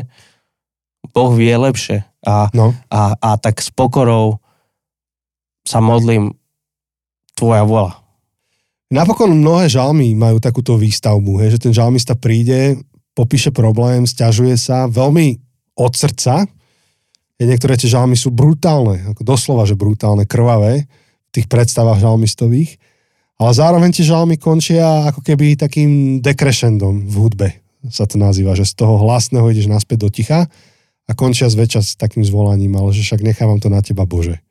Boh 1.11 1.31
vie 1.35 1.55
lepšie. 1.55 2.03
A, 2.25 2.49
no. 2.51 2.73
a, 2.89 3.13
a 3.17 3.29
tak 3.37 3.61
s 3.61 3.69
pokorou 3.69 4.41
sa 5.65 5.81
modlím 5.81 6.33
tvoja 7.37 7.65
vola. 7.65 7.93
Napokon 8.93 9.33
mnohé 9.33 9.67
žalmy 9.67 10.13
majú 10.13 10.37
takúto 10.37 10.77
výstavbu, 10.77 11.41
hej, 11.41 11.57
že 11.57 11.69
ten 11.69 11.73
žalmista 11.73 12.13
príde, 12.13 12.79
popíše 13.17 13.49
problém, 13.49 14.05
stiažuje 14.05 14.55
sa, 14.55 14.85
veľmi 14.85 15.41
od 15.75 15.91
srdca. 15.97 16.45
Niektoré 17.35 17.75
tie 17.75 17.91
žalmy 17.91 18.15
sú 18.15 18.31
brutálne, 18.31 19.11
ako 19.11 19.21
doslova, 19.25 19.67
že 19.67 19.75
brutálne, 19.75 20.23
krvavé 20.23 20.87
tých 21.41 21.47
predstavách 21.51 21.99
žalmistových, 21.99 22.79
ale 23.35 23.51
zároveň 23.51 23.91
tie 23.91 24.07
žalmy 24.07 24.39
končia 24.39 25.11
ako 25.11 25.19
keby 25.19 25.59
takým 25.59 26.23
dekrešendom 26.23 27.11
v 27.11 27.15
hudbe, 27.19 27.47
sa 27.91 28.07
to 28.07 28.15
nazýva, 28.15 28.55
že 28.55 28.65
z 28.65 28.73
toho 28.79 28.97
hlasného 29.01 29.45
ideš 29.51 29.67
naspäť 29.67 30.07
do 30.07 30.09
ticha 30.09 30.47
a 31.05 31.11
končia 31.13 31.51
zväčša 31.51 31.81
s 31.83 31.91
takým 31.99 32.25
zvolaním, 32.25 32.73
ale 32.79 32.95
že 32.95 33.05
však 33.05 33.21
nechávam 33.21 33.61
to 33.61 33.69
na 33.69 33.83
teba, 33.83 34.07
Bože. 34.09 34.41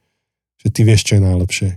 Že 0.63 0.69
ty 0.71 0.81
vieš, 0.87 1.03
čo 1.09 1.19
je 1.19 1.23
najlepšie. 1.27 1.71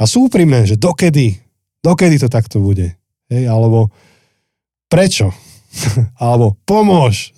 A 0.00 0.02
sú 0.08 0.26
úprimné, 0.26 0.64
že 0.64 0.80
dokedy, 0.80 1.36
dokedy 1.84 2.16
to 2.16 2.32
takto 2.32 2.58
bude. 2.58 2.96
Hej, 3.28 3.44
alebo 3.46 3.92
prečo? 4.88 5.30
alebo 6.22 6.56
pomôž, 6.64 7.36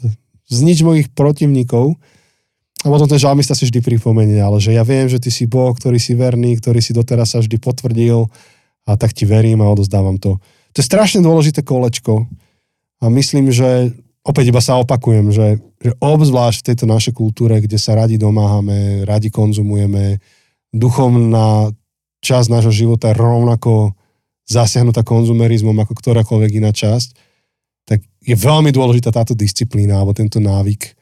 znič 0.48 0.86
mojich 0.86 1.08
protivníkov. 1.12 1.98
A 2.84 2.92
potom 2.92 3.08
ten 3.08 3.16
žalmista 3.16 3.56
si 3.56 3.64
vždy 3.64 3.80
pripomenie, 3.80 4.36
ale 4.44 4.60
že 4.60 4.76
ja 4.76 4.84
viem, 4.84 5.08
že 5.08 5.16
ty 5.16 5.32
si 5.32 5.48
Boh, 5.48 5.72
ktorý 5.72 5.96
si 5.96 6.12
verný, 6.12 6.60
ktorý 6.60 6.84
si 6.84 6.92
doteraz 6.92 7.32
sa 7.32 7.40
vždy 7.40 7.56
potvrdil 7.56 8.28
a 8.84 9.00
tak 9.00 9.16
ti 9.16 9.24
verím 9.24 9.64
a 9.64 9.72
odozdávam 9.72 10.20
to. 10.20 10.36
To 10.76 10.76
je 10.76 10.84
strašne 10.84 11.24
dôležité 11.24 11.64
kolečko 11.64 12.28
a 13.00 13.04
myslím, 13.08 13.48
že 13.48 13.88
opäť 14.20 14.52
iba 14.52 14.60
sa 14.60 14.76
opakujem, 14.84 15.32
že, 15.32 15.64
že 15.80 15.96
obzvlášť 15.96 16.60
v 16.60 16.68
tejto 16.72 16.84
našej 16.84 17.12
kultúre, 17.16 17.56
kde 17.64 17.80
sa 17.80 17.96
radi 17.96 18.20
domáhame, 18.20 19.08
radi 19.08 19.32
konzumujeme, 19.32 20.20
duchovná 20.68 21.72
časť 22.20 22.48
nášho 22.52 22.72
života 22.72 23.12
je 23.12 23.20
rovnako 23.20 23.96
zasiahnutá 24.44 25.00
konzumerizmom 25.04 25.76
ako 25.80 25.96
ktorákoľvek 25.96 26.52
iná 26.60 26.68
časť, 26.68 27.08
tak 27.88 28.04
je 28.20 28.36
veľmi 28.36 28.72
dôležitá 28.72 29.08
táto 29.08 29.32
disciplína 29.32 30.00
alebo 30.00 30.12
tento 30.16 30.36
návyk. 30.36 30.92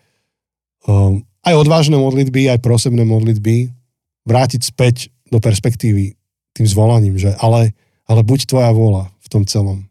Um, 0.86 1.26
aj 1.42 1.54
odvážne 1.58 1.98
modlitby, 1.98 2.50
aj 2.54 2.62
prosebné 2.62 3.02
modlitby 3.02 3.74
vrátiť 4.22 4.62
späť 4.62 5.10
do 5.28 5.42
perspektívy 5.42 6.14
tým 6.52 6.66
zvolaním, 6.68 7.16
že 7.18 7.34
ale, 7.40 7.74
ale 8.06 8.20
buď 8.22 8.46
tvoja 8.46 8.70
vôľa 8.70 9.08
v 9.08 9.28
tom 9.28 9.42
celom. 9.48 9.88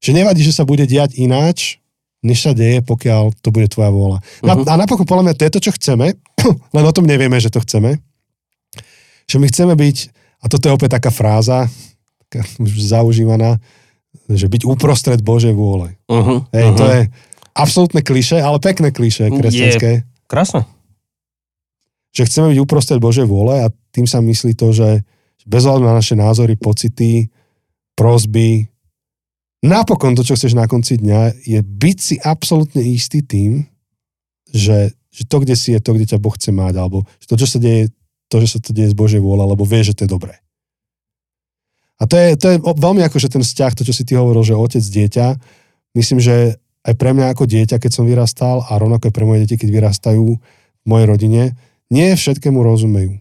Že 0.00 0.20
nevadí, 0.20 0.42
že 0.44 0.56
sa 0.56 0.66
bude 0.66 0.84
diať 0.84 1.16
ináč, 1.16 1.78
než 2.24 2.40
sa 2.40 2.56
deje, 2.56 2.80
pokiaľ 2.80 3.36
to 3.44 3.52
bude 3.52 3.68
tvoja 3.68 3.92
vôľa. 3.92 4.18
Uh-huh. 4.20 4.64
Mhm. 4.64 4.68
A 4.68 4.74
napokon 4.80 5.04
podľa 5.04 5.30
mňa 5.30 5.34
to 5.36 5.44
je 5.44 5.52
to, 5.52 5.60
čo 5.70 5.72
chceme, 5.76 6.06
len 6.76 6.84
o 6.84 6.92
tom 6.92 7.04
nevieme, 7.04 7.36
že 7.36 7.52
to 7.52 7.60
chceme. 7.60 8.00
Že 9.28 9.36
my 9.40 9.46
chceme 9.48 9.74
byť, 9.76 9.96
a 10.40 10.44
toto 10.48 10.68
je 10.68 10.76
opäť 10.76 11.00
taká 11.00 11.12
fráza, 11.12 11.68
taká 12.28 12.44
už 12.60 12.72
zaužívaná, 12.80 13.60
že 14.28 14.48
byť 14.48 14.64
uprostred 14.64 15.20
Božej 15.20 15.52
vôle. 15.52 15.96
Uh-huh. 16.08 16.44
Hej, 16.52 16.64
uh-huh. 16.72 16.78
to 16.80 16.84
je 16.88 17.00
absolútne 17.54 18.02
kliše, 18.02 18.42
ale 18.42 18.58
pekné 18.58 18.90
kliše 18.90 19.30
kresťanské. 19.30 20.02
Krásne. 20.26 20.66
Že 22.14 22.22
chceme 22.26 22.46
byť 22.54 22.58
uprostred 22.58 22.98
Božej 22.98 23.26
vôle 23.26 23.62
a 23.62 23.70
tým 23.94 24.06
sa 24.10 24.18
myslí 24.18 24.58
to, 24.58 24.74
že 24.74 25.06
bez 25.46 25.62
ohľadu 25.64 25.86
na 25.86 25.94
naše 25.94 26.18
názory, 26.18 26.58
pocity, 26.58 27.30
prosby, 27.94 28.66
napokon 29.64 30.12
to, 30.12 30.26
čo 30.26 30.36
chceš 30.36 30.52
na 30.52 30.68
konci 30.68 31.00
dňa, 31.00 31.46
je 31.46 31.60
byť 31.64 31.98
si 31.98 32.14
absolútne 32.20 32.84
istý 32.84 33.24
tým, 33.24 33.64
že, 34.50 34.92
že 35.08 35.22
to, 35.24 35.40
kde 35.40 35.54
si, 35.56 35.72
je 35.72 35.80
to, 35.80 35.96
kde 35.96 36.10
ťa 36.10 36.18
Boh 36.20 36.34
chce 36.36 36.52
mať, 36.52 36.74
alebo 36.76 37.08
že 37.22 37.26
to, 37.30 37.36
čo 37.40 37.48
sa 37.48 37.58
deje, 37.58 37.90
to, 38.28 38.36
že 38.44 38.48
sa 38.56 38.58
to 38.60 38.76
deje 38.76 38.92
z 38.92 38.96
Božej 38.98 39.20
vôle, 39.24 39.40
lebo 39.40 39.64
vie, 39.64 39.80
že 39.80 39.96
to 39.96 40.04
je 40.04 40.12
dobré. 40.12 40.36
A 42.02 42.10
to 42.10 42.18
je, 42.18 42.34
to 42.34 42.46
je 42.50 42.56
veľmi 42.60 43.06
ako, 43.06 43.16
že 43.22 43.30
ten 43.30 43.42
vzťah, 43.44 43.72
to, 43.78 43.82
čo 43.86 43.94
si 43.94 44.02
ty 44.02 44.18
hovoril, 44.18 44.42
že 44.42 44.58
otec, 44.58 44.82
dieťa, 44.82 45.26
myslím, 45.94 46.18
že 46.18 46.58
aj 46.84 46.94
pre 47.00 47.10
mňa 47.16 47.32
ako 47.32 47.48
dieťa, 47.48 47.80
keď 47.80 47.90
som 47.90 48.04
vyrastal 48.04 48.60
a 48.68 48.76
rovnako 48.76 49.08
aj 49.08 49.14
pre 49.16 49.24
moje 49.24 49.38
deti, 49.48 49.56
keď 49.56 49.70
vyrastajú 49.72 50.26
v 50.36 50.86
mojej 50.86 51.06
rodine, 51.08 51.42
nie 51.88 52.12
všetkému 52.12 52.60
rozumejú. 52.60 53.16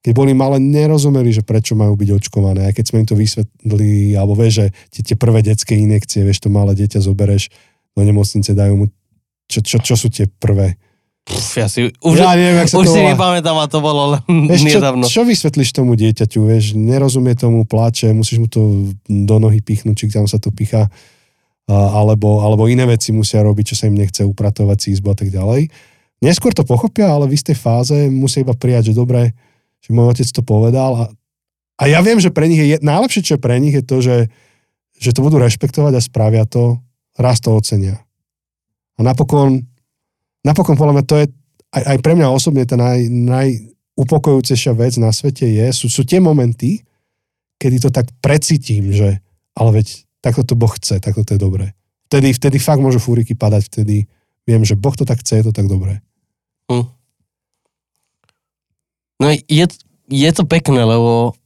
Keď 0.00 0.12
boli 0.16 0.32
malé, 0.32 0.56
nerozumeli, 0.60 1.28
že 1.28 1.44
prečo 1.44 1.76
majú 1.76 1.92
byť 1.92 2.08
očkované. 2.08 2.64
Aj 2.64 2.72
keď 2.72 2.84
sme 2.88 3.04
im 3.04 3.08
to 3.08 3.16
vysvetlili, 3.16 4.16
alebo 4.16 4.32
vieš, 4.32 4.64
že 4.64 4.66
tie, 4.96 5.02
tie 5.12 5.16
prvé 5.16 5.44
detské 5.44 5.76
inekcie, 5.76 6.24
vieš, 6.24 6.40
to 6.40 6.48
malé 6.48 6.72
dieťa 6.72 7.04
zobereš 7.04 7.52
do 7.92 8.00
nemocnice, 8.04 8.56
dajú 8.56 8.74
mu, 8.80 8.86
čo, 9.44 9.60
čo, 9.60 9.76
čo 9.80 9.94
sú 10.00 10.08
tie 10.08 10.24
prvé. 10.24 10.80
Pff, 11.20 11.52
ja 11.60 11.68
si, 11.68 11.92
už, 12.00 12.16
ja 12.16 12.32
neviem, 12.32 12.64
už 12.64 12.86
si 12.88 12.96
volá. 12.96 13.12
nepamätám 13.12 13.56
a 13.60 13.68
to 13.68 13.84
bolo 13.84 14.16
len 14.16 14.48
Vieš, 14.48 14.72
čo, 14.72 14.78
nedávno. 14.80 15.04
čo 15.04 15.20
vysvetlíš 15.28 15.70
tomu 15.76 15.92
dieťaťu, 15.92 16.48
vieš, 16.48 16.72
nerozumie 16.80 17.36
tomu, 17.36 17.68
pláče, 17.68 18.16
musíš 18.16 18.40
mu 18.40 18.48
to 18.48 18.88
do 19.04 19.36
nohy 19.36 19.60
pichnúť, 19.60 20.00
či 20.00 20.04
tam 20.08 20.24
sa 20.24 20.40
to 20.40 20.48
picha, 20.48 20.88
a, 20.88 20.88
alebo, 21.72 22.42
alebo 22.42 22.66
iné 22.66 22.84
veci 22.84 23.14
musia 23.14 23.44
robiť, 23.46 23.74
čo 23.74 23.78
sa 23.78 23.86
im 23.86 23.96
nechce 23.96 24.26
upratovať 24.26 24.78
si 24.78 24.88
izbu 24.96 25.14
a 25.14 25.16
tak 25.16 25.30
ďalej. 25.30 25.70
Neskôr 26.20 26.52
to 26.52 26.66
pochopia, 26.66 27.08
ale 27.08 27.30
v 27.30 27.36
istej 27.38 27.56
fáze 27.56 27.96
musia 28.12 28.44
iba 28.44 28.52
prijať, 28.52 28.92
že 28.92 28.98
dobre, 28.98 29.32
že 29.80 29.94
môj 29.94 30.12
otec 30.12 30.28
to 30.28 30.42
povedal 30.44 30.90
a, 30.98 31.04
a 31.80 31.82
ja 31.88 32.04
viem, 32.04 32.20
že 32.20 32.28
pre 32.28 32.44
nich 32.44 32.60
je, 32.60 32.76
najlepšie, 32.84 33.24
čo 33.24 33.32
je 33.38 33.40
pre 33.40 33.56
nich 33.56 33.72
je 33.72 33.80
to, 33.80 34.04
že, 34.04 34.28
že 35.00 35.16
to 35.16 35.24
budú 35.24 35.40
rešpektovať 35.40 35.96
a 35.96 36.04
spravia 36.04 36.44
to, 36.44 36.76
raz 37.16 37.40
to 37.40 37.56
ocenia. 37.56 37.96
A 38.98 39.06
napokon, 39.06 39.64
napokon 40.44 40.76
podľa 40.76 41.00
mňa 41.00 41.04
to 41.08 41.16
je 41.24 41.26
aj, 41.72 41.82
aj 41.96 41.98
pre 42.02 42.12
mňa 42.18 42.28
osobne 42.28 42.68
tá 42.68 42.76
naj, 42.76 43.06
najupokojujúcejšia 43.08 44.76
vec 44.76 44.98
na 45.00 45.08
svete 45.14 45.48
je, 45.48 45.66
sú, 45.72 45.86
sú 45.88 46.02
tie 46.04 46.20
momenty, 46.20 46.84
kedy 47.56 47.76
to 47.80 47.88
tak 47.88 48.12
precítim, 48.20 48.92
že 48.92 49.24
ale 49.56 49.80
veď 49.80 50.04
takto 50.20 50.44
to 50.44 50.54
Boh 50.56 50.70
chce, 50.70 51.00
takto 51.00 51.24
to 51.24 51.36
je 51.36 51.40
dobré. 51.40 51.72
Vtedy, 52.08 52.32
vtedy 52.36 52.56
fakt 52.58 52.82
môžu 52.82 53.00
fúriky 53.00 53.32
padať, 53.36 53.70
vtedy 53.70 54.08
viem, 54.44 54.62
že 54.64 54.76
Boh 54.76 54.92
to 54.96 55.04
tak 55.08 55.20
chce, 55.24 55.40
je 55.40 55.44
to 55.48 55.54
tak 55.56 55.68
dobré. 55.68 56.04
Hm. 56.70 56.86
No 59.20 59.26
je, 59.30 59.66
je 60.08 60.30
to 60.32 60.44
pekné, 60.48 60.80
lebo 60.80 61.36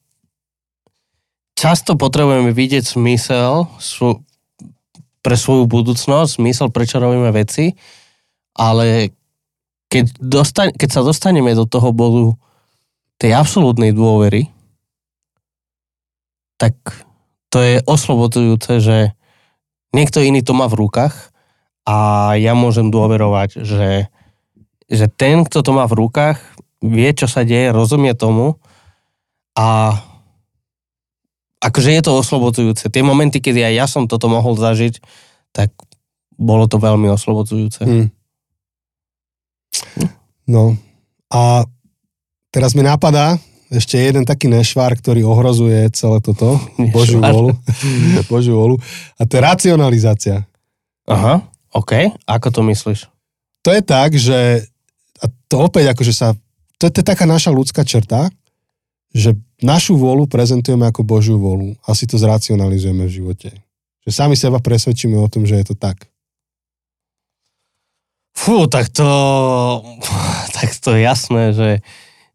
často 1.59 1.99
potrebujeme 1.99 2.55
vidieť 2.55 2.85
smysel 2.87 3.67
svo, 3.83 4.23
pre 5.25 5.35
svoju 5.35 5.67
budúcnosť, 5.67 6.39
smysel, 6.39 6.69
prečo 6.71 7.01
robíme 7.03 7.33
veci, 7.35 7.75
ale 8.55 9.11
keď, 9.91 10.05
dostane, 10.19 10.73
keď 10.75 10.91
sa 10.91 11.03
dostaneme 11.03 11.55
do 11.55 11.67
toho 11.67 11.91
bodu 11.91 12.35
tej 13.19 13.35
absolútnej 13.35 13.95
dôvery, 13.95 14.51
tak 16.59 16.75
to 17.55 17.63
je 17.63 17.79
oslobodzujúce, 17.87 18.83
že 18.83 19.15
niekto 19.95 20.19
iný 20.19 20.43
to 20.43 20.59
má 20.59 20.67
v 20.67 20.83
rukách 20.83 21.31
a 21.87 21.97
ja 22.35 22.59
môžem 22.59 22.91
dôverovať, 22.91 23.63
že, 23.63 24.11
že 24.91 25.07
ten, 25.07 25.47
kto 25.47 25.63
to 25.63 25.71
má 25.71 25.87
v 25.87 26.03
rukách, 26.03 26.43
vie, 26.83 27.07
čo 27.15 27.31
sa 27.31 27.47
deje, 27.47 27.71
rozumie 27.71 28.11
tomu 28.19 28.59
a 29.55 29.95
akože 31.63 31.95
je 31.95 32.03
to 32.03 32.19
oslobodzujúce. 32.19 32.91
Tie 32.91 33.07
momenty, 33.07 33.39
kedy 33.39 33.63
aj 33.63 33.75
ja 33.79 33.87
som 33.87 34.11
toto 34.11 34.27
mohol 34.27 34.59
zažiť, 34.59 34.99
tak 35.55 35.71
bolo 36.35 36.67
to 36.67 36.83
veľmi 36.83 37.07
oslobodzujúce. 37.15 37.87
Mm. 37.87 38.09
No 40.51 40.75
a 41.31 41.63
teraz 42.51 42.75
mi 42.75 42.83
napadá 42.83 43.39
ešte 43.75 43.99
jeden 43.99 44.23
taký 44.23 44.47
nešvár, 44.47 44.95
ktorý 44.95 45.27
ohrozuje 45.27 45.91
celé 45.91 46.23
toto, 46.23 46.59
Božiu 46.95 47.19
volu. 47.19 47.53
Božiu 48.33 48.55
volu. 48.55 48.77
A 49.19 49.27
to 49.27 49.39
je 49.39 49.43
racionalizácia. 49.43 50.47
Aha, 51.11 51.45
OK. 51.75 52.15
Ako 52.25 52.49
to 52.55 52.61
myslíš? 52.65 53.11
To 53.67 53.71
je 53.75 53.83
tak, 53.83 54.15
že 54.15 54.69
a 55.21 55.27
to 55.49 55.67
opäť 55.67 55.97
akože 55.97 56.13
sa, 56.13 56.37
to 56.77 56.89
to 56.93 57.01
je 57.01 57.07
taká 57.07 57.25
naša 57.25 57.51
ľudská 57.51 57.83
črta, 57.83 58.29
že 59.15 59.39
našu 59.63 59.95
vôľu 59.95 60.27
prezentujeme 60.27 60.85
ako 60.91 61.07
Božiu 61.07 61.39
vôľu 61.39 61.79
a 61.87 61.95
si 61.95 62.05
to 62.05 62.19
zracionalizujeme 62.19 63.07
v 63.07 63.15
živote. 63.23 63.51
Že 64.05 64.11
sami 64.11 64.37
seba 64.37 64.61
presvedčíme 64.61 65.17
o 65.17 65.31
tom, 65.31 65.49
že 65.49 65.57
je 65.57 65.73
to 65.73 65.77
tak. 65.79 66.11
Fú, 68.35 68.67
tak 68.67 68.91
to, 68.91 69.09
tak 70.59 70.69
to 70.83 70.99
je 70.99 71.01
jasné, 71.01 71.43
že, 71.55 71.71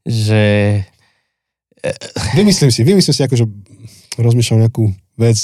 že 0.07 0.41
Vymyslím 2.33 2.69
si, 2.69 2.83
vymyslím 2.83 3.13
si 3.13 3.21
akože 3.23 3.45
rozmýšľam 4.17 4.67
nejakú 4.67 4.91
vec. 5.15 5.37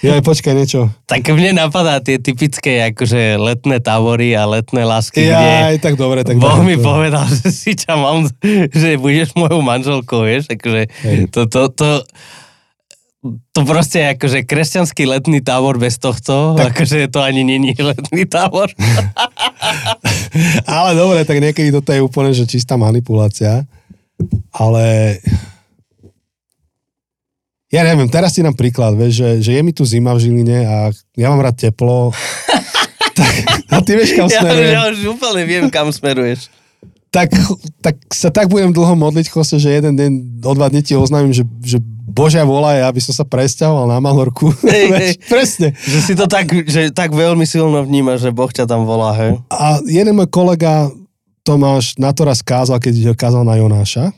Ja 0.00 0.16
aj 0.16 0.24
počkaj 0.24 0.56
niečo. 0.56 0.88
tak 1.04 1.28
mne 1.28 1.60
napadá 1.60 2.00
tie 2.00 2.16
typické 2.16 2.88
akože 2.88 3.36
letné 3.36 3.84
tábory 3.84 4.32
a 4.32 4.48
letné 4.48 4.80
lásky, 4.80 5.28
Ja, 5.28 5.36
kde 5.36 5.76
aj 5.76 5.78
tak 5.84 5.94
dobre, 6.00 6.24
tak 6.24 6.40
Boh 6.40 6.56
dobre, 6.56 6.72
mi 6.72 6.76
to- 6.80 6.84
povedal, 6.88 7.28
že 7.44 7.52
si 7.52 7.76
ťa 7.76 8.00
mám, 8.00 8.24
že 8.72 8.96
budeš 8.96 9.36
mojou 9.36 9.60
manželkou, 9.60 10.24
vieš, 10.24 10.48
akože 10.48 10.88
Hej. 10.88 11.28
to, 11.28 11.44
to, 11.44 11.68
to, 11.68 11.88
to 13.52 13.60
proste 13.68 14.00
je 14.00 14.08
akože 14.16 14.38
kresťanský 14.48 15.04
letný 15.04 15.44
tábor 15.44 15.76
bez 15.76 16.00
tohto, 16.00 16.56
tak. 16.56 16.72
akože 16.72 17.12
to 17.12 17.20
ani 17.20 17.44
není 17.44 17.76
letný 17.92 18.24
tábor. 18.24 18.72
Ale 20.64 20.96
dobre, 20.96 21.28
tak 21.28 21.44
niekedy 21.44 21.68
toto 21.70 21.92
je 21.92 22.00
úplne, 22.00 22.32
že 22.32 22.48
čistá 22.48 22.80
manipulácia. 22.80 23.68
Ale 24.50 25.16
ja 27.70 27.86
neviem, 27.86 28.10
teraz 28.10 28.34
ti 28.34 28.42
dám 28.42 28.52
príklad, 28.52 28.98
vieš, 28.98 29.22
že, 29.22 29.28
že 29.40 29.50
je 29.54 29.60
mi 29.62 29.70
tu 29.70 29.86
zima 29.86 30.10
v 30.10 30.26
Žiline 30.26 30.58
a 30.62 30.76
ja 31.14 31.26
mám 31.30 31.38
rád 31.38 31.54
teplo. 31.56 32.10
tak, 33.18 33.34
a 33.70 33.78
ty 33.78 33.94
vieš, 33.94 34.18
kam 34.18 34.26
Ja, 34.26 34.42
smerujem. 34.42 34.74
ja 34.74 34.82
už 34.90 34.98
úplne 35.08 35.42
viem, 35.44 35.64
kam 35.70 35.86
smeruješ. 35.86 36.50
tak, 37.10 37.30
tak 37.78 37.94
sa 38.10 38.28
tak 38.28 38.46
budem 38.46 38.70
dlho 38.70 38.94
modliť, 38.96 39.30
Chose, 39.30 39.56
že 39.56 39.70
jeden 39.70 39.94
deň, 39.94 40.12
o 40.42 40.52
dva 40.52 40.66
dní 40.66 40.82
ti 40.82 40.94
oznámim, 40.94 41.30
že, 41.30 41.46
že 41.62 41.78
Božia 42.10 42.42
vola 42.42 42.74
je, 42.74 42.82
aby 42.82 42.98
som 42.98 43.14
sa 43.14 43.22
presťahoval 43.22 43.86
na 43.86 44.02
Malorku. 44.02 44.50
Hej, 44.66 44.86
hej. 44.90 45.12
Presne. 45.30 45.78
Že 45.78 45.98
si 46.02 46.14
to 46.18 46.26
tak, 46.26 46.50
že 46.66 46.90
tak 46.90 47.14
veľmi 47.14 47.46
silno 47.46 47.86
vnímaš, 47.86 48.26
že 48.26 48.34
Boh 48.34 48.50
ťa 48.50 48.66
tam 48.66 48.82
volá, 48.82 49.14
hej? 49.14 49.38
A 49.46 49.78
jeden 49.86 50.18
môj 50.18 50.26
kolega 50.26 50.90
Tomáš 51.50 51.98
na 51.98 52.14
to 52.14 52.22
raz 52.22 52.38
kázal, 52.40 52.78
keď 52.78 53.10
kázal 53.12 53.42
na 53.42 53.58
Jonáša 53.58 54.14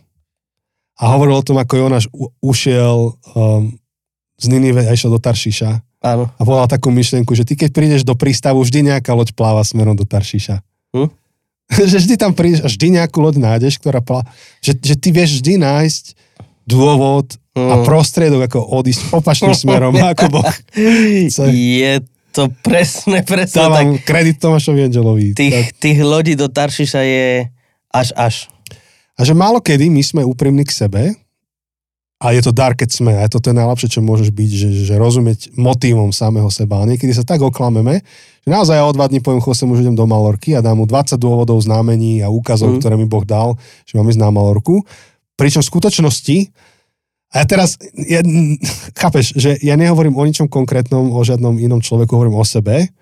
a 0.93 1.05
hovoril 1.09 1.41
o 1.41 1.41
tom, 1.41 1.57
ako 1.57 1.73
Jonáš 1.75 2.05
u- 2.13 2.29
ušiel 2.45 3.17
um, 3.33 3.73
z 4.37 4.45
Ninive 4.47 4.85
a 4.85 4.93
išiel 4.93 5.09
do 5.09 5.17
Taršíša 5.17 5.81
Áno. 6.05 6.29
a 6.29 6.43
volal 6.45 6.69
takú 6.69 6.93
myšlienku, 6.93 7.33
že 7.33 7.49
ty 7.49 7.57
keď 7.57 7.73
prídeš 7.73 8.03
do 8.05 8.13
prístavu, 8.13 8.61
vždy 8.61 8.93
nejaká 8.93 9.17
loď 9.17 9.33
pláva 9.33 9.65
smerom 9.65 9.97
do 9.97 10.05
Taršíša. 10.05 10.61
Hm? 10.93 11.09
že 11.89 11.97
vždy 12.05 12.15
tam 12.21 12.37
prídeš 12.37 12.61
a 12.61 12.69
vždy 12.69 13.01
nejakú 13.01 13.25
loď 13.25 13.41
nájdeš, 13.41 13.81
ktorá 13.81 14.05
pláva. 14.05 14.29
Že, 14.61 14.77
že 14.83 14.95
ty 15.01 15.09
vieš 15.09 15.41
vždy 15.41 15.57
nájsť 15.57 16.05
dôvod 16.69 17.41
a 17.53 17.77
Mm. 17.77 17.85
prostriedok, 17.85 18.49
ako 18.49 18.65
odísť 18.81 19.13
opačným 19.13 19.53
smerom, 19.61 19.93
ako 19.93 20.41
Boh. 20.41 20.55
Je 21.53 22.01
to 22.33 22.49
presne, 22.65 23.21
presne 23.23 23.61
tak. 23.61 23.69
Dávam 23.69 24.01
kredit 24.01 24.41
Tomášovi 24.41 24.89
Angelovi. 24.89 25.27
Tak. 25.33 25.39
Tých, 25.39 25.59
tých 25.77 25.99
lodí 26.01 26.33
do 26.33 26.49
Taršiša 26.49 27.01
je 27.05 27.53
až 27.93 28.09
až. 28.17 28.35
A 29.15 29.29
že 29.29 29.37
málo 29.37 29.61
kedy 29.61 29.93
my 29.93 30.01
sme 30.01 30.23
úprimní 30.25 30.65
k 30.65 30.73
sebe 30.73 31.13
a 32.23 32.31
je 32.31 32.41
to 32.41 32.55
dar, 32.55 32.73
keď 32.79 32.89
sme. 32.89 33.13
A 33.19 33.27
je 33.27 33.35
najlepšie, 33.35 33.99
čo 33.99 34.01
môžeš 34.01 34.31
byť, 34.31 34.51
že, 34.55 34.69
že 34.87 34.95
rozumieť 34.95 35.59
motívom 35.59 36.15
samého 36.15 36.47
seba. 36.55 36.81
A 36.81 36.87
niekedy 36.87 37.11
sa 37.11 37.27
tak 37.27 37.43
oklameme, 37.43 37.99
že 38.43 38.49
naozaj 38.49 38.79
ja 38.79 38.87
o 38.87 38.95
dva 38.95 39.11
dní 39.11 39.19
poviem, 39.19 39.43
Jose, 39.43 39.67
už 39.67 39.83
idem 39.83 39.99
do 39.99 40.07
Malorky 40.07 40.55
a 40.55 40.63
dám 40.63 40.79
mu 40.79 40.87
20 40.87 41.19
dôvodov, 41.19 41.59
znamení 41.61 42.23
a 42.23 42.31
úkazov, 42.31 42.73
Mm. 42.73 42.79
ktoré 42.79 42.95
mi 42.95 43.11
Boh 43.11 43.27
dal, 43.27 43.59
že 43.83 43.99
mám 43.99 44.07
ísť 44.07 44.23
na 44.23 44.31
Malorku. 44.31 44.87
Pričom 45.35 45.67
v 45.67 45.71
skutočnosti 45.75 46.37
a 47.33 47.41
ja 47.41 47.45
teraz, 47.45 47.81
ja, 47.97 48.21
chápeš, 48.93 49.33
že 49.33 49.57
ja 49.59 49.73
nehovorím 49.75 50.13
o 50.13 50.23
ničom 50.23 50.47
konkrétnom, 50.47 51.09
o 51.09 51.21
žiadnom 51.21 51.57
inom 51.57 51.81
človeku, 51.81 52.13
hovorím 52.13 52.37
o 52.37 52.45
sebe, 52.45 52.93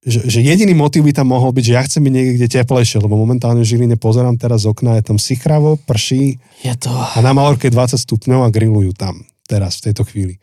že, 0.00 0.22
že 0.22 0.38
jediný 0.38 0.70
motiv 0.70 1.02
by 1.02 1.12
tam 1.12 1.32
mohol 1.32 1.50
byť, 1.50 1.64
že 1.64 1.72
ja 1.72 1.82
chcem 1.82 1.98
byť 1.98 2.12
niekde 2.12 2.32
kde 2.36 2.48
teplejšie, 2.52 3.00
lebo 3.00 3.16
momentálne 3.16 3.58
v 3.58 3.66
Žiline 3.66 3.96
pozerám 3.96 4.36
teraz 4.36 4.62
z 4.62 4.70
okna, 4.70 4.94
je 4.94 5.04
tam 5.04 5.18
sichravo, 5.18 5.80
prší 5.82 6.38
Je 6.62 6.74
to 6.76 6.92
a 6.92 7.18
na 7.18 7.32
Malorke 7.32 7.66
je 7.66 7.74
20 7.74 7.98
stupňov 7.98 8.46
a 8.46 8.52
grillujú 8.52 8.92
tam 8.92 9.26
teraz, 9.44 9.80
v 9.80 9.90
tejto 9.90 10.04
chvíli. 10.04 10.38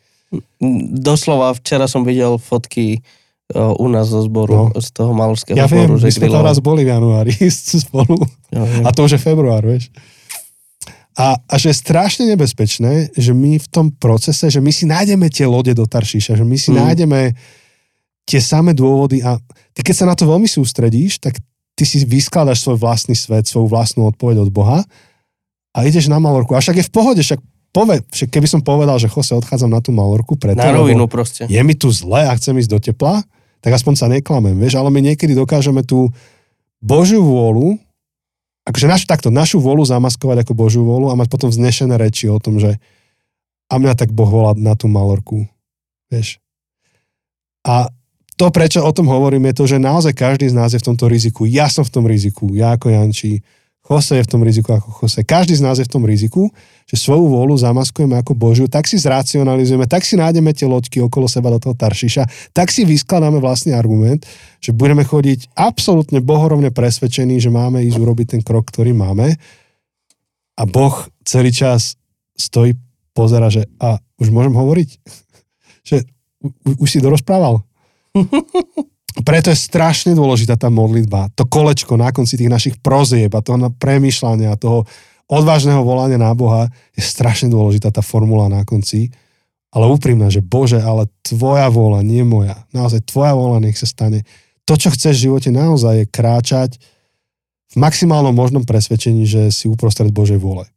doslova, 0.92 1.54
včera 1.54 1.86
som 1.86 2.02
videl 2.02 2.36
fotky 2.36 3.00
uh, 3.54 3.72
u 3.78 3.88
nás 3.88 4.10
zo 4.10 4.20
zboru, 4.20 4.74
No. 4.74 4.76
z 4.76 4.90
toho 4.90 5.14
malorského 5.14 5.56
Ja 5.56 5.64
viem, 5.66 5.86
zboru, 5.86 5.96
my 5.96 6.02
že 6.02 6.08
sme 6.12 6.28
tam 6.28 6.44
raz 6.44 6.58
boli 6.60 6.82
v 6.84 6.90
januári 6.92 7.32
spolu 7.86 8.18
Ja 8.50 8.64
viem. 8.64 8.84
a 8.84 8.90
to 8.90 9.06
už 9.06 9.16
je 9.16 9.22
február, 9.22 9.64
vieš. 9.64 9.94
A, 11.14 11.38
a 11.38 11.54
že 11.56 11.70
je 11.70 11.78
strašne 11.78 12.26
nebezpečné, 12.26 13.14
že 13.14 13.32
my 13.32 13.62
v 13.62 13.68
tom 13.70 13.94
procese, 13.94 14.50
že 14.50 14.58
my 14.58 14.72
si 14.74 14.90
nájdeme 14.90 15.30
tie 15.30 15.46
lode 15.46 15.70
do 15.72 15.86
Taršíša, 15.86 16.34
že 16.36 16.46
my 16.46 16.58
si 16.58 16.74
Mm. 16.74 16.78
nájdeme 16.82 17.20
tie 18.26 18.40
samé 18.40 18.74
dôvody 18.74 19.22
a 19.22 19.38
ty 19.72 19.84
keď 19.84 19.96
sa 19.96 20.06
na 20.06 20.16
to 20.16 20.26
veľmi 20.26 20.48
sústredíš, 20.48 21.20
tak 21.20 21.38
ty 21.74 21.84
si 21.84 22.02
vyskladaš 22.02 22.62
svoj 22.62 22.78
vlastný 22.78 23.14
svet, 23.14 23.46
svoju 23.46 23.68
vlastnú 23.68 24.08
odpoveď 24.08 24.42
od 24.42 24.50
Boha 24.50 24.82
a 25.70 25.80
ideš 25.84 26.08
na 26.08 26.18
Malorku. 26.18 26.54
A 26.54 26.62
však 26.62 26.80
je 26.80 26.88
v 26.88 26.94
pohode, 26.94 27.22
však, 27.22 27.42
pove, 27.70 28.02
však 28.08 28.30
keby 28.30 28.48
som 28.48 28.62
povedal, 28.62 28.98
že 28.98 29.06
Jose, 29.06 29.34
odchádzam 29.34 29.70
na 29.70 29.82
tú 29.82 29.92
Malorku, 29.92 30.34
preto, 30.34 30.58
Na 30.58 30.72
rovinu 30.72 31.06
proste. 31.06 31.46
je 31.46 31.60
mi 31.60 31.74
tu 31.74 31.90
zle 31.90 32.24
a 32.24 32.34
chcem 32.34 32.54
ísť 32.56 32.70
do 32.70 32.80
tepla, 32.80 33.22
tak 33.60 33.72
aspoň 33.72 33.94
sa 33.96 34.08
neklamem, 34.08 34.54
vieš, 34.56 34.76
ale 34.76 34.90
my 34.90 35.02
niekedy 35.04 35.34
dokážeme 35.34 35.82
tú 35.82 36.10
Božiu 36.80 37.22
vôľu, 37.22 37.80
akože 38.64 38.88
naš, 38.88 39.04
takto, 39.04 39.28
našu 39.32 39.60
vôľu 39.60 39.84
zamaskovať 39.88 40.48
ako 40.48 40.54
Božiu 40.56 40.84
vôľu 40.88 41.12
a 41.12 41.20
mať 41.20 41.28
potom 41.28 41.52
vznešené 41.52 42.00
reči 42.00 42.32
o 42.32 42.40
tom, 42.40 42.60
že 42.60 42.80
a 43.68 43.80
mňa 43.80 43.94
tak 43.96 44.12
Boh 44.12 44.28
volá 44.28 44.54
na 44.56 44.76
tú 44.78 44.88
Malorku, 44.92 45.48
vieš. 46.12 46.40
A 47.64 47.90
to, 48.36 48.50
prečo 48.50 48.84
o 48.84 48.92
tom 48.92 49.08
hovorím, 49.08 49.50
je 49.52 49.58
to, 49.58 49.64
že 49.70 49.78
naozaj 49.80 50.14
každý 50.14 50.50
z 50.52 50.58
nás 50.58 50.74
je 50.74 50.82
v 50.82 50.88
tomto 50.94 51.06
riziku. 51.08 51.48
Ja 51.48 51.72
som 51.72 51.86
v 51.86 51.94
tom 51.94 52.06
riziku, 52.10 52.52
ja 52.52 52.76
ako 52.76 52.92
Janči, 52.92 53.40
Jose 53.84 54.20
je 54.20 54.26
v 54.26 54.32
tom 54.32 54.42
riziku 54.42 54.80
ako 54.80 55.04
Jose. 55.04 55.22
Každý 55.28 55.60
z 55.60 55.64
nás 55.64 55.76
je 55.80 55.86
v 55.86 55.92
tom 55.92 56.04
riziku, 56.08 56.48
že 56.88 56.96
svoju 57.00 57.26
vôľu 57.32 57.56
zamaskujeme 57.58 58.20
ako 58.20 58.36
Božiu, 58.36 58.66
tak 58.68 58.86
si 58.86 59.00
zracionalizujeme, 59.00 59.88
tak 59.88 60.04
si 60.04 60.20
nájdeme 60.20 60.52
tie 60.52 60.68
loďky 60.68 61.00
okolo 61.02 61.26
seba 61.32 61.50
do 61.54 61.60
toho 61.60 61.76
Taršiša, 61.76 62.52
tak 62.52 62.70
si 62.70 62.84
vyskladáme 62.84 63.40
vlastný 63.40 63.74
argument, 63.74 64.28
že 64.60 64.76
budeme 64.76 65.08
chodiť 65.08 65.56
absolútne 65.56 66.20
bohorovne 66.20 66.70
presvedčení, 66.70 67.40
že 67.40 67.50
máme 67.50 67.82
ísť 67.88 67.98
urobiť 67.98 68.28
ten 68.38 68.42
krok, 68.44 68.70
ktorý 68.70 68.92
máme 68.92 69.36
a 70.54 70.64
Boh 70.70 70.94
celý 71.26 71.50
čas 71.50 71.98
stojí, 72.38 72.78
pozera, 73.14 73.50
že 73.50 73.70
a 73.78 74.02
už 74.18 74.34
môžem 74.34 74.54
hovoriť? 74.54 74.90
že 75.90 76.06
už 76.66 76.90
si 76.90 77.00
dorozprával? 77.02 77.62
Preto 79.28 79.54
je 79.54 79.58
strašne 79.58 80.18
dôležitá 80.18 80.58
tá 80.58 80.74
modlitba, 80.74 81.30
to 81.38 81.46
kolečko 81.46 81.94
na 81.94 82.10
konci 82.10 82.34
tých 82.34 82.50
našich 82.50 82.76
prozieb 82.82 83.30
a 83.38 83.46
toho 83.46 83.70
premýšľania, 83.78 84.58
toho 84.58 84.90
odvážneho 85.32 85.82
volania 85.84 86.20
na 86.20 86.32
Boha 86.36 86.68
je 86.94 87.04
strašne 87.04 87.48
dôležitá 87.48 87.90
tá 87.94 88.04
formula 88.04 88.52
na 88.52 88.68
konci, 88.68 89.12
ale 89.74 89.90
úprimná, 89.90 90.30
že 90.30 90.46
Bože, 90.46 90.78
ale 90.78 91.10
tvoja 91.26 91.66
vôľa, 91.74 92.06
nie 92.06 92.22
moja. 92.22 92.62
Naozaj 92.76 93.10
tvoja 93.10 93.34
vôľa 93.34 93.66
nech 93.66 93.80
sa 93.80 93.90
stane. 93.90 94.22
To, 94.70 94.78
čo 94.78 94.94
chceš 94.94 95.18
v 95.18 95.24
živote 95.30 95.50
naozaj 95.50 96.06
je 96.06 96.12
kráčať 96.14 96.72
v 97.74 97.76
maximálnom 97.82 98.38
možnom 98.38 98.64
presvedčení, 98.64 99.26
že 99.26 99.50
si 99.50 99.66
uprostred 99.66 100.14
Božej 100.14 100.38
vôle. 100.38 100.70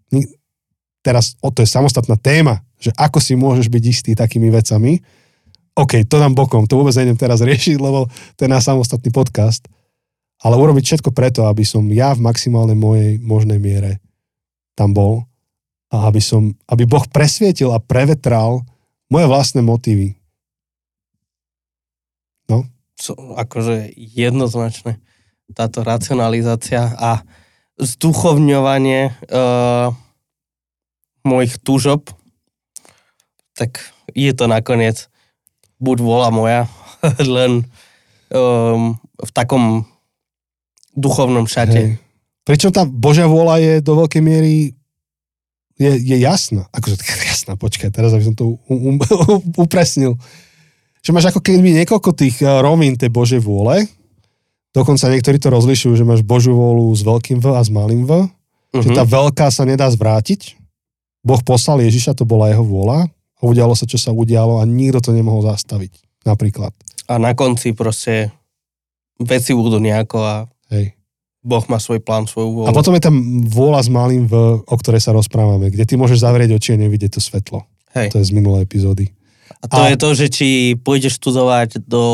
Teraz, 1.05 1.37
o 1.45 1.53
to 1.53 1.61
je 1.63 1.69
samostatná 1.69 2.17
téma, 2.17 2.65
že 2.81 2.91
ako 2.97 3.21
si 3.21 3.37
môžeš 3.37 3.69
byť 3.69 3.85
istý 3.85 4.11
takými 4.17 4.49
vecami. 4.49 4.99
OK, 5.77 6.09
to 6.09 6.17
dám 6.17 6.33
bokom, 6.33 6.65
to 6.65 6.81
vôbec 6.81 6.97
nejdem 6.97 7.21
teraz 7.21 7.45
riešiť, 7.47 7.77
lebo 7.77 8.09
to 8.35 8.41
je 8.43 8.51
na 8.51 8.65
samostatný 8.65 9.13
podcast. 9.13 9.69
Ale 10.41 10.57
urobiť 10.57 10.85
všetko 10.85 11.13
preto, 11.13 11.45
aby 11.45 11.69
som 11.69 11.85
ja 11.93 12.17
v 12.17 12.25
maximálnej 12.25 12.77
mojej 12.77 13.21
možnej 13.21 13.61
miere 13.61 14.01
tam 14.77 14.93
bol 14.93 15.25
a 15.91 16.07
aby, 16.07 16.21
som, 16.21 16.53
aby 16.69 16.85
Boh 16.85 17.09
presvietil 17.09 17.73
a 17.73 17.81
prevetral 17.81 18.63
moje 19.09 19.27
vlastné 19.27 19.65
motívy. 19.65 20.15
So, 22.97 23.13
akože 23.13 23.93
jednoznačne 23.93 24.97
táto 25.53 25.85
racionalizácia 25.85 26.97
a 26.97 27.21
zduchovňovanie 27.77 29.13
uh, 29.29 29.93
mojich 31.21 31.61
túžob, 31.61 32.09
tak 33.53 33.85
je 34.17 34.33
to 34.33 34.49
nakoniec 34.49 35.13
buď 35.77 35.97
vola 36.01 36.33
moja, 36.33 36.73
len 37.37 37.69
um, 38.33 38.97
v 38.97 39.31
takom 39.37 39.85
duchovnom 40.97 41.45
šate. 41.45 42.01
Hej. 42.01 42.06
Pričom 42.47 42.71
tá 42.71 42.87
Božia 42.87 43.27
vôľa 43.27 43.59
je 43.59 43.73
do 43.83 43.99
veľkej 43.99 44.23
miery 44.23 44.71
je, 45.77 45.91
je 45.99 46.17
jasná. 46.23 46.71
Akože 46.71 46.97
jasná, 47.31 47.59
počkaj, 47.59 47.91
teraz 47.91 48.15
aby 48.15 48.25
som 48.25 48.39
to 48.39 48.57
u, 48.57 48.59
u, 48.71 48.91
upresnil. 49.59 50.15
Že 51.03 51.11
máš 51.11 51.27
ako 51.35 51.43
keby 51.43 51.83
niekoľko 51.83 52.11
tých 52.15 52.41
eh, 52.47 52.49
rovín 52.63 52.95
tej 52.95 53.11
Božej 53.11 53.43
vôle. 53.43 53.91
Dokonca 54.71 55.09
niektorí 55.09 55.41
to 55.41 55.49
rozlišujú, 55.49 55.97
že 55.97 56.05
máš 56.05 56.21
Božiu 56.21 56.53
vôľu 56.53 56.93
s 56.93 57.01
veľkým 57.01 57.41
V 57.41 57.47
a 57.57 57.65
s 57.65 57.73
malým 57.73 58.05
V. 58.05 58.13
Uh-huh. 58.29 58.83
Že 58.85 58.93
tá 58.93 59.05
veľká 59.09 59.49
sa 59.49 59.65
nedá 59.65 59.89
zvrátiť. 59.89 60.55
Boh 61.25 61.41
poslal 61.41 61.81
Ježiša, 61.83 62.15
to 62.15 62.29
bola 62.29 62.53
jeho 62.53 62.63
vôľa. 62.63 63.09
A 63.37 63.43
udialo 63.43 63.73
sa, 63.73 63.89
čo 63.89 63.97
sa 63.97 64.13
udialo 64.13 64.61
a 64.61 64.69
nikto 64.69 65.01
to 65.01 65.11
nemohol 65.17 65.45
zastaviť. 65.49 65.97
Napríklad. 66.29 66.77
A 67.09 67.17
na 67.17 67.33
konci 67.33 67.73
proste 67.73 68.33
veci 69.17 69.57
budú 69.57 69.81
nejako 69.81 70.19
a 70.21 70.35
Hej. 70.67 70.96
Boh 71.47 71.63
má 71.71 71.79
svoj 71.79 72.03
plán, 72.03 72.27
svoju 72.27 72.51
vôľu. 72.51 72.69
A 72.69 72.75
potom 72.75 72.91
je 72.99 73.07
tam 73.07 73.15
vôľa 73.47 73.87
s 73.87 73.89
malým 73.89 74.27
V, 74.27 74.35
o 74.67 74.77
ktorej 74.77 74.99
sa 74.99 75.15
rozprávame, 75.15 75.71
kde 75.71 75.87
ty 75.87 75.95
môžeš 75.95 76.27
zavrieť 76.27 76.59
oči 76.59 76.75
a 76.75 76.83
nevidieť 76.83 77.15
to 77.15 77.21
svetlo. 77.23 77.63
Hej. 77.95 78.11
To 78.11 78.19
je 78.19 78.27
z 78.27 78.35
minulej 78.35 78.67
epizódy. 78.67 79.15
A 79.63 79.71
to 79.71 79.79
A- 79.79 79.89
je 79.95 79.97
to, 79.97 80.09
že 80.19 80.27
či 80.29 80.49
pôjdeš 80.75 81.23
študovať 81.23 81.87
do 81.87 82.05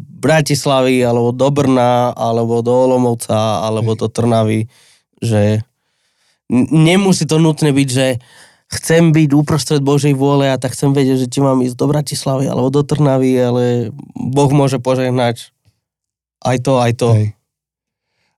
Bratislavy, 0.00 1.04
alebo 1.04 1.36
do 1.36 1.48
Brna, 1.52 2.16
alebo 2.16 2.64
do 2.64 2.72
Olomovca, 2.72 3.60
alebo 3.60 3.92
do 3.92 4.08
Trnavy, 4.08 4.66
že 5.20 5.60
nemusí 6.72 7.28
to 7.28 7.36
nutne 7.36 7.70
byť, 7.70 7.88
že 7.92 8.06
chcem 8.72 9.12
byť 9.12 9.30
uprostred 9.36 9.84
Božej 9.84 10.16
vôle 10.16 10.48
a 10.48 10.56
tak 10.56 10.72
chcem 10.72 10.96
vedieť, 10.96 11.28
že 11.28 11.30
či 11.30 11.44
mám 11.44 11.60
ísť 11.60 11.76
do 11.76 11.86
Bratislavy 11.92 12.48
alebo 12.48 12.72
do 12.72 12.80
Trnavy, 12.80 13.36
ale 13.36 13.92
Boh 14.16 14.48
môže 14.48 14.80
požehnať 14.80 15.52
aj 16.42 16.56
to, 16.64 16.72
aj 16.80 16.92
to. 16.96 17.08
Hej. 17.12 17.28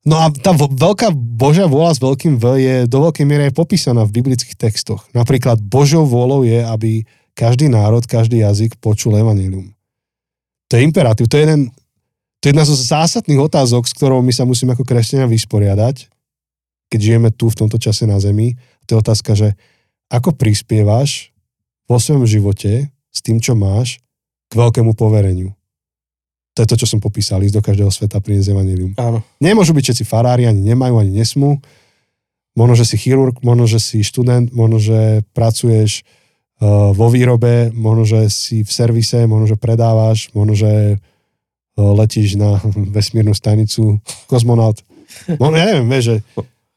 No 0.05 0.20
a 0.20 0.28
tá 0.28 0.52
veľká 0.57 1.16
Božia 1.16 1.64
vôľa 1.64 1.96
s 1.96 2.00
veľkým 2.05 2.36
V 2.36 2.44
je 2.61 2.74
do 2.84 3.09
veľkej 3.09 3.24
miery 3.24 3.48
aj 3.48 3.57
popísaná 3.57 4.05
v 4.05 4.20
biblických 4.20 4.52
textoch. 4.52 5.09
Napríklad 5.16 5.64
Božou 5.64 6.05
vôľou 6.05 6.44
je, 6.44 6.61
aby 6.61 7.09
každý 7.32 7.72
národ, 7.72 8.05
každý 8.05 8.44
jazyk 8.44 8.76
počul 8.84 9.16
evanilium. 9.16 9.72
To 10.68 10.76
je 10.76 10.84
imperatív. 10.84 11.32
To 11.32 11.40
je, 11.40 11.48
jeden, 11.48 11.61
to 12.38 12.44
je 12.44 12.50
jedna 12.52 12.68
zo 12.68 12.76
zásadných 12.76 13.40
otázok, 13.40 13.88
s 13.88 13.96
ktorou 13.96 14.20
my 14.20 14.32
sa 14.32 14.44
musíme 14.44 14.76
ako 14.76 14.84
kresťania 14.84 15.24
vysporiadať, 15.24 16.12
keď 16.92 17.00
žijeme 17.00 17.32
tu 17.32 17.48
v 17.48 17.59
tomto 17.64 17.80
čase 17.80 18.05
na 18.05 18.20
Zemi. 18.20 18.61
To 18.84 18.94
je 18.94 19.00
otázka, 19.00 19.32
že 19.32 19.57
ako 20.12 20.36
prispievaš 20.36 21.32
vo 21.88 21.96
svojom 21.96 22.28
živote 22.28 22.92
s 22.92 23.18
tým, 23.24 23.40
čo 23.40 23.57
máš, 23.57 24.05
k 24.52 24.61
veľkému 24.61 24.92
povereniu. 24.92 25.57
To 26.55 26.62
je 26.62 26.70
to, 26.70 26.76
čo 26.78 26.86
som 26.86 27.02
popísal, 27.02 27.42
ísť 27.42 27.57
do 27.59 27.62
každého 27.66 27.90
sveta 27.90 28.22
priniesť 28.22 28.55
evanilium. 28.55 28.94
Áno. 28.94 29.26
Nemôžu 29.42 29.74
byť 29.74 29.84
všetci 29.90 30.05
farári, 30.07 30.46
ani 30.46 30.62
nemajú, 30.62 31.02
ani 31.02 31.11
nesmú. 31.11 31.59
Možno, 32.55 32.78
že 32.78 32.86
si 32.86 32.94
chirurg, 32.94 33.42
možno, 33.42 33.66
že 33.66 33.82
si 33.82 34.07
študent, 34.07 34.55
možno, 34.55 34.78
že 34.78 35.26
pracuješ 35.34 36.07
uh, 36.62 36.94
vo 36.94 37.11
výrobe, 37.11 37.74
možno, 37.74 38.07
že 38.07 38.30
si 38.30 38.62
v 38.62 38.70
servise, 38.70 39.26
možno, 39.26 39.50
že 39.50 39.59
predávaš, 39.59 40.30
možno, 40.30 40.55
že 40.55 40.72
uh, 40.94 41.92
letíš 41.98 42.38
na 42.38 42.62
vesmírnu 42.96 43.34
stanicu, 43.34 43.98
kozmonaut. 44.30 44.78
Možno, 45.34 45.59
ja 45.59 45.66
neviem, 45.74 45.90
vieš, 45.90 46.05
že... 46.07 46.16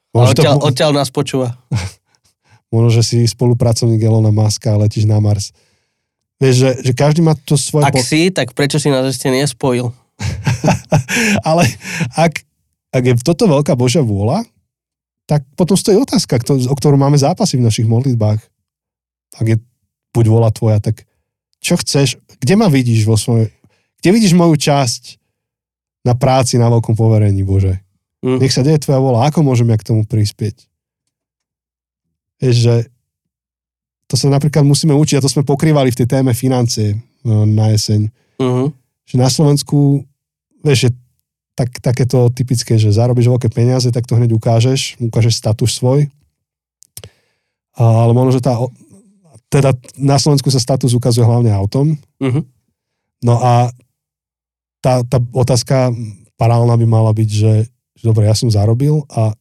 Možno, 0.09 0.33
odtiaľ, 0.33 0.55
to, 0.57 0.65
odtiaľ 0.73 0.91
nás 0.97 1.09
počúva. 1.13 1.53
možno, 2.73 2.89
že 2.89 3.01
si 3.05 3.17
spolupracovník 3.29 4.01
Elona 4.01 4.33
Muska 4.33 4.73
a 4.73 4.81
letíš 4.81 5.05
na 5.05 5.21
Mars. 5.21 5.53
Vieš, 6.37 6.55
že, 6.55 6.69
že 6.85 6.91
každý 6.93 7.25
má 7.25 7.33
to 7.33 7.57
svoje... 7.57 7.89
Ak 7.89 7.97
si, 7.97 8.29
tak 8.29 8.53
prečo 8.53 8.77
si 8.77 8.93
nás 8.93 9.05
ešte 9.09 9.33
nespojil? 9.33 9.89
Ale 11.49 11.65
ak, 12.13 12.45
ak 12.93 13.03
je 13.03 13.13
toto 13.25 13.49
veľká 13.49 13.73
Božia 13.73 14.05
vôľa, 14.05 14.45
tak 15.27 15.43
potom 15.57 15.75
stojí 15.75 15.97
otázka, 15.97 16.39
o 16.71 16.75
ktorú 16.77 16.95
máme 16.95 17.17
zápasy 17.19 17.59
v 17.59 17.65
našich 17.67 17.89
modlitbách. 17.89 18.39
Ak 19.37 19.45
je 19.45 19.57
buď 20.15 20.25
vola 20.29 20.49
tvoja, 20.53 20.79
tak 20.79 21.03
čo 21.59 21.75
chceš, 21.75 22.21
kde 22.39 22.53
ma 22.55 22.69
vidíš 22.69 23.03
vo 23.03 23.17
svojej, 23.17 23.51
kde 23.99 24.09
vidíš 24.13 24.37
moju 24.37 24.55
časť 24.55 25.19
na 26.07 26.15
práci 26.15 26.55
na 26.55 26.71
veľkom 26.71 26.95
poverení, 26.95 27.43
Bože? 27.43 27.81
Hm. 28.23 28.39
Nech 28.39 28.53
sa 28.53 28.63
deje 28.63 28.79
tvoja 28.81 29.01
vola, 29.03 29.27
ako 29.27 29.43
môžem 29.43 29.67
ja 29.67 29.77
k 29.77 29.87
tomu 29.89 30.07
prispieť? 30.07 30.63
Vieš, 32.39 32.55
že 32.55 32.75
to 34.07 34.15
sa 34.15 34.31
napríklad 34.31 34.63
musíme 34.63 34.95
učiť, 34.95 35.19
a 35.19 35.23
to 35.23 35.31
sme 35.31 35.43
pokrývali 35.43 35.91
v 35.91 35.99
tej 36.03 36.07
téme 36.07 36.31
financie 36.31 36.99
no, 37.27 37.43
na 37.43 37.75
jeseň 37.75 38.07
Uh-huh. 38.37 38.69
že 39.05 39.17
na 39.17 39.29
Slovensku, 39.33 40.05
vieš, 40.61 40.89
že 40.89 40.89
tak, 41.57 41.73
takéto 41.81 42.29
typické, 42.29 42.77
že 42.77 42.93
zarobíš 42.93 43.33
veľké 43.33 43.49
peniaze, 43.49 43.89
tak 43.89 44.05
to 44.05 44.13
hneď 44.13 44.37
ukážeš, 44.37 45.01
ukážeš 45.01 45.41
status 45.41 45.73
svoj. 45.73 46.05
A, 47.73 47.83
ale 48.05 48.13
možno, 48.13 48.37
že 48.37 48.45
tá, 48.45 48.53
teda 49.49 49.73
na 49.97 50.21
Slovensku 50.21 50.53
sa 50.53 50.61
status 50.61 50.93
ukazuje 50.93 51.25
hlavne 51.25 51.49
autom. 51.49 51.97
Uh-huh. 52.21 52.45
No 53.25 53.41
a 53.41 53.73
tá, 54.85 55.01
tá 55.01 55.17
otázka 55.33 55.89
parálna 56.37 56.77
by 56.77 56.85
mala 56.85 57.09
byť, 57.17 57.29
že, 57.33 57.53
že 57.97 58.03
dobre, 58.05 58.29
ja 58.29 58.37
som 58.37 58.53
zarobil 58.53 59.01
a 59.09 59.33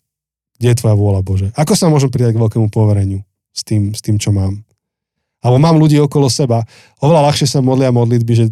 kde 0.56 0.72
je 0.72 0.78
tvoja 0.80 0.96
vôľa, 0.96 1.20
Bože? 1.20 1.48
Ako 1.52 1.76
sa 1.76 1.92
môžem 1.92 2.08
pridať 2.08 2.32
k 2.32 2.40
veľkému 2.40 2.72
povereniu 2.72 3.20
s 3.56 3.64
tým, 3.64 3.96
s 3.96 4.04
tým, 4.04 4.20
čo 4.20 4.36
mám? 4.36 4.60
Alebo 5.40 5.56
mám 5.56 5.80
ľudí 5.80 5.96
okolo 5.96 6.28
seba. 6.28 6.68
Oveľa 7.00 7.32
ľahšie 7.32 7.48
sa 7.48 7.64
modlia 7.64 7.88
modlitby, 7.88 8.32
že 8.36 8.46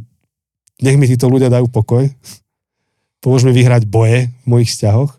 nech 0.80 0.96
mi 0.96 1.04
títo 1.04 1.28
ľudia 1.28 1.52
dajú 1.52 1.68
pokoj. 1.68 2.08
Pomôž 3.22 3.44
mi 3.44 3.52
vyhrať 3.52 3.84
boje 3.84 4.32
v 4.32 4.46
mojich 4.48 4.72
vzťahoch. 4.72 5.12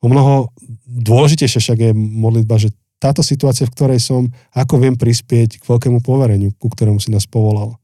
O 0.00 0.06
mnoho 0.08 0.54
dôležitejšie 0.86 1.60
však 1.60 1.78
je 1.78 1.92
modlitba, 1.94 2.56
že 2.56 2.72
táto 3.00 3.24
situácia, 3.24 3.64
v 3.64 3.72
ktorej 3.72 4.00
som, 4.00 4.28
ako 4.52 4.76
viem 4.76 4.92
prispieť 4.92 5.60
k 5.60 5.64
veľkému 5.64 6.04
povereniu, 6.04 6.52
ku 6.60 6.68
ktorému 6.68 7.00
si 7.00 7.08
nás 7.08 7.24
povolal. 7.24 7.80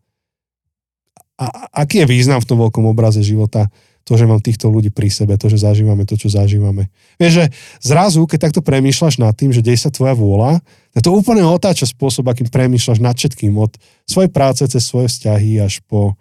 A 1.41 1.69
aký 1.73 2.05
je 2.05 2.09
význam 2.09 2.41
v 2.41 2.49
tom 2.49 2.61
veľkom 2.61 2.85
obraze 2.85 3.25
života? 3.25 3.69
To, 4.07 4.15
že 4.15 4.29
mám 4.29 4.39
týchto 4.39 4.71
ľudí 4.71 4.95
pri 4.95 5.11
sebe, 5.11 5.35
to, 5.35 5.51
že 5.51 5.67
zažívame 5.67 6.07
to, 6.07 6.15
čo 6.15 6.31
zažívame. 6.31 6.95
Vieš, 7.19 7.33
že 7.43 7.45
zrazu, 7.83 8.23
keď 8.23 8.49
takto 8.49 8.61
premýšľaš 8.63 9.19
nad 9.19 9.35
tým, 9.35 9.51
že 9.51 9.65
dej 9.65 9.75
sa 9.75 9.91
tvoja 9.91 10.15
vôľa, 10.15 10.63
tak 10.97 11.05
to 11.05 11.13
úplne 11.13 11.45
otáča 11.45 11.85
spôsob, 11.85 12.25
akým 12.25 12.49
premýšľaš 12.49 13.05
nad 13.05 13.13
všetkým. 13.13 13.53
Od 13.53 13.77
svojej 14.09 14.33
práce 14.33 14.65
cez 14.65 14.81
svoje 14.81 15.13
vzťahy 15.13 15.61
až 15.61 15.85
po 15.85 16.17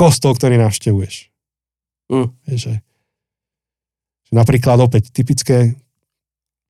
kostol, 0.00 0.32
ktorý 0.32 0.56
navštevuješ. 0.56 1.28
Mm. 2.08 2.32
Vieš, 2.48 2.60
že, 2.72 2.74
že 4.24 4.32
napríklad 4.32 4.80
opäť 4.80 5.12
typické 5.12 5.76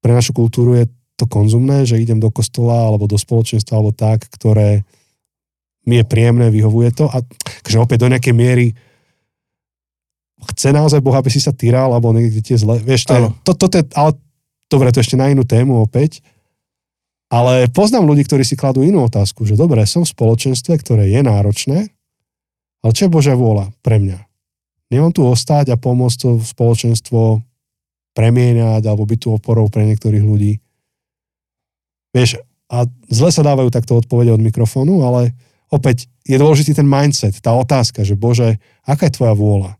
pre 0.02 0.10
našu 0.10 0.34
kultúru 0.34 0.74
je 0.74 0.90
to 1.14 1.30
konzumné, 1.30 1.86
že 1.86 2.02
idem 2.02 2.18
do 2.18 2.26
kostola 2.34 2.90
alebo 2.90 3.06
do 3.06 3.14
spoločenstva 3.14 3.78
alebo 3.78 3.94
tak, 3.94 4.26
ktoré 4.26 4.82
mi 5.86 6.02
je 6.02 6.04
príjemné, 6.10 6.50
vyhovuje 6.50 6.90
to 6.90 7.06
a 7.06 7.22
že 7.70 7.78
opäť 7.78 8.02
do 8.02 8.10
nejakej 8.10 8.34
miery 8.34 8.74
chce 10.58 10.74
naozaj 10.74 10.98
Boh, 10.98 11.14
aby 11.14 11.30
si 11.30 11.38
sa 11.38 11.54
tyral 11.54 11.94
alebo 11.94 12.10
niekde 12.10 12.42
ti 12.42 12.58
je 12.58 12.66
zle. 12.66 12.82
Vieš, 12.82 13.06
to 13.06 13.14
je, 13.14 13.22
to, 13.46 13.52
to, 13.54 13.66
je, 13.78 13.84
ale 13.94 14.10
dobre, 14.66 14.90
to 14.90 14.98
ešte 14.98 15.14
na 15.14 15.30
inú 15.30 15.46
tému 15.46 15.86
opäť. 15.86 16.18
Ale 17.30 17.70
poznám 17.70 18.10
ľudí, 18.10 18.26
ktorí 18.26 18.42
si 18.42 18.58
kladú 18.58 18.82
inú 18.82 19.06
otázku, 19.06 19.46
že 19.46 19.54
dobre, 19.54 19.86
som 19.86 20.02
v 20.02 20.10
spoločenstve, 20.10 20.74
ktoré 20.82 21.14
je 21.14 21.20
náročné, 21.22 21.94
ale 22.82 22.90
čo 22.90 23.06
je 23.06 23.14
Božia 23.14 23.38
vôľa 23.38 23.70
pre 23.86 24.02
mňa? 24.02 24.18
Nemám 24.90 25.14
tu 25.14 25.22
ostať 25.22 25.70
a 25.70 25.78
pomôcť 25.78 26.18
to 26.18 26.30
spoločenstvo 26.42 27.38
premieňať 28.10 28.82
alebo 28.82 29.06
byť 29.06 29.18
tu 29.22 29.28
oporou 29.30 29.70
pre 29.70 29.86
niektorých 29.86 30.24
ľudí. 30.26 30.58
Vieš, 32.10 32.42
a 32.70 32.86
zle 33.06 33.30
sa 33.30 33.46
dávajú 33.46 33.70
takto 33.70 33.98
odpovede 33.98 34.34
od 34.34 34.42
mikrofónu, 34.42 35.06
ale 35.06 35.30
opäť 35.70 36.10
je 36.26 36.34
dôležitý 36.34 36.74
ten 36.74 36.86
mindset, 36.86 37.38
tá 37.38 37.54
otázka, 37.54 38.02
že 38.02 38.18
Bože, 38.18 38.58
aká 38.82 39.06
je 39.06 39.14
tvoja 39.14 39.34
vôľa? 39.34 39.78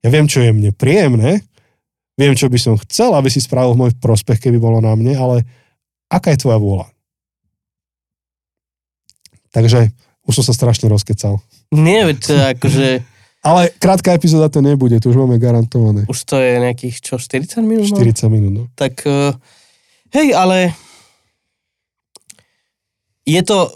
Ja 0.00 0.08
viem, 0.08 0.28
čo 0.28 0.40
je 0.40 0.52
mne 0.52 0.72
príjemné, 0.72 1.44
viem, 2.16 2.32
čo 2.32 2.48
by 2.48 2.56
som 2.56 2.80
chcel, 2.80 3.12
aby 3.12 3.28
si 3.28 3.44
spravil 3.44 3.76
môj 3.76 3.96
prospech, 4.00 4.48
keby 4.48 4.56
bolo 4.56 4.80
na 4.80 4.96
mne, 4.96 5.16
ale 5.16 5.36
aká 6.10 6.34
je 6.34 6.40
tvoja 6.42 6.58
vôľa? 6.58 6.86
Takže 9.54 9.90
už 10.26 10.42
som 10.42 10.44
sa 10.44 10.54
strašne 10.54 10.90
rozkecal. 10.90 11.38
Nie, 11.72 12.06
to 12.18 12.34
akože... 12.34 13.00
Ale 13.46 13.70
krátka 13.78 14.10
epizóda 14.10 14.50
to 14.50 14.58
nebude, 14.58 14.98
to 14.98 15.14
už 15.14 15.22
máme 15.22 15.38
garantované. 15.38 16.02
Už 16.10 16.26
to 16.26 16.34
je 16.42 16.58
nejakých, 16.58 16.98
čo, 16.98 17.14
40 17.14 17.62
minút? 17.62 17.94
40 17.94 18.26
minút, 18.26 18.50
no. 18.50 18.64
Tak, 18.74 19.06
uh, 19.06 19.38
hej, 20.10 20.34
ale 20.34 20.74
je 23.22 23.38
to, 23.46 23.70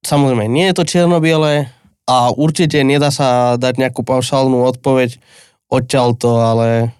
samozrejme, 0.00 0.48
nie 0.48 0.72
je 0.72 0.80
to 0.80 0.88
čierno-biele 0.88 1.68
a 2.08 2.16
určite 2.32 2.80
nedá 2.88 3.12
sa 3.12 3.60
dať 3.60 3.84
nejakú 3.84 4.00
paušálnu 4.00 4.64
odpoveď 4.64 5.20
odtiaľ 5.68 6.16
to, 6.16 6.32
ale 6.40 6.96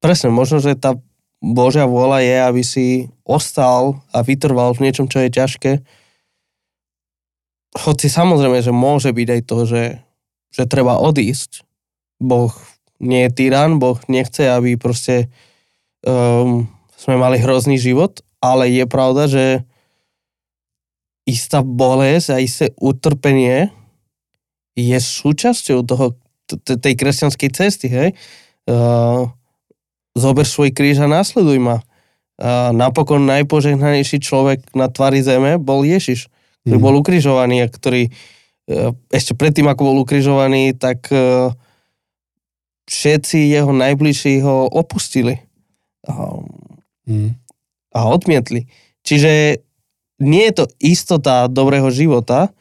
presne, 0.00 0.32
možno, 0.32 0.64
že 0.64 0.80
tá 0.80 0.96
Božia 1.40 1.88
vôľa 1.88 2.20
je, 2.20 2.36
aby 2.36 2.62
si 2.62 2.86
ostal 3.24 4.04
a 4.12 4.20
vytrval 4.20 4.76
v 4.76 4.88
niečom, 4.88 5.08
čo 5.08 5.24
je 5.24 5.32
ťažké. 5.32 5.72
Hoci 7.80 8.06
samozrejme, 8.12 8.60
že 8.60 8.72
môže 8.76 9.08
byť 9.12 9.28
aj 9.28 9.42
to, 9.48 9.58
že 9.64 9.82
že 10.50 10.66
treba 10.66 10.98
odísť. 10.98 11.62
Boh 12.18 12.50
nie 13.00 13.24
je 13.26 13.30
tyran, 13.32 13.78
Boh 13.78 13.96
nechce, 14.10 14.44
aby 14.44 14.76
proste 14.76 15.30
um, 16.04 16.68
sme 16.98 17.16
mali 17.16 17.40
hrozný 17.40 17.80
život, 17.80 18.20
ale 18.44 18.68
je 18.68 18.84
pravda, 18.84 19.24
že 19.30 19.44
istá 21.24 21.64
bolesť 21.64 22.28
a 22.34 22.42
isté 22.42 22.66
utrpenie 22.76 23.72
je 24.76 24.98
súčasťou 24.98 25.86
toho, 25.86 26.18
tej 26.66 26.94
kresťanskej 26.98 27.50
cesty, 27.54 27.86
hej. 27.88 28.10
Uh, 28.66 29.30
zober 30.16 30.46
svoj 30.46 30.74
kríž 30.74 31.02
a 31.02 31.08
následuj 31.10 31.58
ma. 31.60 31.76
Uh, 32.40 32.72
napokon 32.72 33.28
najpožehnanejší 33.28 34.16
človek 34.24 34.72
na 34.72 34.88
tvári 34.88 35.20
zeme 35.20 35.60
bol 35.60 35.84
Ježiš, 35.84 36.32
ktorý 36.64 36.78
mm. 36.80 36.86
bol 36.88 36.94
ukrižovaný 36.96 37.56
a 37.64 37.68
ktorý 37.68 38.08
E, 38.70 38.94
ešte 39.10 39.34
predtým, 39.34 39.66
ako 39.66 39.82
bol 39.82 39.96
ukrižovaný, 40.06 40.78
tak 40.78 41.10
e, 41.10 41.50
všetci 42.86 43.50
jeho 43.50 43.74
najbližší 43.74 44.46
ho 44.46 44.70
opustili 44.70 45.42
mm. 46.06 47.34
a 47.90 48.00
odmietli. 48.06 48.70
Čiže 49.02 49.58
nie 50.22 50.44
je 50.46 50.54
to 50.54 50.64
istota 50.78 51.50
dobrého 51.50 51.90
života, 51.90 52.54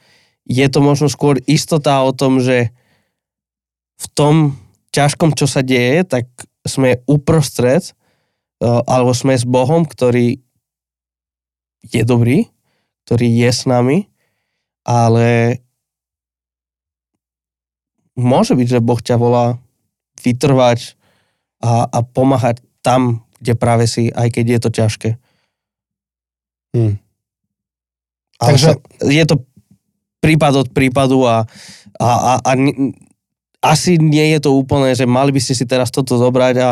je 0.49 0.65
to 0.65 0.81
možno 0.81 1.13
skôr 1.13 1.37
istota 1.45 2.01
o 2.01 2.09
tom, 2.09 2.41
že 2.41 2.73
v 4.01 4.05
tom 4.17 4.57
ťažkom, 4.89 5.37
čo 5.37 5.45
sa 5.45 5.61
deje, 5.61 6.01
tak 6.09 6.25
sme 6.69 7.01
uprostred, 7.09 7.81
e, 7.81 7.93
alebo 8.63 9.11
sme 9.17 9.33
s 9.33 9.43
Bohom, 9.43 9.83
ktorý 9.83 10.37
je 11.81 12.03
dobrý, 12.05 12.45
ktorý 13.09 13.25
je 13.25 13.49
s 13.49 13.65
nami, 13.65 14.05
ale 14.85 15.57
môže 18.13 18.53
byť, 18.53 18.67
že 18.77 18.85
Boh 18.85 19.01
ťa 19.01 19.17
volá 19.17 19.57
vytrvať 20.21 20.99
a, 21.63 21.87
a 21.87 21.99
pomáhať 22.03 22.61
tam, 22.85 23.25
kde 23.39 23.55
práve 23.55 23.87
si, 23.87 24.11
aj 24.11 24.29
keď 24.35 24.45
je 24.45 24.59
to 24.59 24.69
ťažké. 24.69 25.09
Hmm. 26.75 27.01
Takže... 28.39 28.79
je 29.03 29.23
to 29.27 29.43
prípad 30.19 30.53
od 30.63 30.67
prípadu 30.71 31.23
a, 31.27 31.47
a, 31.99 32.07
a, 32.07 32.33
a 32.43 32.51
asi 33.59 33.99
nie 33.99 34.31
je 34.35 34.39
to 34.47 34.55
úplne, 34.55 34.95
že 34.95 35.03
mali 35.03 35.35
by 35.35 35.39
ste 35.43 35.51
si 35.51 35.67
teraz 35.67 35.91
toto 35.91 36.15
zobrať 36.15 36.55
a 36.63 36.69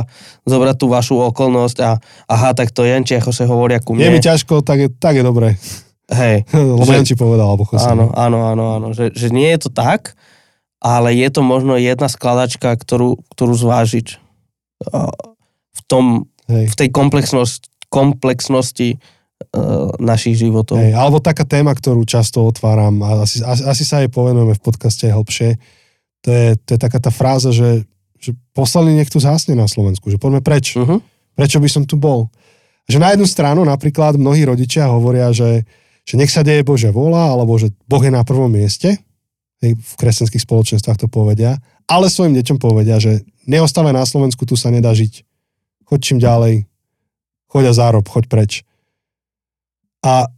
zobrať 0.48 0.76
tú 0.80 0.88
vašu 0.88 1.20
okolnosť 1.20 1.78
a 1.84 2.00
aha, 2.32 2.56
tak 2.56 2.72
to 2.72 2.88
Janči, 2.88 3.20
ako 3.20 3.32
sa 3.36 3.44
hovoria 3.44 3.84
ku 3.84 3.92
mne. 3.92 4.08
Je 4.08 4.16
mi 4.16 4.24
ťažko, 4.24 4.64
tak 4.64 4.78
je, 4.80 4.90
tak 4.96 5.20
je 5.20 5.24
dobré. 5.28 5.60
Hej. 6.08 6.48
Lebo 6.80 6.88
Janči 6.88 7.20
povedal, 7.20 7.52
alebo 7.52 7.68
Jose. 7.68 7.84
Áno, 7.84 8.16
áno, 8.16 8.48
áno, 8.48 8.64
áno. 8.80 8.88
Že, 8.96 9.12
že 9.12 9.28
nie 9.36 9.52
je 9.52 9.68
to 9.68 9.70
tak, 9.76 10.16
ale 10.80 11.12
je 11.12 11.28
to 11.28 11.44
možno 11.44 11.76
jedna 11.76 12.08
skladačka, 12.08 12.72
ktorú, 12.80 13.20
ktorú 13.36 13.54
zvážiť 13.58 14.08
v, 15.76 15.82
tom, 15.92 16.32
Hej. 16.48 16.72
v 16.72 16.76
tej 16.80 16.90
komplexnosti, 16.96 17.68
komplexnosti 17.92 18.96
našich 20.02 20.38
životov. 20.38 20.82
Hej, 20.82 20.98
alebo 20.98 21.22
taká 21.22 21.46
téma, 21.46 21.74
ktorú 21.74 22.04
často 22.04 22.46
otváram 22.46 22.98
a 23.06 23.24
asi, 23.26 23.42
asi, 23.46 23.84
sa 23.86 24.02
jej 24.02 24.10
povenujeme 24.10 24.54
v 24.58 24.62
podcaste 24.62 25.08
hlbšie, 25.08 25.58
to 26.26 26.30
je, 26.30 26.48
to 26.66 26.70
je 26.76 26.80
taká 26.80 27.00
tá 27.02 27.12
fráza, 27.14 27.54
že, 27.54 27.86
že 28.18 28.34
poslali 28.54 28.94
niekto 28.94 29.22
zásne 29.22 29.54
na 29.54 29.70
Slovensku, 29.70 30.10
že 30.10 30.22
poďme 30.22 30.42
preč. 30.42 30.74
Uh-huh. 30.78 31.02
Prečo 31.38 31.62
by 31.62 31.70
som 31.70 31.84
tu 31.86 32.00
bol? 32.00 32.34
Že 32.90 32.98
na 33.04 33.14
jednu 33.14 33.28
stranu 33.28 33.62
napríklad 33.68 34.18
mnohí 34.18 34.48
rodičia 34.48 34.90
hovoria, 34.90 35.30
že, 35.36 35.68
že 36.08 36.16
nech 36.16 36.32
sa 36.32 36.42
deje 36.42 36.66
Božia 36.66 36.90
vola, 36.90 37.36
alebo 37.36 37.60
že 37.60 37.70
Boh 37.86 38.02
je 38.02 38.14
na 38.14 38.24
prvom 38.24 38.50
mieste, 38.50 38.98
v 39.62 39.94
kresťanských 39.98 40.46
spoločenstvách 40.46 41.02
to 41.02 41.08
povedia, 41.10 41.58
ale 41.90 42.14
svojim 42.14 42.38
deťom 42.38 42.62
povedia, 42.62 43.02
že 43.02 43.26
neostávaj 43.50 43.96
na 43.96 44.06
Slovensku, 44.06 44.46
tu 44.46 44.54
sa 44.54 44.70
nedá 44.70 44.94
žiť. 44.94 45.26
Choď 45.90 46.00
čím 46.04 46.20
ďalej, 46.22 46.70
choď 47.50 47.64
a 47.72 47.74
zárob, 47.74 48.06
choď 48.06 48.30
preč. 48.30 48.52
A 50.06 50.30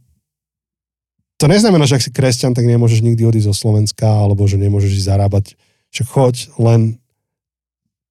to 1.36 1.44
neznamená, 1.48 1.84
že 1.84 2.00
ak 2.00 2.04
si 2.04 2.12
kresťan, 2.12 2.56
tak 2.56 2.64
nemôžeš 2.64 3.04
nikdy 3.04 3.24
odísť 3.28 3.48
zo 3.52 3.56
Slovenska, 3.56 4.08
alebo 4.08 4.48
že 4.48 4.56
nemôžeš 4.56 5.04
ísť 5.04 5.08
zarábať. 5.08 5.44
Že 5.90 6.02
choď, 6.06 6.34
len 6.58 6.80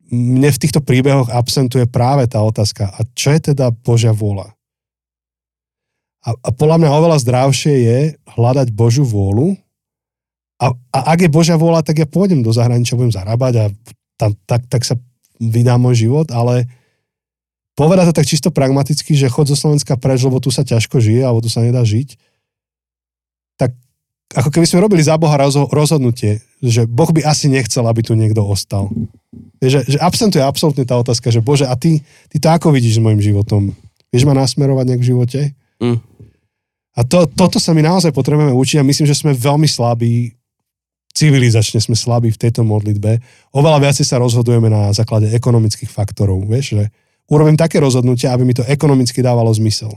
mne 0.10 0.50
v 0.50 0.62
týchto 0.62 0.82
príbehoch 0.82 1.30
absentuje 1.30 1.86
práve 1.86 2.26
tá 2.26 2.42
otázka, 2.42 2.90
a 2.90 3.00
čo 3.14 3.32
je 3.32 3.54
teda 3.54 3.70
Božia 3.72 4.12
vôľa? 4.12 4.52
A, 6.26 6.36
a 6.36 6.50
podľa 6.52 6.84
mňa 6.84 6.90
oveľa 6.92 7.18
zdravšie 7.24 7.76
je 7.80 8.00
hľadať 8.36 8.68
Božiu 8.76 9.08
vôľu, 9.08 9.56
a, 10.60 10.76
a 10.92 11.00
ak 11.16 11.24
je 11.24 11.32
Božia 11.32 11.56
vôľa, 11.56 11.88
tak 11.88 12.04
ja 12.04 12.08
pôjdem 12.10 12.44
do 12.44 12.52
zahraničia, 12.52 13.00
budem 13.00 13.16
zarábať 13.16 13.54
a 13.56 13.66
tam, 14.20 14.36
tak, 14.44 14.68
tak 14.68 14.84
sa 14.84 15.00
vydá 15.40 15.80
môj 15.80 16.04
život, 16.04 16.28
ale 16.36 16.68
povedať 17.80 18.12
to 18.12 18.18
tak 18.20 18.28
čisto 18.28 18.50
pragmaticky, 18.52 19.16
že 19.16 19.32
chod 19.32 19.48
zo 19.48 19.56
Slovenska 19.56 19.96
preč, 19.96 20.20
lebo 20.20 20.44
tu 20.44 20.52
sa 20.52 20.68
ťažko 20.68 21.00
žije, 21.00 21.24
alebo 21.24 21.40
tu 21.40 21.48
sa 21.48 21.64
nedá 21.64 21.80
žiť, 21.80 22.20
ako 24.30 24.50
keby 24.54 24.66
sme 24.70 24.86
robili 24.86 25.02
za 25.02 25.18
Boha 25.18 25.38
rozhodnutie, 25.74 26.46
že 26.62 26.86
Boh 26.86 27.10
by 27.10 27.26
asi 27.26 27.50
nechcel, 27.50 27.82
aby 27.90 28.06
tu 28.06 28.14
niekto 28.14 28.46
ostal. 28.46 28.94
Že, 29.58 29.90
že 29.90 29.98
absentuje 29.98 30.46
absolútne 30.46 30.86
tá 30.86 30.94
otázka, 31.02 31.34
že 31.34 31.42
Bože, 31.42 31.66
a 31.66 31.74
ty, 31.74 32.06
ty 32.30 32.38
to 32.38 32.48
ako 32.48 32.70
vidíš 32.70 33.02
s 33.02 33.04
mojim 33.04 33.18
životom? 33.20 33.74
Vieš 34.14 34.30
ma 34.30 34.38
nasmerovať 34.38 34.86
nejak 34.86 35.02
v 35.02 35.10
živote? 35.10 35.40
Mm. 35.82 35.98
A 36.94 37.02
to, 37.08 37.26
toto 37.26 37.58
sa 37.58 37.74
my 37.74 37.82
naozaj 37.82 38.14
potrebujeme 38.14 38.54
učiť 38.54 38.78
a 38.82 38.88
myslím, 38.88 39.08
že 39.10 39.18
sme 39.18 39.32
veľmi 39.34 39.66
slabí 39.66 40.38
civilizačne 41.10 41.82
sme 41.82 41.98
slabí 41.98 42.30
v 42.30 42.40
tejto 42.40 42.62
modlitbe. 42.62 43.20
Oveľa 43.52 43.90
viacej 43.90 44.06
sa 44.06 44.22
rozhodujeme 44.22 44.70
na 44.70 44.94
základe 44.94 45.28
ekonomických 45.34 45.90
faktorov. 45.90 46.46
Vieš, 46.46 46.80
že 46.80 46.84
urobím 47.28 47.58
také 47.58 47.82
rozhodnutia, 47.82 48.32
aby 48.32 48.46
mi 48.46 48.54
to 48.54 48.64
ekonomicky 48.64 49.20
dávalo 49.20 49.50
zmysel. 49.52 49.92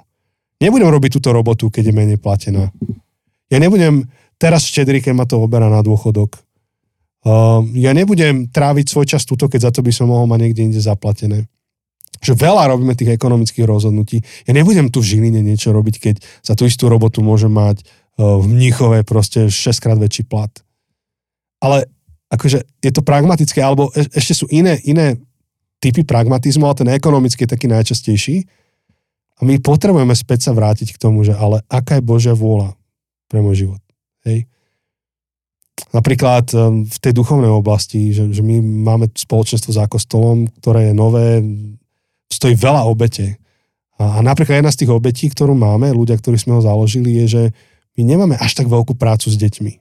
Nebudem 0.58 0.88
robiť 0.88 1.20
túto 1.20 1.30
robotu, 1.34 1.68
keď 1.68 1.90
je 1.90 1.94
menej 1.94 2.18
platená. 2.18 2.70
Ja 3.52 3.58
nebudem 3.60 4.08
teraz 4.42 4.66
štedrý, 4.66 4.98
keď 4.98 5.12
ma 5.14 5.22
to 5.22 5.38
oberá 5.38 5.70
na 5.70 5.78
dôchodok. 5.86 6.42
Uh, 7.22 7.62
ja 7.78 7.94
nebudem 7.94 8.50
tráviť 8.50 8.90
svoj 8.90 9.06
čas 9.06 9.22
túto, 9.22 9.46
keď 9.46 9.70
za 9.70 9.72
to 9.78 9.86
by 9.86 9.94
som 9.94 10.10
mohol 10.10 10.26
mať 10.26 10.50
niekde 10.50 10.66
inde 10.66 10.80
zaplatené. 10.82 11.46
Že 12.18 12.34
veľa 12.34 12.74
robíme 12.74 12.98
tých 12.98 13.14
ekonomických 13.14 13.62
rozhodnutí. 13.62 14.18
Ja 14.50 14.52
nebudem 14.58 14.90
tu 14.90 14.98
v 14.98 15.14
Žiline 15.14 15.38
niečo 15.38 15.70
robiť, 15.70 15.94
keď 16.02 16.14
za 16.42 16.58
tú 16.58 16.66
istú 16.66 16.90
robotu 16.90 17.22
môžem 17.22 17.54
mať 17.54 17.86
uh, 17.86 18.42
v 18.42 18.50
Mníchove 18.50 19.06
proste 19.06 19.46
6 19.46 19.78
krát 19.78 20.02
väčší 20.02 20.26
plat 20.26 20.50
ale 21.62 21.86
akože 22.34 22.58
je 22.82 22.90
to 22.90 23.06
pragmatické, 23.06 23.62
alebo 23.62 23.94
e- 23.94 24.10
ešte 24.10 24.34
sú 24.34 24.50
iné, 24.50 24.82
iné 24.82 25.14
typy 25.78 26.02
pragmatizmu, 26.02 26.66
ale 26.66 26.82
ten 26.82 26.90
ekonomický 26.90 27.46
je 27.46 27.54
taký 27.54 27.70
najčastejší. 27.70 28.36
A 29.38 29.46
my 29.46 29.62
potrebujeme 29.62 30.14
späť 30.14 30.50
sa 30.50 30.52
vrátiť 30.52 30.94
k 30.94 31.00
tomu, 31.00 31.22
že 31.22 31.34
ale 31.34 31.62
aká 31.70 31.98
je 31.98 32.04
Božia 32.04 32.34
vôľa 32.34 32.74
pre 33.30 33.38
môj 33.38 33.66
život. 33.66 33.82
Hej? 34.28 34.48
Napríklad 35.92 36.48
um, 36.56 36.88
v 36.88 36.98
tej 37.00 37.12
duchovnej 37.12 37.52
oblasti, 37.52 38.16
že, 38.16 38.32
že 38.32 38.40
my 38.40 38.60
máme 38.60 39.12
spoločenstvo 39.12 39.76
za 39.76 39.84
kostolom, 39.88 40.48
ktoré 40.62 40.90
je 40.90 40.94
nové, 40.96 41.44
stojí 42.32 42.56
veľa 42.56 42.88
obete. 42.88 43.36
A, 44.00 44.16
a 44.16 44.24
napríklad 44.24 44.64
jedna 44.64 44.72
z 44.72 44.84
tých 44.84 44.92
obetí, 44.94 45.28
ktorú 45.28 45.52
máme, 45.52 45.92
ľudia, 45.92 46.16
ktorí 46.16 46.40
sme 46.40 46.56
ho 46.56 46.64
založili, 46.64 47.20
je, 47.22 47.26
že 47.28 47.42
my 48.00 48.02
nemáme 48.08 48.34
až 48.40 48.56
tak 48.56 48.72
veľkú 48.72 48.96
prácu 48.96 49.28
s 49.28 49.36
deťmi. 49.36 49.72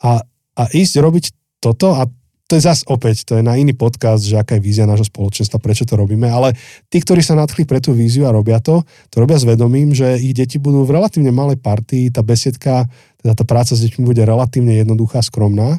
A 0.00 0.24
a 0.60 0.62
ísť 0.68 0.94
robiť 1.00 1.24
toto 1.62 1.96
a 1.96 2.04
to 2.50 2.58
je 2.58 2.66
zas 2.66 2.82
opäť, 2.90 3.22
to 3.22 3.38
je 3.38 3.46
na 3.46 3.54
iný 3.54 3.78
podcast, 3.78 4.26
že 4.26 4.34
aká 4.34 4.58
je 4.58 4.66
vízia 4.66 4.82
nášho 4.82 5.06
spoločenstva, 5.06 5.62
prečo 5.62 5.86
to 5.86 5.94
robíme, 5.94 6.26
ale 6.26 6.58
tí, 6.90 6.98
ktorí 6.98 7.22
sa 7.22 7.38
nadchli 7.38 7.62
pre 7.62 7.78
tú 7.78 7.94
víziu 7.94 8.26
a 8.26 8.34
robia 8.34 8.58
to, 8.58 8.82
to 9.06 9.22
robia 9.22 9.38
s 9.38 9.46
vedomím, 9.46 9.94
že 9.94 10.18
ich 10.18 10.34
deti 10.34 10.58
budú 10.58 10.82
v 10.82 10.98
relatívne 10.98 11.30
malej 11.30 11.62
partii, 11.62 12.10
tá 12.10 12.26
besiedka, 12.26 12.90
teda 13.22 13.38
tá 13.38 13.44
práca 13.46 13.78
s 13.78 13.86
deťmi 13.86 14.02
bude 14.02 14.26
relatívne 14.26 14.82
jednoduchá, 14.82 15.22
skromná. 15.22 15.78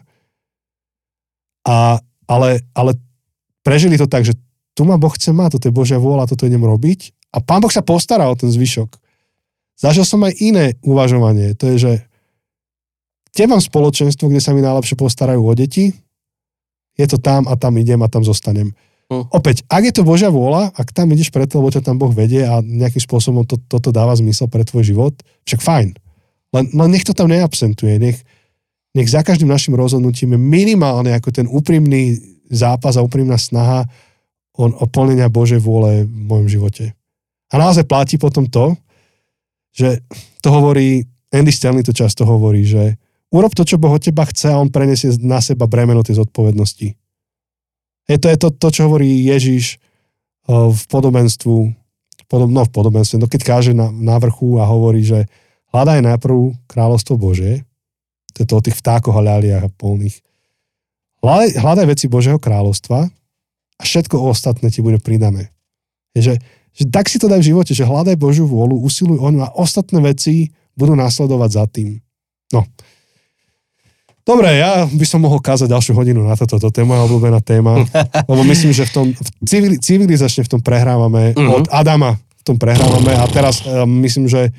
A, 1.68 2.00
ale, 2.32 2.64
ale 2.72 2.96
prežili 3.68 4.00
to 4.00 4.08
tak, 4.08 4.24
že 4.24 4.40
tu 4.72 4.88
ma 4.88 4.96
Boh 4.96 5.12
chce 5.12 5.36
mať, 5.36 5.60
toto 5.60 5.68
je 5.68 5.76
Božia 5.76 6.00
vôľa, 6.00 6.32
toto 6.32 6.48
idem 6.48 6.64
robiť 6.64 7.12
a 7.36 7.44
Pán 7.44 7.60
Boh 7.60 7.68
sa 7.68 7.84
postará 7.84 8.32
o 8.32 8.40
ten 8.40 8.48
zvyšok. 8.48 8.96
Zažil 9.76 10.08
som 10.08 10.24
aj 10.24 10.40
iné 10.40 10.80
uvažovanie, 10.88 11.52
to 11.52 11.76
je, 11.76 11.78
že 11.84 11.94
kde 13.36 13.44
mám 13.52 13.60
spoločenstvo, 13.60 14.32
kde 14.32 14.40
sa 14.40 14.56
mi 14.56 14.64
najlepšie 14.64 14.96
postarajú 14.96 15.44
o 15.44 15.52
deti, 15.52 15.92
je 17.02 17.08
to 17.10 17.18
tam 17.18 17.50
a 17.50 17.58
tam 17.58 17.74
idem 17.82 18.00
a 18.06 18.08
tam 18.08 18.22
zostanem. 18.22 18.72
Hm. 19.12 19.28
Opäť, 19.34 19.68
ak 19.68 19.84
je 19.84 19.94
to 19.98 20.08
Božia 20.08 20.32
vôľa, 20.32 20.72
ak 20.72 20.96
tam 20.96 21.12
ideš 21.12 21.36
preto, 21.36 21.60
lebo 21.60 21.68
ťa 21.68 21.84
tam 21.84 22.00
Boh 22.00 22.14
vedie 22.16 22.48
a 22.48 22.64
nejakým 22.64 23.04
spôsobom 23.04 23.44
to, 23.44 23.60
toto 23.68 23.92
dáva 23.92 24.16
zmysel 24.16 24.48
pre 24.48 24.64
tvoj 24.64 24.88
život, 24.88 25.14
však 25.44 25.60
fajn. 25.60 25.88
Len, 26.56 26.66
len 26.72 26.90
nech 26.92 27.04
to 27.04 27.12
tam 27.12 27.28
neabsentuje, 27.28 28.00
nech, 28.00 28.24
nech 28.96 29.08
za 29.12 29.20
každým 29.20 29.52
našim 29.52 29.76
rozhodnutím 29.76 30.36
je 30.36 30.40
minimálne 30.40 31.12
ako 31.12 31.30
ten 31.36 31.48
úprimný 31.48 32.20
zápas 32.48 32.96
a 32.96 33.04
úprimná 33.04 33.36
snaha 33.36 33.84
o, 34.56 34.68
o 34.68 34.86
plnenia 34.88 35.28
Božej 35.28 35.60
vôle 35.60 36.08
v 36.08 36.22
mojom 36.28 36.48
živote. 36.48 36.96
A 37.52 37.60
naozaj 37.60 37.84
platí 37.84 38.16
potom 38.16 38.48
to, 38.48 38.80
že 39.76 40.04
to 40.40 40.52
hovorí, 40.52 41.04
Andy 41.32 41.52
Stanley 41.52 41.84
to 41.84 41.96
často 41.96 42.28
hovorí, 42.28 42.64
že 42.64 43.00
urob 43.32 43.56
to, 43.56 43.64
čo 43.64 43.80
Boh 43.80 43.96
od 43.96 44.04
teba 44.04 44.28
chce 44.28 44.52
a 44.52 44.60
on 44.60 44.70
prenesie 44.70 45.16
na 45.24 45.40
seba 45.40 45.66
bremeno 45.66 46.04
tej 46.04 46.20
zodpovednosti. 46.20 46.88
Je 48.12 48.18
to, 48.20 48.28
je 48.28 48.38
to, 48.38 48.48
to 48.52 48.68
čo 48.70 48.92
hovorí 48.92 49.08
Ježiš 49.08 49.80
o, 50.52 50.76
v 50.76 50.82
podobenstvu, 50.92 51.56
podob, 52.28 52.50
no 52.52 52.68
v 52.68 52.72
podobenstve, 52.76 53.24
no 53.24 53.32
keď 53.32 53.42
káže 53.48 53.72
na, 53.72 53.88
na 53.88 54.20
vrchu 54.20 54.60
a 54.60 54.68
hovorí, 54.68 55.02
že 55.08 55.32
hľadaj 55.72 56.04
najprv 56.04 56.68
kráľovstvo 56.68 57.16
Bože, 57.16 57.64
to 58.36 58.44
je 58.44 58.48
to 58.48 58.56
o 58.60 58.64
tých 58.64 58.76
vtákoch 58.80 59.16
a 59.16 59.24
ľaliach 59.24 59.64
a 59.68 59.72
polných. 59.72 60.20
Hľadaj, 61.24 61.50
hľadaj 61.62 61.86
veci 61.88 62.06
Božieho 62.12 62.40
kráľovstva 62.42 63.00
a 63.80 63.84
všetko 63.84 64.20
ostatné 64.28 64.68
ti 64.74 64.84
bude 64.84 65.00
pridané. 65.00 65.54
Je, 66.12 66.34
že, 66.34 66.36
že 66.76 66.84
tak 66.92 67.08
si 67.08 67.16
to 67.22 67.32
daj 67.32 67.40
v 67.40 67.56
živote, 67.56 67.72
že 67.72 67.88
hľadaj 67.88 68.20
Božiu 68.20 68.44
vôľu, 68.50 68.82
usiluj 68.84 69.22
o 69.22 69.28
ňu 69.32 69.40
a 69.46 69.54
ostatné 69.56 70.04
veci 70.04 70.52
budú 70.76 70.98
následovať 70.98 71.50
za 71.52 71.64
tým. 71.70 72.02
No, 72.52 72.68
Dobre, 74.22 74.54
ja 74.62 74.86
by 74.86 75.06
som 75.08 75.26
mohol 75.26 75.42
kázať 75.42 75.70
ďalšiu 75.70 75.94
hodinu 75.98 76.22
na 76.22 76.38
toto. 76.38 76.62
Toto 76.62 76.78
je 76.78 76.86
moja 76.86 77.02
obľúbená 77.10 77.42
téma. 77.42 77.82
Lebo 78.30 78.42
myslím, 78.46 78.70
že 78.70 78.86
v 78.86 78.92
tom 78.94 79.06
v 79.18 79.30
civili, 79.50 79.76
civilizačne 79.82 80.46
v 80.46 80.52
tom 80.58 80.62
prehrávame. 80.62 81.34
Mhm. 81.34 81.50
Od 81.50 81.66
Adama 81.74 82.16
v 82.16 82.44
tom 82.46 82.58
prehrávame 82.58 83.14
a 83.14 83.26
teraz 83.30 83.62
uh, 83.66 83.86
myslím, 83.86 84.26
že 84.26 84.50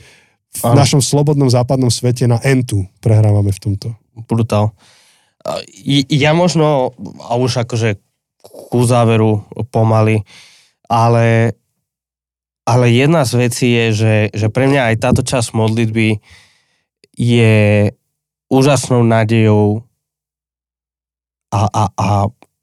v 0.52 0.62
Áno. 0.68 0.78
našom 0.78 1.00
slobodnom 1.00 1.48
západnom 1.48 1.88
svete 1.90 2.28
na 2.28 2.38
Entu 2.44 2.84
prehrávame 3.00 3.50
v 3.50 3.58
tomto. 3.58 3.88
brutál. 4.28 4.70
Ja 6.06 6.36
možno, 6.36 6.94
a 7.26 7.34
už 7.34 7.66
akože 7.66 7.98
ku 8.70 8.86
záveru 8.86 9.42
pomaly, 9.74 10.22
ale, 10.86 11.56
ale 12.62 12.84
jedna 12.92 13.26
z 13.26 13.32
vecí 13.48 13.68
je, 13.74 13.86
že, 13.90 14.14
že 14.30 14.46
pre 14.52 14.70
mňa 14.70 14.92
aj 14.92 14.96
táto 15.02 15.22
časť 15.26 15.56
modlitby 15.56 16.22
je 17.16 17.90
úžasnou 18.52 19.00
nádejou 19.00 19.80
a, 21.48 21.64
a, 21.72 21.84
a, 21.96 22.08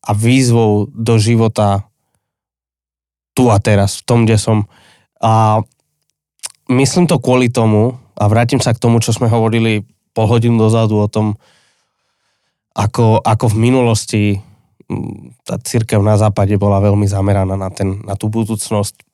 a 0.05 0.11
výzvou 0.13 0.85
do 0.93 1.17
života 1.17 1.89
tu 3.33 3.49
a 3.49 3.57
teraz, 3.57 4.01
v 4.01 4.05
tom, 4.05 4.19
kde 4.29 4.37
som. 4.37 4.69
A 5.17 5.65
myslím 6.69 7.09
to 7.09 7.17
kvôli 7.17 7.49
tomu, 7.49 7.97
a 8.19 8.27
vrátim 8.27 8.59
sa 8.61 8.75
k 8.75 8.81
tomu, 8.83 9.01
čo 9.01 9.15
sme 9.15 9.31
hovorili 9.31 9.87
pol 10.11 10.27
hodinu 10.27 10.59
dozadu 10.59 10.99
o 10.99 11.07
tom, 11.07 11.39
ako, 12.75 13.23
ako 13.23 13.45
v 13.49 13.57
minulosti 13.57 14.23
tá 15.45 15.61
církev 15.61 16.01
na 16.01 16.17
západe 16.17 16.57
bola 16.57 16.81
veľmi 16.81 17.05
zameraná 17.05 17.53
na, 17.53 17.69
ten, 17.69 18.01
na 18.03 18.17
tú 18.17 18.27
budúcnosť. 18.27 19.05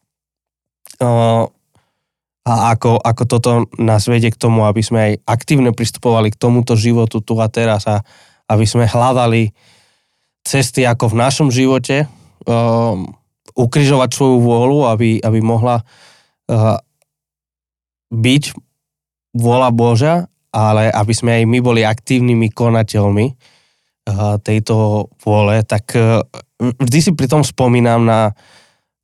A 2.46 2.78
ako, 2.78 3.02
ako 3.02 3.24
toto 3.26 3.52
nás 3.82 4.06
vedie 4.06 4.30
k 4.30 4.38
tomu, 4.38 4.70
aby 4.70 4.86
sme 4.86 5.00
aj 5.02 5.14
aktívne 5.26 5.74
pristupovali 5.74 6.30
k 6.30 6.38
tomuto 6.38 6.78
životu 6.78 7.18
tu 7.18 7.34
a 7.42 7.50
teraz 7.50 7.90
a 7.90 8.06
aby 8.46 8.70
sme 8.70 8.86
hľadali 8.86 9.50
cesty 10.46 10.86
ako 10.86 11.10
v 11.10 11.20
našom 11.26 11.50
živote, 11.50 12.06
um, 12.46 13.10
ukrižovať 13.58 14.10
svoju 14.14 14.38
vôľu, 14.46 14.80
aby, 14.94 15.18
aby 15.26 15.40
mohla 15.42 15.82
uh, 15.82 16.78
byť 18.14 18.54
vôľa 19.34 19.70
Božia, 19.74 20.16
ale 20.54 20.94
aby 20.94 21.14
sme 21.18 21.42
aj 21.42 21.44
my 21.50 21.60
boli 21.66 21.82
aktívnymi 21.82 22.54
konateľmi 22.54 23.26
uh, 23.34 24.38
tejto 24.38 25.10
vôle, 25.26 25.66
tak 25.66 25.98
uh, 25.98 26.22
vždy 26.62 27.00
si 27.02 27.12
pri 27.18 27.26
tom 27.26 27.42
spomínam 27.42 28.06
na 28.06 28.38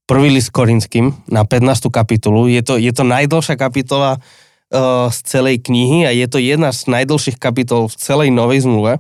prvý 0.06 0.30
list 0.34 0.52
Korinským, 0.52 1.14
na 1.32 1.44
15. 1.48 1.88
kapitolu. 1.92 2.48
Je 2.48 2.62
to, 2.62 2.76
je 2.76 2.92
to 2.92 3.04
najdlhšia 3.04 3.56
kapitola 3.56 4.18
uh, 4.18 5.08
z 5.08 5.18
celej 5.24 5.64
knihy 5.64 6.04
a 6.08 6.12
je 6.12 6.28
to 6.28 6.38
jedna 6.38 6.76
z 6.76 6.88
najdlhších 6.92 7.40
kapitol 7.40 7.88
v 7.88 7.96
celej 7.96 8.30
Novej 8.34 8.68
zmluve. 8.68 9.00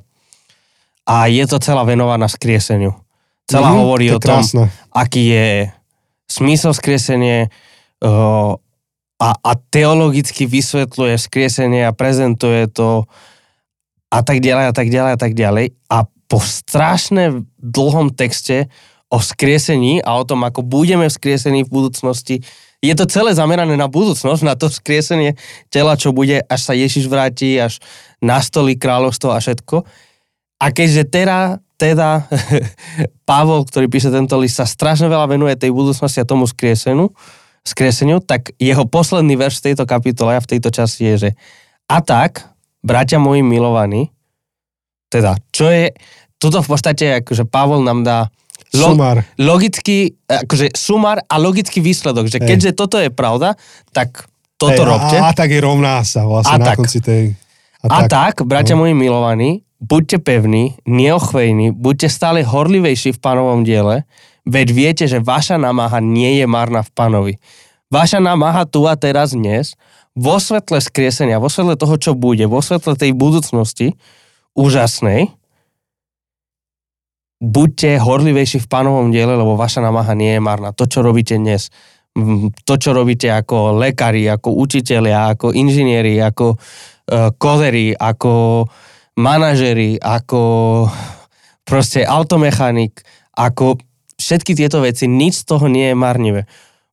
A 1.03 1.27
je 1.27 1.43
to 1.49 1.57
celá 1.59 1.83
venovaná 1.83 2.29
skrieseniu. 2.29 2.95
Celá 3.49 3.73
Mhm, 3.73 3.77
hovorí 3.83 4.05
to 4.07 4.15
o 4.15 4.23
tom, 4.23 4.39
krásne. 4.39 4.71
aký 4.95 5.23
je 5.27 5.47
smysl 6.31 6.71
skriesenie 6.71 7.51
uh, 8.05 8.55
a, 9.19 9.29
a 9.37 9.51
teologicky 9.69 10.47
vysvetľuje 10.47 11.19
skriesenie 11.19 11.83
a 11.83 11.91
prezentuje 11.91 12.65
to 12.71 13.05
a 14.11 14.19
tak 14.23 14.39
ďalej 14.39 14.65
a 14.71 14.73
tak 14.73 14.87
ďalej 14.87 15.11
a 15.11 15.19
tak 15.19 15.33
ďalej. 15.35 15.65
A 15.91 15.97
po 16.31 16.39
strašne 16.39 17.43
dlhom 17.59 18.15
texte 18.15 18.71
o 19.11 19.19
skriesení 19.19 19.99
a 19.99 20.15
o 20.15 20.23
tom, 20.23 20.47
ako 20.47 20.63
budeme 20.63 21.11
vzkriesení 21.11 21.67
v 21.67 21.73
budúcnosti, 21.73 22.39
je 22.81 22.93
to 22.97 23.05
celé 23.05 23.37
zamerané 23.37 23.77
na 23.77 23.85
budúcnosť, 23.85 24.41
na 24.41 24.57
to 24.57 24.71
vzkriesenie 24.71 25.37
tela, 25.69 25.93
čo 25.93 26.09
bude, 26.09 26.41
až 26.49 26.61
sa 26.65 26.73
Ježiš 26.73 27.05
vráti, 27.05 27.61
až 27.61 27.77
nastolí 28.23 28.73
kráľovstvo 28.73 29.29
a 29.29 29.37
všetko. 29.37 29.85
A 30.57 30.65
keďže 30.73 31.05
teda, 31.05 31.61
teda 31.77 32.25
Pavol, 33.29 33.69
ktorý 33.69 33.85
píše 33.85 34.09
tento 34.09 34.33
list, 34.41 34.57
sa 34.57 34.65
strašne 34.65 35.05
veľa 35.05 35.29
venuje 35.29 35.53
tej 35.53 35.69
budúcnosti 35.69 36.23
a 36.23 36.25
tomu 36.25 36.49
skrieseniu, 36.49 37.13
skrieseniu, 37.61 38.17
tak 38.17 38.49
jeho 38.57 38.89
posledný 38.89 39.37
verš 39.37 39.61
v 39.61 39.65
tejto 39.73 39.85
kapitole 39.85 40.33
a 40.33 40.41
v 40.41 40.49
tejto 40.57 40.73
časti 40.73 41.13
je, 41.13 41.15
že 41.27 41.29
a 41.85 42.01
tak, 42.01 42.49
bratia 42.81 43.21
moji 43.21 43.45
milovaní, 43.45 44.09
teda, 45.13 45.37
čo 45.53 45.69
je, 45.69 45.93
toto 46.41 46.65
v 46.65 46.69
podstate, 46.73 47.21
akože 47.21 47.45
Pavol 47.45 47.85
nám 47.85 48.01
dá 48.01 48.19
lo- 48.75 48.95
Sumár. 48.95 49.17
logický, 49.35 50.15
akože 50.27 50.71
sumár 50.75 51.23
a 51.27 51.35
logický 51.35 51.83
výsledok, 51.83 52.31
že 52.31 52.39
Hej. 52.39 52.47
keďže 52.47 52.71
toto 52.75 52.97
je 52.97 53.11
pravda, 53.11 53.59
tak 53.91 54.31
toto 54.55 54.81
Hej, 54.81 54.87
robte. 54.87 55.17
A, 55.19 55.29
a 55.29 55.35
tak 55.35 55.49
je 55.51 55.59
rovná 55.59 56.05
sa 56.05 56.23
vlastne 56.23 56.55
A 56.55 56.61
na 56.61 56.67
tak. 56.71 56.77
konci 56.79 56.99
tej... 57.01 57.35
A 57.81 58.05
tak, 58.05 58.45
bratia 58.45 58.77
no. 58.77 58.85
moji 58.85 58.93
milovaní, 58.93 59.65
buďte 59.81 60.21
pevní, 60.21 60.77
neochvejní, 60.85 61.73
buďte 61.73 62.13
stále 62.13 62.45
horlivejší 62.45 63.17
v 63.17 63.19
pánovom 63.19 63.65
diele, 63.65 64.05
veď 64.45 64.67
viete, 64.69 65.03
že 65.09 65.17
vaša 65.17 65.57
námaha 65.57 65.97
nie 65.97 66.37
je 66.37 66.45
marná 66.45 66.85
v 66.85 66.91
pánovi. 66.93 67.33
Vaša 67.89 68.21
námaha 68.21 68.69
tu 68.69 68.85
a 68.85 68.93
teraz 68.93 69.33
dnes, 69.33 69.73
vo 70.13 70.37
svetle 70.37 70.77
skriesenia, 70.77 71.41
vo 71.41 71.49
svetle 71.49 71.73
toho, 71.73 71.97
čo 71.97 72.11
bude, 72.13 72.45
vo 72.45 72.61
svetle 72.61 72.93
tej 72.93 73.17
budúcnosti 73.17 73.97
úžasnej, 74.53 75.33
buďte 77.41 77.97
horlivejší 77.97 78.61
v 78.61 78.69
pánovom 78.69 79.09
diele, 79.09 79.33
lebo 79.33 79.57
vaša 79.57 79.81
námaha 79.81 80.13
nie 80.13 80.37
je 80.37 80.41
marná. 80.41 80.69
To, 80.77 80.85
čo 80.85 81.01
robíte 81.01 81.33
dnes, 81.41 81.73
to, 82.69 82.73
čo 82.77 82.93
robíte 82.93 83.33
ako 83.33 83.81
lekári, 83.81 84.29
ako 84.29 84.53
učitelia, 84.61 85.33
ako 85.33 85.49
inžinieri, 85.49 86.21
ako 86.21 86.53
uh, 86.53 87.33
kozeri, 87.41 87.97
ako 87.97 88.63
manažeri, 89.17 89.97
ako 89.97 90.41
proste 91.65 92.05
automechanik, 92.05 93.01
ako 93.33 93.81
všetky 94.21 94.53
tieto 94.53 94.85
veci, 94.85 95.09
nič 95.09 95.41
z 95.41 95.47
toho 95.49 95.65
nie 95.65 95.91
je 95.91 95.97
marnivé. 95.97 96.41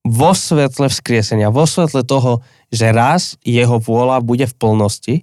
Vo 0.09 0.33
svetle 0.33 0.89
vzkriesenia, 0.89 1.53
vo 1.53 1.69
svetle 1.69 2.07
toho, 2.09 2.41
že 2.73 2.89
raz 2.95 3.37
jeho 3.45 3.77
vôľa 3.77 4.25
bude 4.25 4.49
v 4.49 4.55
plnosti, 4.57 5.17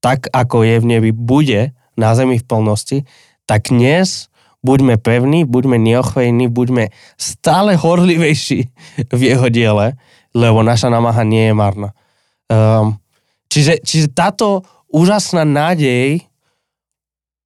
tak 0.00 0.32
ako 0.32 0.64
je 0.64 0.76
v 0.80 0.88
nebi, 0.88 1.10
bude 1.12 1.76
na 2.00 2.16
zemi 2.16 2.40
v 2.40 2.46
plnosti, 2.48 2.98
tak 3.44 3.68
dnes 3.68 4.31
buďme 4.62 4.98
pevní, 4.98 5.44
buďme 5.44 5.76
neochvejní, 5.78 6.48
buďme 6.48 6.94
stále 7.18 7.74
horlivejší 7.74 8.70
v 9.10 9.20
jeho 9.20 9.46
diele, 9.50 9.98
lebo 10.32 10.62
naša 10.62 10.88
námaha 10.88 11.26
nie 11.26 11.50
je 11.50 11.54
marná. 11.54 11.90
Um, 12.46 12.96
čiže, 13.50 13.82
čiže 13.82 14.14
táto 14.14 14.62
úžasná 14.88 15.42
nádej 15.42 16.24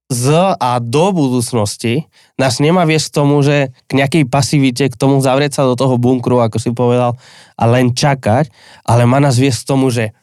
z 0.07 0.27
a 0.55 0.79
do 0.79 1.11
budúcnosti 1.11 2.07
nás 2.39 2.63
nemá 2.63 2.87
viesť 2.87 3.11
k 3.11 3.17
tomu, 3.19 3.43
že 3.43 3.75
k 3.91 3.99
nejakej 3.99 4.25
pasivite, 4.31 4.87
k 4.87 4.95
tomu 4.95 5.19
zavrieť 5.19 5.59
sa 5.59 5.63
do 5.67 5.75
toho 5.75 5.99
bunkru, 5.99 6.39
ako 6.39 6.63
si 6.63 6.71
povedal, 6.71 7.19
a 7.59 7.65
len 7.67 7.91
čakať, 7.91 8.47
ale 8.87 9.03
má 9.03 9.19
nás 9.19 9.35
viesť 9.35 9.67
k 9.67 9.71
tomu, 9.75 9.91
že 9.91 10.15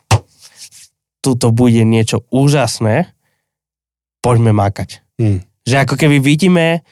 tuto 1.19 1.51
bude 1.51 1.83
niečo 1.83 2.23
úžasné, 2.31 3.11
poďme 4.23 4.55
makať. 4.55 5.03
Hmm. 5.19 5.43
Že 5.63 5.75
ako 5.87 5.95
keby 5.95 6.17
vidíme 6.19 6.83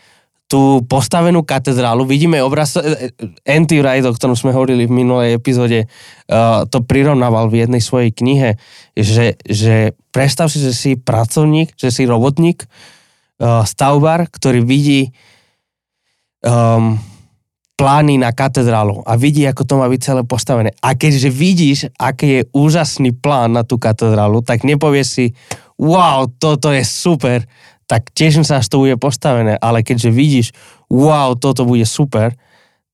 tú 0.52 0.84
postavenú 0.84 1.48
katedrálu, 1.48 2.04
vidíme 2.04 2.44
obraz, 2.44 2.76
e, 2.76 3.16
Andy 3.48 3.80
Wright, 3.80 4.04
o 4.04 4.12
ktorom 4.12 4.36
sme 4.36 4.52
hovorili 4.52 4.84
v 4.84 4.92
minulej 4.92 5.40
epizóde, 5.40 5.88
uh, 5.88 6.68
to 6.68 6.84
prirovnával 6.84 7.48
v 7.48 7.64
jednej 7.64 7.80
svojej 7.80 8.12
knihe, 8.12 8.60
že, 8.92 9.40
že 9.48 9.96
predstav 10.12 10.52
si, 10.52 10.60
že 10.60 10.76
si 10.76 11.00
pracovník, 11.00 11.72
že 11.80 11.88
si 11.88 12.04
robotník, 12.04 12.68
stavbar, 13.42 14.30
ktorý 14.30 14.62
vidí 14.62 15.10
um, 16.46 16.98
plány 17.74 18.22
na 18.22 18.30
katedrálu 18.30 19.02
a 19.02 19.18
vidí, 19.18 19.42
ako 19.50 19.66
to 19.66 19.74
má 19.82 19.90
byť 19.90 20.02
celé 20.02 20.22
postavené. 20.22 20.70
A 20.86 20.94
keďže 20.94 21.30
vidíš, 21.34 21.80
aký 21.98 22.28
je 22.30 22.42
úžasný 22.54 23.18
plán 23.18 23.58
na 23.58 23.66
tú 23.66 23.82
katedrálu, 23.82 24.46
tak 24.46 24.62
nepovieš 24.62 25.08
si, 25.10 25.26
wow, 25.82 26.30
toto 26.30 26.70
je 26.70 26.86
super, 26.86 27.42
tak 27.92 28.08
teším 28.16 28.48
sa, 28.48 28.64
až 28.64 28.72
to 28.72 28.88
bude 28.88 28.96
postavené, 28.96 29.60
ale 29.60 29.84
keďže 29.84 30.16
vidíš, 30.16 30.48
wow, 30.88 31.36
toto 31.36 31.68
bude 31.68 31.84
super, 31.84 32.32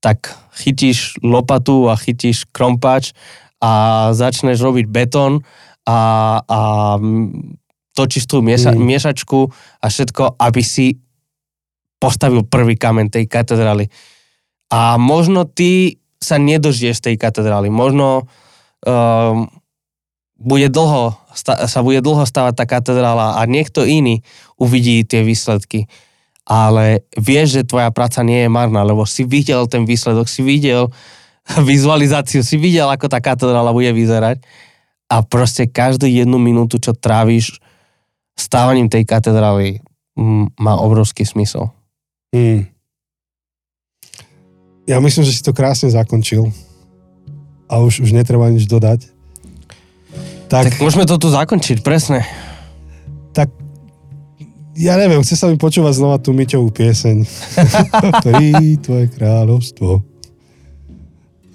tak 0.02 0.34
chytíš 0.58 1.22
lopatu 1.22 1.86
a 1.86 1.94
chytíš 1.94 2.50
krompač 2.50 3.14
a 3.62 4.10
začneš 4.18 4.58
robiť 4.58 4.90
betón 4.90 5.46
a, 5.86 6.00
a 6.42 6.60
točíš 7.94 8.26
tú 8.26 8.42
miesa, 8.42 8.74
Mm. 8.74 8.90
miešačku 8.90 9.54
a 9.82 9.86
všetko, 9.86 10.42
aby 10.42 10.62
si 10.66 10.98
postavil 12.02 12.46
prvý 12.46 12.74
kamen 12.74 13.14
tej 13.14 13.30
katedrály. 13.30 13.90
A 14.74 14.98
možno 14.98 15.46
ty 15.46 16.02
sa 16.18 16.42
nedožiješ 16.42 17.06
tej 17.06 17.18
katedrály. 17.18 17.70
Možno 17.70 18.26
um, 18.86 19.50
bude 20.38 20.70
dlho, 20.70 21.18
sa 21.68 21.80
bude 21.82 22.00
dlho 22.02 22.24
stavať 22.24 22.54
tá 22.54 22.66
katedrála 22.70 23.42
a 23.42 23.42
niekto 23.50 23.82
iný 23.84 24.22
uvidí 24.58 25.02
tie 25.02 25.26
výsledky. 25.26 25.90
Ale 26.48 27.04
vieš, 27.18 27.60
že 27.60 27.68
tvoja 27.68 27.92
práca 27.92 28.24
nie 28.24 28.46
je 28.46 28.50
marná, 28.50 28.86
lebo 28.86 29.04
si 29.04 29.28
videl 29.28 29.68
ten 29.68 29.84
výsledok, 29.84 30.30
si 30.30 30.46
videl 30.46 30.94
vizualizáciu, 31.70 32.46
si 32.46 32.56
videl, 32.56 32.88
ako 32.88 33.10
tá 33.10 33.20
katedrála 33.20 33.74
bude 33.74 33.90
vyzerať 33.92 34.40
a 35.08 35.24
proste 35.24 35.68
každú 35.68 36.06
jednu 36.08 36.36
minútu, 36.38 36.78
čo 36.78 36.92
tráviš 36.92 37.60
stávaním 38.38 38.92
tej 38.92 39.08
katedrály, 39.08 39.82
má 40.60 40.78
obrovský 40.78 41.26
smysl. 41.26 41.72
Hmm. 42.36 42.70
Ja 44.88 45.04
myslím, 45.04 45.24
že 45.28 45.36
si 45.36 45.44
to 45.44 45.56
krásne 45.56 45.92
zakončil. 45.92 46.48
A 47.68 47.84
už, 47.84 48.00
už 48.00 48.16
netreba 48.16 48.48
nič 48.48 48.64
dodať. 48.70 49.17
Tak, 50.48 50.72
Tak 50.72 50.80
môžeme 50.80 51.04
to 51.04 51.20
tu 51.20 51.28
zakončiť, 51.28 51.84
presne. 51.84 52.24
tak 53.36 53.52
ja 54.78 54.94
neviem, 54.96 55.26
chce 55.26 55.36
sa 55.36 55.50
mi 55.50 55.58
počúvať 55.58 55.98
znova 55.98 56.22
tú 56.22 56.38
Myťovú 56.38 56.70
pieseň. 56.70 57.26
Pri 58.26 58.78
tvoje 58.78 59.10
kráľovstvo. 59.10 60.06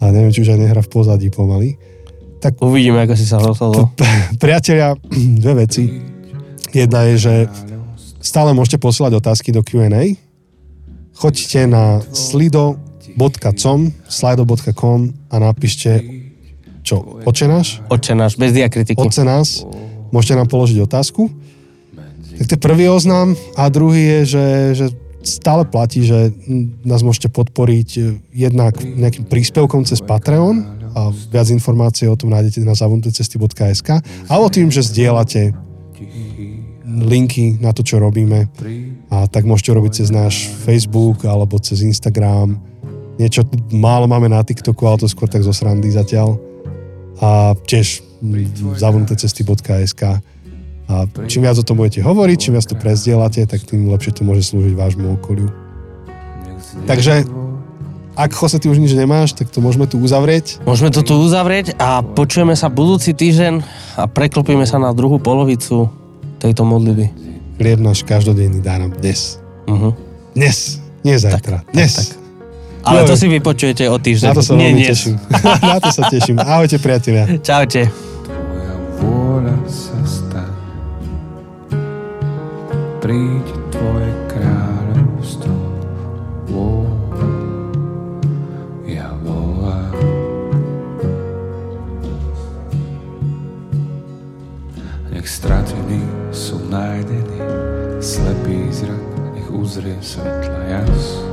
A 0.02 0.10
neviem, 0.10 0.34
či 0.34 0.42
už 0.42 0.52
aj 0.52 0.58
nehra 0.58 0.82
v 0.82 0.90
pozadí 0.90 1.30
pomaly. 1.30 1.78
Uvidíme, 2.58 3.06
ako 3.06 3.14
si 3.14 3.22
sa 3.22 3.38
rozhodol. 3.38 3.94
Priatelia, 4.42 4.98
dve 5.42 5.62
veci. 5.62 6.02
Jedna 6.74 7.06
je, 7.14 7.14
že 7.22 7.34
stále 8.18 8.50
môžete 8.50 8.82
posielať 8.82 9.22
otázky 9.22 9.54
do 9.54 9.62
Q&A. 9.62 10.18
Choďte 11.14 11.70
na 11.70 12.02
slido.com 12.10 13.94
slido.com 14.10 14.98
a 15.30 15.34
napíšte 15.38 16.21
čo, 16.82 17.22
oče 17.22 17.46
náš? 17.46 17.78
Oče 17.86 18.12
náš, 18.18 18.34
bez 18.34 18.50
diakritiky. 18.50 18.98
Nás. 19.22 19.62
Môžete 20.10 20.34
nám 20.36 20.50
položiť 20.50 20.82
otázku. 20.82 21.30
Tak 22.42 22.44
to 22.48 22.54
je 22.58 22.60
prvý 22.60 22.90
oznám. 22.90 23.38
A 23.54 23.70
druhý 23.70 24.02
je, 24.02 24.20
že, 24.36 24.46
že 24.74 24.86
stále 25.22 25.62
platí, 25.64 26.02
že 26.02 26.34
nás 26.82 27.06
môžete 27.06 27.30
podporiť 27.30 27.88
jednak 28.34 28.76
nejakým 28.82 29.30
príspevkom 29.30 29.86
cez 29.86 30.02
Patreon 30.02 30.82
a 30.92 31.08
viac 31.32 31.48
informácií 31.48 32.10
o 32.10 32.18
tom 32.18 32.34
nájdete 32.34 32.60
na 32.66 32.76
zavunutecesty.sk 32.76 33.88
alebo 34.28 34.46
tým, 34.52 34.68
že 34.68 34.84
zdieľate 34.84 35.54
linky 36.84 37.62
na 37.62 37.72
to, 37.72 37.80
čo 37.80 38.02
robíme 38.02 38.50
a 39.08 39.24
tak 39.30 39.48
môžete 39.48 39.72
robiť 39.72 39.92
cez 40.04 40.08
náš 40.12 40.52
Facebook 40.66 41.24
alebo 41.24 41.56
cez 41.56 41.80
Instagram. 41.80 42.60
Niečo 43.16 43.46
málo 43.72 44.04
máme 44.10 44.28
na 44.28 44.42
TikToku, 44.44 44.84
ale 44.84 45.00
to 45.00 45.08
skôr 45.08 45.30
tak 45.30 45.46
zo 45.46 45.54
srandy 45.54 45.88
zatiaľ. 45.88 46.51
A 47.22 47.54
tiež 47.54 48.02
mm, 48.18 48.76
zavunutecesty.sk 48.82 50.02
a 50.92 51.08
čím 51.30 51.46
viac 51.46 51.56
o 51.56 51.64
tom 51.64 51.78
budete 51.78 52.02
hovoriť, 52.02 52.36
čím 52.36 52.52
viac 52.58 52.66
to 52.66 52.76
prezdielate, 52.76 53.46
tak 53.46 53.62
tým 53.64 53.88
lepšie 53.88 54.12
to 54.12 54.26
môže 54.26 54.44
slúžiť 54.50 54.74
vášmu 54.76 55.16
okoliu. 55.16 55.48
Takže 56.84 57.24
ak 58.12 58.30
Jose, 58.36 58.60
ty 58.60 58.68
už 58.68 58.76
nič 58.76 58.92
nemáš, 58.92 59.32
tak 59.32 59.48
to 59.48 59.64
môžeme 59.64 59.88
tu 59.88 59.96
uzavrieť. 59.96 60.60
Môžeme 60.68 60.92
to 60.92 61.00
tu 61.00 61.16
uzavrieť 61.16 61.78
a 61.80 62.04
počujeme 62.04 62.52
sa 62.52 62.68
budúci 62.68 63.16
týždeň 63.16 63.64
a 63.96 64.04
preklopíme 64.04 64.68
sa 64.68 64.76
na 64.76 64.92
druhú 64.92 65.16
polovicu 65.16 65.88
tejto 66.36 66.66
modlitby. 66.68 67.08
Chlieb 67.56 67.80
náš 67.80 68.04
každodenný 68.04 68.60
dá 68.60 68.76
nám 68.76 68.92
dnes. 68.98 69.40
Uh-huh. 69.64 69.96
Dnes, 70.36 70.82
nie 71.06 71.16
zajtra. 71.16 71.62
tak, 71.64 71.72
dnes. 71.72 71.92
tak. 71.94 72.21
Ale 72.82 73.04
to 73.04 73.14
si 73.14 73.26
vypočujete 73.28 73.86
o 73.86 73.96
týždeň. 73.96 74.28
Na 74.28 74.34
to 74.34 74.42
sa 74.42 74.52
Nie 74.54 74.70
veľmi 74.70 74.80
dnes. 74.80 74.90
teším. 74.90 75.14
na 75.70 75.78
to 75.78 75.88
sa 75.88 76.02
teším. 76.06 76.36
Ahojte 76.38 76.76
priatelia. 76.76 77.24
Čaute. 77.38 77.82
Tvoja 78.26 78.74
vôľa 78.98 79.56
sa 79.70 79.98
stá. 80.02 80.44
Príď 82.98 83.46
tvoje 83.70 84.10
kráľovstvo. 84.28 85.54
Ó, 86.50 86.66
ja 88.84 89.10
volám. 89.22 89.94
Nech 95.08 95.28
stratení 95.28 96.02
sú 96.30 96.56
nájdení, 96.66 97.38
slepý 97.98 98.70
zrak, 98.70 99.02
nech 99.34 99.48
uzrie 99.50 99.98
svetla 100.00 100.60
jas. 100.66 101.31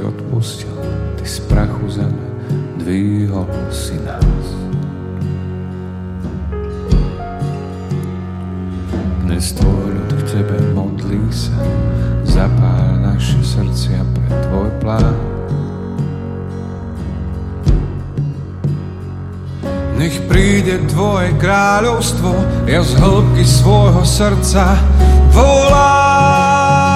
Si 0.00 0.06
odpustil, 0.08 0.76
ty 1.20 1.28
z 1.28 1.38
prachu 1.44 1.84
zeme 1.92 2.28
dvíhol 2.80 3.44
si 3.68 4.00
nás. 4.00 4.44
Dnes 9.28 9.52
tvoj 9.52 9.92
ľud 9.92 10.10
k 10.16 10.22
tebe 10.24 10.56
modlí 10.72 11.20
sa, 11.28 11.52
zapál 12.24 12.96
naše 13.04 13.44
srdcia 13.44 14.00
pre 14.16 14.28
tvoj 14.48 14.70
plán. 14.80 15.16
Nech 20.00 20.16
príde 20.32 20.80
tvoje 20.88 21.36
kráľovstvo, 21.36 22.32
ja 22.64 22.80
z 22.80 22.96
hĺbky 22.96 23.44
svojho 23.44 24.00
srdca 24.08 24.80
volám. 25.36 26.89